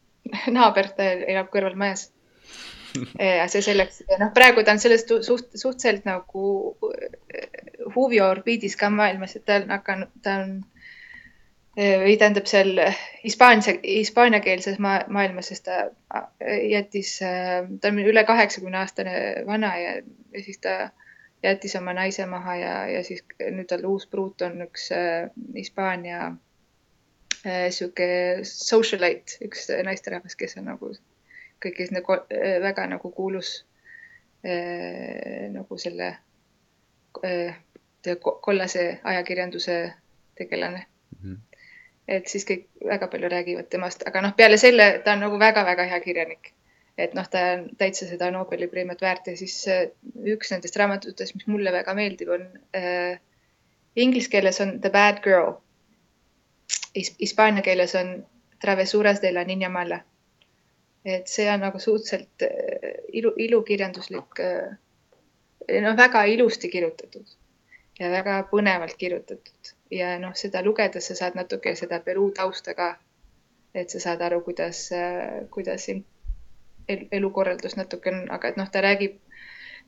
naaber, 0.56 0.90
ta 0.96 1.08
elab 1.16 1.50
kõrval 1.52 1.78
majas. 1.78 2.10
See 2.96 3.60
selleks, 3.60 4.00
noh, 4.20 4.30
praegu 4.32 4.62
ta 4.64 4.72
on 4.72 4.80
sellest 4.80 5.10
suht, 5.26 5.50
suhteliselt 5.52 6.06
nagu 6.08 6.46
huvi 7.92 8.22
orbiidis 8.24 8.76
ka 8.80 8.88
maailmas, 8.88 9.36
et 9.36 9.44
ta 9.44 9.58
on 9.60 9.74
hakanud, 9.74 10.14
ta 10.24 10.38
on 10.44 10.54
või 11.76 12.14
tähendab 12.16 12.48
seal 12.48 12.78
hispaania, 13.20 13.74
hispaaniakeelses 13.84 14.78
ma 14.80 14.94
maailmas, 15.12 15.50
sest 15.52 15.66
ta 15.68 15.90
jättis, 16.70 17.18
ta 17.20 17.90
on 17.90 18.00
üle 18.00 18.24
kaheksakümne 18.24 18.80
aastane 18.80 19.18
vana 19.46 19.74
ja, 19.76 19.98
ja 20.32 20.44
siis 20.46 20.62
ta 20.64 20.76
jättis 21.44 21.76
oma 21.76 21.92
naise 21.92 22.26
maha 22.26 22.56
ja, 22.56 22.74
ja 22.88 23.04
siis 23.04 23.20
nüüd 23.40 23.68
tal 23.68 23.84
uus 23.84 24.08
pruut 24.08 24.42
on 24.46 24.64
üks 24.64 24.88
Hispaania 25.54 26.22
äh, 26.30 26.38
sihuke 27.44 28.08
socialite, 28.48 29.38
üks 29.46 29.68
naisterahvas, 29.84 30.36
kes 30.38 30.56
on 30.60 30.70
nagu 30.70 30.92
kõigis 31.62 31.92
nagu 31.94 32.18
väga 32.62 32.86
nagu 32.90 33.10
kuulus 33.16 33.64
äh, 34.44 35.48
nagu 35.52 35.78
selle 35.80 36.12
äh, 37.24 37.56
kollase 38.20 39.00
ajakirjanduse 39.02 39.76
tegelane 40.38 40.86
mm. 41.22 41.32
-hmm 41.32 41.46
et 42.08 42.30
siis 42.30 42.46
kõik 42.46 42.66
väga 42.86 43.08
palju 43.10 43.30
räägivad 43.30 43.68
temast, 43.70 44.04
aga 44.06 44.22
noh, 44.22 44.34
peale 44.38 44.58
selle 44.60 44.86
ta 45.04 45.16
on 45.16 45.24
nagu 45.26 45.38
väga-väga 45.42 45.88
hea 45.90 46.00
kirjanik. 46.04 46.52
et 46.96 47.12
noh, 47.12 47.26
ta 47.28 47.40
on 47.52 47.64
täitsa 47.76 48.06
seda 48.08 48.30
Nobeli 48.32 48.70
preemiat 48.72 49.02
väärt 49.04 49.26
ja 49.28 49.34
siis 49.36 49.56
äh, 49.68 49.90
üks 50.32 50.48
nendest 50.52 50.78
raamatutest, 50.80 51.34
mis 51.36 51.46
mulle 51.46 51.72
väga 51.72 51.92
meeldib, 51.94 52.30
on 52.32 52.46
äh, 52.72 53.18
inglise 53.96 54.30
keeles 54.32 54.60
on 54.64 54.78
The 54.80 54.90
Bad 54.90 55.20
Girl. 55.24 55.58
Hispaania 56.96 57.62
keeles 57.62 57.94
on 57.94 58.26
Travesuras 58.60 59.20
de 59.22 59.32
la 59.32 59.44
Niña 59.44 59.68
Mala. 59.68 60.00
et 61.04 61.28
see 61.30 61.46
on 61.50 61.60
nagu 61.60 61.78
suhteliselt 61.78 62.42
äh, 62.42 62.94
ilu, 63.12 63.30
ilukirjanduslik 63.36 64.40
äh,, 64.40 64.78
noh, 65.82 65.96
väga 65.96 66.24
ilusti 66.24 66.68
kirjutatud 66.68 67.26
ja 68.00 68.10
väga 68.10 68.40
põnevalt 68.50 68.96
kirjutatud 68.98 69.70
ja 69.90 70.18
noh, 70.18 70.34
seda 70.34 70.62
lugedes 70.64 71.06
sa 71.08 71.14
saad 71.14 71.38
natuke 71.38 71.74
seda 71.78 72.00
Peruu 72.00 72.30
tausta 72.30 72.74
ka. 72.74 72.96
et 73.74 73.90
sa 73.90 74.00
saad 74.00 74.22
aru, 74.24 74.40
kuidas, 74.40 74.88
kuidas 75.52 75.84
siin 75.84 76.04
elukorraldus 76.88 77.76
natuke 77.76 78.10
on, 78.10 78.22
aga 78.32 78.48
et 78.48 78.56
noh, 78.56 78.68
ta 78.72 78.80
räägib, 78.80 79.18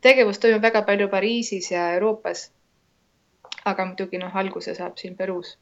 tegevus 0.04 0.38
toimub 0.38 0.62
väga 0.62 0.82
palju 0.82 1.08
Pariisis 1.08 1.70
ja 1.70 1.92
Euroopas. 1.94 2.50
aga 3.64 3.84
muidugi 3.84 4.18
noh, 4.18 4.36
alguse 4.36 4.74
saab 4.74 4.98
siin 4.98 5.16
Peruus. 5.16 5.56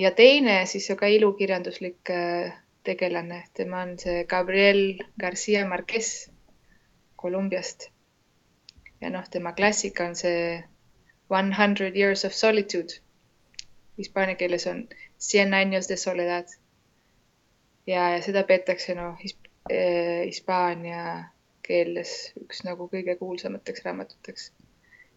Ja 0.00 0.10
teine 0.14 0.66
siis 0.66 0.88
ka 0.98 1.06
ilukirjanduslik 1.06 2.10
äh, 2.10 2.52
tegelane, 2.84 3.44
tema 3.54 3.82
on 3.82 3.96
see 3.98 4.24
Gabriel 4.24 4.98
Garcia 5.20 5.66
Marquez 5.66 6.30
Kolumbiast. 7.16 7.90
ja 9.00 9.10
noh, 9.10 9.28
tema 9.30 9.52
klassika 9.52 10.06
on 10.06 10.14
see 10.16 10.62
One 11.30 11.54
hundred 11.54 11.96
years 11.96 12.24
of 12.24 12.32
solitude. 12.32 13.00
Hispaania 13.98 14.34
keeles 14.34 14.66
on 14.66 14.88
Cien 15.18 15.54
años 15.54 15.88
de 15.88 15.96
soledad. 15.96 16.46
ja, 17.86 18.10
ja 18.10 18.22
seda 18.22 18.42
peetakse 18.42 18.94
noh 18.94 19.14
hisp 19.22 19.46
eh, 19.70 20.26
hispaania 20.26 21.30
keeles 21.62 22.32
üks 22.42 22.64
nagu 22.64 22.88
kõige 22.92 23.16
kuulsamateks 23.16 23.84
raamatuteks. 23.84 24.50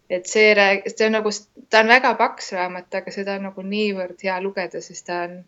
Et 0.10 0.28
see 0.30 0.54
rääg-, 0.58 0.90
see 0.92 1.08
on 1.08 1.18
nagu, 1.18 1.34
ta 1.70 1.84
on 1.84 1.92
väga 1.94 2.14
paks 2.20 2.52
raamat, 2.58 2.90
aga 3.02 3.12
seda 3.16 3.38
on 3.40 3.50
nagu 3.50 3.66
niivõrd 3.68 4.22
hea 4.24 4.40
lugeda, 4.44 4.82
sest 4.82 5.08
ta 5.08 5.24
on, 5.28 5.40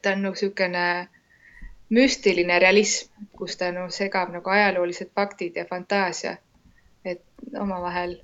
ta 0.00 0.14
on 0.14 0.26
nagu 0.26 0.34
niisugune 0.34 0.86
müstiline 1.94 2.58
realism, 2.58 3.10
kus 3.36 3.56
ta 3.60 3.70
no 3.72 3.88
segab 3.92 4.32
nagu 4.34 4.50
ajaloolised 4.50 5.12
faktid 5.14 5.56
ja 5.60 5.66
fantaasia, 5.68 6.36
et 7.04 7.22
omavahel 7.60 8.16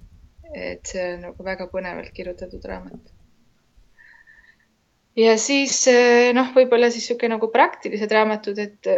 et 0.55 0.87
see 0.87 1.07
on 1.15 1.25
nagu 1.29 1.47
väga 1.47 1.67
põnevalt 1.71 2.13
kirjutatud 2.15 2.65
raamat. 2.67 3.01
ja 5.17 5.37
siis 5.39 5.77
eh, 5.91 6.31
noh, 6.35 6.51
võib-olla 6.55 6.91
siis 6.91 7.05
niisugune 7.05 7.37
nagu 7.37 7.51
praktilised 7.53 8.13
raamatud, 8.13 8.59
et 8.59 8.91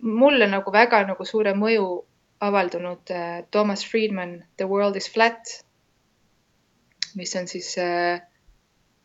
mulle 0.00 0.48
nagu 0.50 0.72
väga 0.72 1.04
nagu 1.06 1.26
suure 1.26 1.54
mõju 1.54 1.86
avaldunud 2.40 3.12
uh, 3.12 3.44
Thomas 3.50 3.84
Friedman 3.86 4.44
The 4.56 4.66
world 4.68 4.96
is 4.96 5.08
flat, 5.12 5.64
mis 7.14 7.36
on 7.36 7.48
siis 7.48 7.74
uh, 7.78 8.18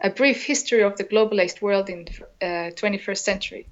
A 0.04 0.10
brief 0.10 0.44
history 0.44 0.84
of 0.84 0.98
the 0.98 1.06
globalized 1.08 1.62
world 1.62 1.90
in 1.90 2.06
twenty 2.76 2.98
uh, 2.98 3.06
first 3.06 3.24
century 3.24 3.66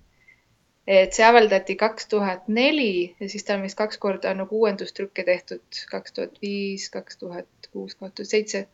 et 0.88 1.15
see 1.15 1.23
avaldati 1.23 1.76
kaks 1.80 2.07
tuhat 2.11 2.48
neli 2.48 3.15
ja 3.19 3.30
siis 3.30 3.44
ta 3.48 3.56
on 3.56 3.64
vist 3.64 3.77
kaks 3.80 3.98
korda 3.98 4.34
nagu 4.35 4.60
uuendustrükke 4.60 5.23
tehtud, 5.23 5.64
kaks 5.91 6.14
tuhat 6.14 6.40
viis, 6.41 6.90
kaks 6.90 7.18
tuhat 7.18 7.69
kuus, 7.72 7.95
kaks 7.95 8.15
tuhat 8.15 8.30
seitse. 8.30 8.68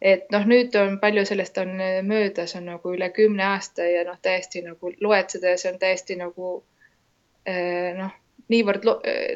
et 0.00 0.30
noh, 0.32 0.44
nüüd 0.48 0.76
on 0.80 0.98
palju 1.00 1.24
sellest 1.28 1.58
on 1.60 1.72
möödas, 2.08 2.54
on 2.56 2.64
nagu 2.64 2.92
üle 2.96 3.10
kümne 3.12 3.44
aasta 3.44 3.84
ja 3.84 4.04
noh, 4.04 4.16
täiesti 4.22 4.62
nagu 4.64 4.92
loed 5.00 5.32
seda 5.32 5.54
ja 5.54 5.60
see 5.60 5.72
on 5.72 5.78
täiesti 5.78 6.16
nagu 6.16 6.52
noh, 7.96 8.14
niivõrd 8.50 8.86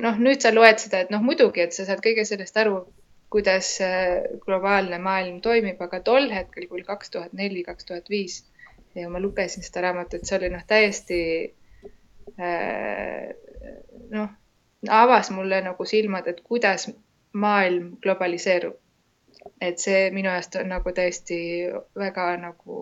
noh, 0.03 0.21
nüüd 0.27 0.43
sa 0.43 0.53
loed 0.55 0.81
seda, 0.83 1.05
et 1.05 1.11
noh, 1.15 1.23
muidugi, 1.23 1.63
et 1.65 1.77
sa 1.77 1.87
saad 1.89 2.03
kõige 2.05 2.25
sellest 2.29 2.57
aru, 2.61 2.81
kuidas 3.35 3.77
eh, 3.83 4.25
globaalne 4.47 4.99
maailm 5.03 5.41
toimib, 5.43 5.81
aga 5.83 6.01
tol 6.07 6.31
hetkel, 6.31 6.69
kui 6.71 6.83
kaks 6.87 7.11
tuhat 7.15 7.33
neli, 7.35 7.65
kaks 7.67 7.87
tuhat 7.91 8.11
viis 8.11 8.43
ja 8.95 9.09
ma 9.11 9.19
lugesin 9.23 9.65
seda 9.67 9.89
raamatut, 9.89 10.23
see 10.27 10.39
oli 10.39 10.51
noh, 10.55 10.63
täiesti 10.67 11.21
Äh, 12.39 13.35
noh, 14.11 14.29
avas 14.89 15.31
mulle 15.31 15.61
nagu 15.63 15.85
silmad, 15.85 16.27
et 16.27 16.41
kuidas 16.41 16.91
maailm 17.33 17.97
globaliseerub. 18.03 18.81
et 19.61 19.79
see 19.79 20.11
minu 20.11 20.31
arust 20.31 20.55
on 20.57 20.69
nagu 20.73 20.91
tõesti 20.97 21.37
väga 22.01 22.25
nagu 22.41 22.77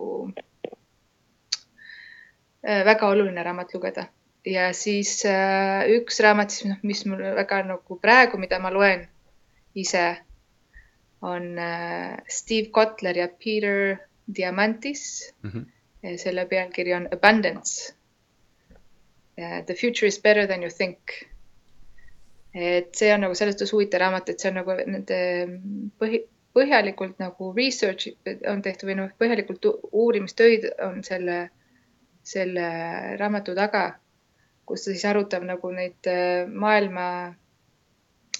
äh, 2.63 2.85
väga 2.85 3.09
oluline 3.09 3.43
raamat 3.43 3.73
lugeda 3.73 4.05
ja 4.45 4.69
siis 4.73 5.23
äh, 5.25 5.87
üks 5.97 6.19
raamat 6.23 6.51
siis, 6.51 6.67
noh, 6.71 6.79
mis 6.83 7.05
mul 7.05 7.23
väga 7.39 7.63
nagu 7.67 7.99
praegu, 8.01 8.37
mida 8.41 8.59
ma 8.59 8.73
loen 8.73 9.07
ise, 9.75 10.05
on 11.21 11.53
äh, 11.59 12.17
Steve 12.27 12.71
Kotler 12.75 13.17
ja 13.17 13.27
Peter 13.27 13.97
Diamantis 14.27 15.33
mm. 15.43 15.49
-hmm. 15.49 16.17
selle 16.17 16.45
pealkiri 16.45 16.93
on 16.93 17.07
Abundance 17.11 17.93
The 19.35 19.75
future 19.75 20.05
is 20.05 20.19
better 20.19 20.45
than 20.47 20.61
you 20.61 20.69
think. 20.69 21.29
et 22.53 22.95
see 22.95 23.09
on 23.09 23.23
nagu 23.25 23.33
selles 23.33 23.55
suhtes 23.57 23.71
huvitav 23.73 24.01
raamat, 24.03 24.27
et 24.29 24.39
see 24.41 24.49
on 24.51 24.59
nagu 24.59 24.73
nende 24.77 25.15
põhi, 25.97 26.19
põhjalikult 26.53 27.15
nagu 27.17 27.47
research 27.57 28.11
on 28.51 28.61
tehtud 28.61 28.91
või 28.91 28.97
noh, 28.99 29.07
põhjalikult 29.17 29.65
uurimistöid 29.89 30.67
on 30.85 30.99
selle, 31.07 31.37
selle 32.21 32.67
raamatu 33.17 33.55
taga, 33.57 33.81
kus 34.65 34.85
ta 34.85 34.91
siis 34.91 35.05
arutab 35.05 35.45
nagu 35.47 35.71
neid 35.71 36.09
äh, 36.09 36.49
maailma 36.49 37.07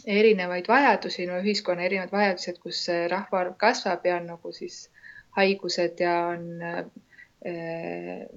erinevaid 0.06 0.68
vajadusi, 0.68 1.28
no 1.30 1.40
ühiskonna 1.40 1.86
erinevad 1.88 2.12
vajadused, 2.12 2.60
kus 2.64 2.86
rahvaarv 3.12 3.56
kasvab 3.58 4.06
ja 4.06 4.18
on 4.20 4.28
nagu 4.34 4.52
siis 4.52 4.90
haigused 5.38 6.00
ja 6.04 6.18
on 6.34 6.62
äh, 6.62 6.84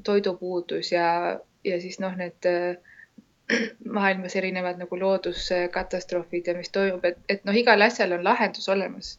toidupuudus 0.04 0.92
ja 0.92 1.40
ja 1.66 1.80
siis 1.80 1.98
noh, 2.00 2.14
need 2.16 2.46
äh, 2.46 2.76
maailmas 3.98 4.36
erinevad 4.36 4.80
nagu 4.82 4.98
looduskatastroofid 5.00 6.50
ja 6.50 6.56
mis 6.56 6.72
toimub, 6.74 7.04
et, 7.04 7.18
et 7.28 7.44
noh, 7.44 7.56
igal 7.56 7.82
asjal 7.86 8.16
on 8.16 8.24
lahendus 8.24 8.68
olemas. 8.68 9.16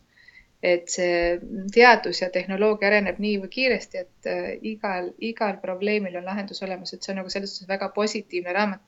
Et 0.63 0.89
see 0.89 1.37
teadus 1.73 2.21
ja 2.23 2.29
tehnoloogia 2.33 2.89
areneb 2.89 3.19
niivõrd 3.21 3.53
kiiresti, 3.53 4.03
et 4.03 4.29
äh, 4.29 4.49
igal, 4.65 5.11
igal 5.21 5.59
probleemil 5.61 6.17
on 6.17 6.25
lahendus 6.25 6.63
olemas, 6.65 6.93
et 6.93 7.03
see 7.03 7.13
on 7.13 7.21
nagu 7.21 7.29
selles 7.33 7.53
suhtes 7.53 7.69
väga 7.69 7.91
positiivne 7.95 8.53
raamat. 8.53 8.81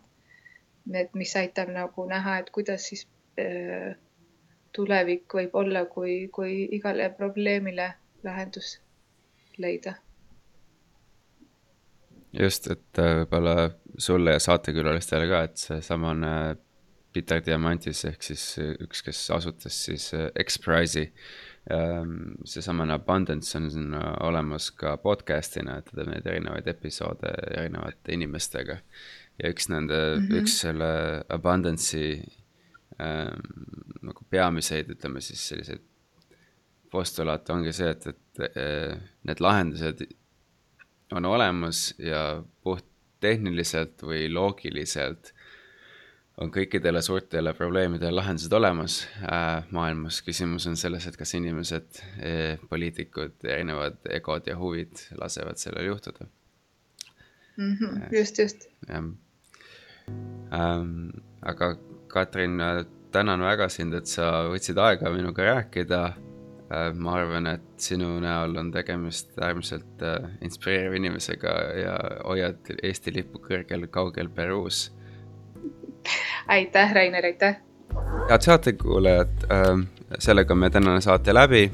et 0.94 1.14
mis 1.14 1.36
aitab 1.36 1.70
nagu 1.70 2.06
näha, 2.10 2.40
et 2.40 2.50
kuidas 2.50 2.88
siis 2.90 3.06
äh, 3.38 3.94
tulevik 4.74 5.34
võib 5.34 5.54
olla, 5.54 5.86
kui, 5.86 6.28
kui 6.34 6.64
igale 6.78 7.10
probleemile 7.18 7.91
lahendus 8.24 8.80
leida 9.58 9.94
just, 12.34 12.72
et 12.72 13.02
äh, 13.02 13.20
võib-olla 13.22 13.70
sulle 13.98 14.34
ja 14.34 14.41
saatekülalistele 14.41 15.30
ka, 15.30 15.44
et 15.46 15.62
seesamane 15.62 16.34
Peter 17.14 17.41
Diamantis 17.46 18.04
ehk 18.06 18.26
siis 18.26 18.44
üks, 18.58 19.02
kes 19.06 19.22
asutas 19.34 19.78
siis 19.86 20.12
äh, 20.18 20.30
X-Prize'i. 20.44 21.10
Ähm, 21.10 21.49
seesamane 22.49 22.95
Abundance 22.95 23.57
on 23.57 23.94
olemas 24.26 24.72
ka 24.72 24.95
podcast'ina, 24.98 25.77
et 25.80 25.90
ta 25.90 25.98
teeb 25.99 26.10
neid 26.10 26.26
erinevaid 26.26 26.68
episoode 26.72 27.31
erinevate 27.52 28.15
inimestega. 28.15 28.80
ja 29.40 29.49
üks 29.53 29.69
nende 29.69 29.95
mm, 29.95 30.26
-hmm. 30.26 30.40
üks 30.41 30.60
selle 30.61 30.90
abundance'i 31.30 32.23
äh, 32.99 33.31
nagu 34.02 34.26
peamiseid, 34.30 34.90
ütleme 34.90 35.22
siis 35.22 35.48
selliseid 35.48 35.81
postulaate 36.91 37.53
ongi 37.53 37.73
see, 37.73 37.90
et, 37.90 38.07
et 38.07 38.57
äh, 38.57 38.98
need 39.23 39.40
lahendused 39.40 40.03
on 41.11 41.26
olemas 41.26 41.94
ja 41.98 42.44
puht 42.64 42.86
tehniliselt 43.19 44.03
või 44.03 44.27
loogiliselt 44.31 45.34
on 46.40 46.52
kõikidele 46.53 47.02
suurtele 47.03 47.53
probleemidele 47.57 48.16
lahendused 48.16 48.53
olemas 48.56 49.02
äh, 49.28 49.66
maailmas. 49.76 50.22
küsimus 50.24 50.68
on 50.70 50.78
selles, 50.80 51.07
et 51.07 51.18
kas 51.20 51.34
inimesed 51.36 52.02
eh,, 52.24 52.61
poliitikud, 52.70 53.36
erinevad 53.44 53.99
egod 54.16 54.48
ja 54.48 54.56
huvid 54.60 55.03
lasevad 55.20 55.60
sellel 55.60 55.90
juhtuda 55.91 56.28
mm. 57.57 57.74
-hmm, 57.74 58.16
just, 58.20 58.40
just. 58.40 58.70
jah 58.88 59.03
ähm,. 60.53 61.10
aga 61.41 61.76
Katrin, 62.07 62.57
tänan 63.11 63.41
väga 63.41 63.70
sind, 63.70 63.94
et 63.94 64.07
sa 64.07 64.49
võtsid 64.49 64.80
aega 64.82 65.11
minuga 65.11 65.44
rääkida 65.44 66.03
äh,. 66.06 66.94
ma 66.95 67.18
arvan, 67.20 67.48
et 67.48 67.68
sinu 67.78 68.16
näol 68.20 68.56
on 68.57 68.72
tegemist 68.72 69.36
äärmiselt 69.41 70.02
äh, 70.02 70.32
inspireeriva 70.41 70.95
inimesega 70.95 71.57
ja 71.82 71.99
hoiad 72.24 72.72
Eesti 72.84 73.14
lippu 73.14 73.44
kõrgel 73.44 73.88
kaugel 73.91 74.30
Peruus 74.30 74.88
aitäh, 76.48 76.94
Rainer, 76.94 77.26
aitäh! 77.26 77.60
head 78.30 78.46
saatekuulajad, 78.46 79.48
ähm, 79.52 79.82
sellega 80.20 80.56
meie 80.56 80.70
tänane 80.70 81.02
saate 81.02 81.34
läbi. 81.34 81.72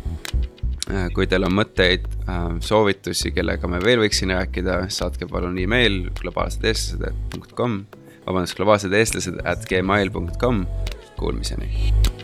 Äh, 0.85 1.07
kui 1.15 1.25
teil 1.27 1.43
on 1.47 1.55
mõtteid, 1.57 2.05
ähm, 2.29 2.59
soovitusi, 2.61 3.31
kellega 3.33 3.67
me 3.67 3.79
veel 3.83 4.03
võiksime 4.03 4.37
rääkida, 4.37 4.83
saatke 4.93 5.27
palun 5.31 5.57
email 5.57 6.03
globaalsedeestlased.com, 6.21 7.79
vabandust, 8.27 8.59
globaalsed 8.59 8.93
eestlased 8.93 9.41
at 9.49 9.65
gmail.com, 9.69 10.67
kuulmiseni 11.17 12.14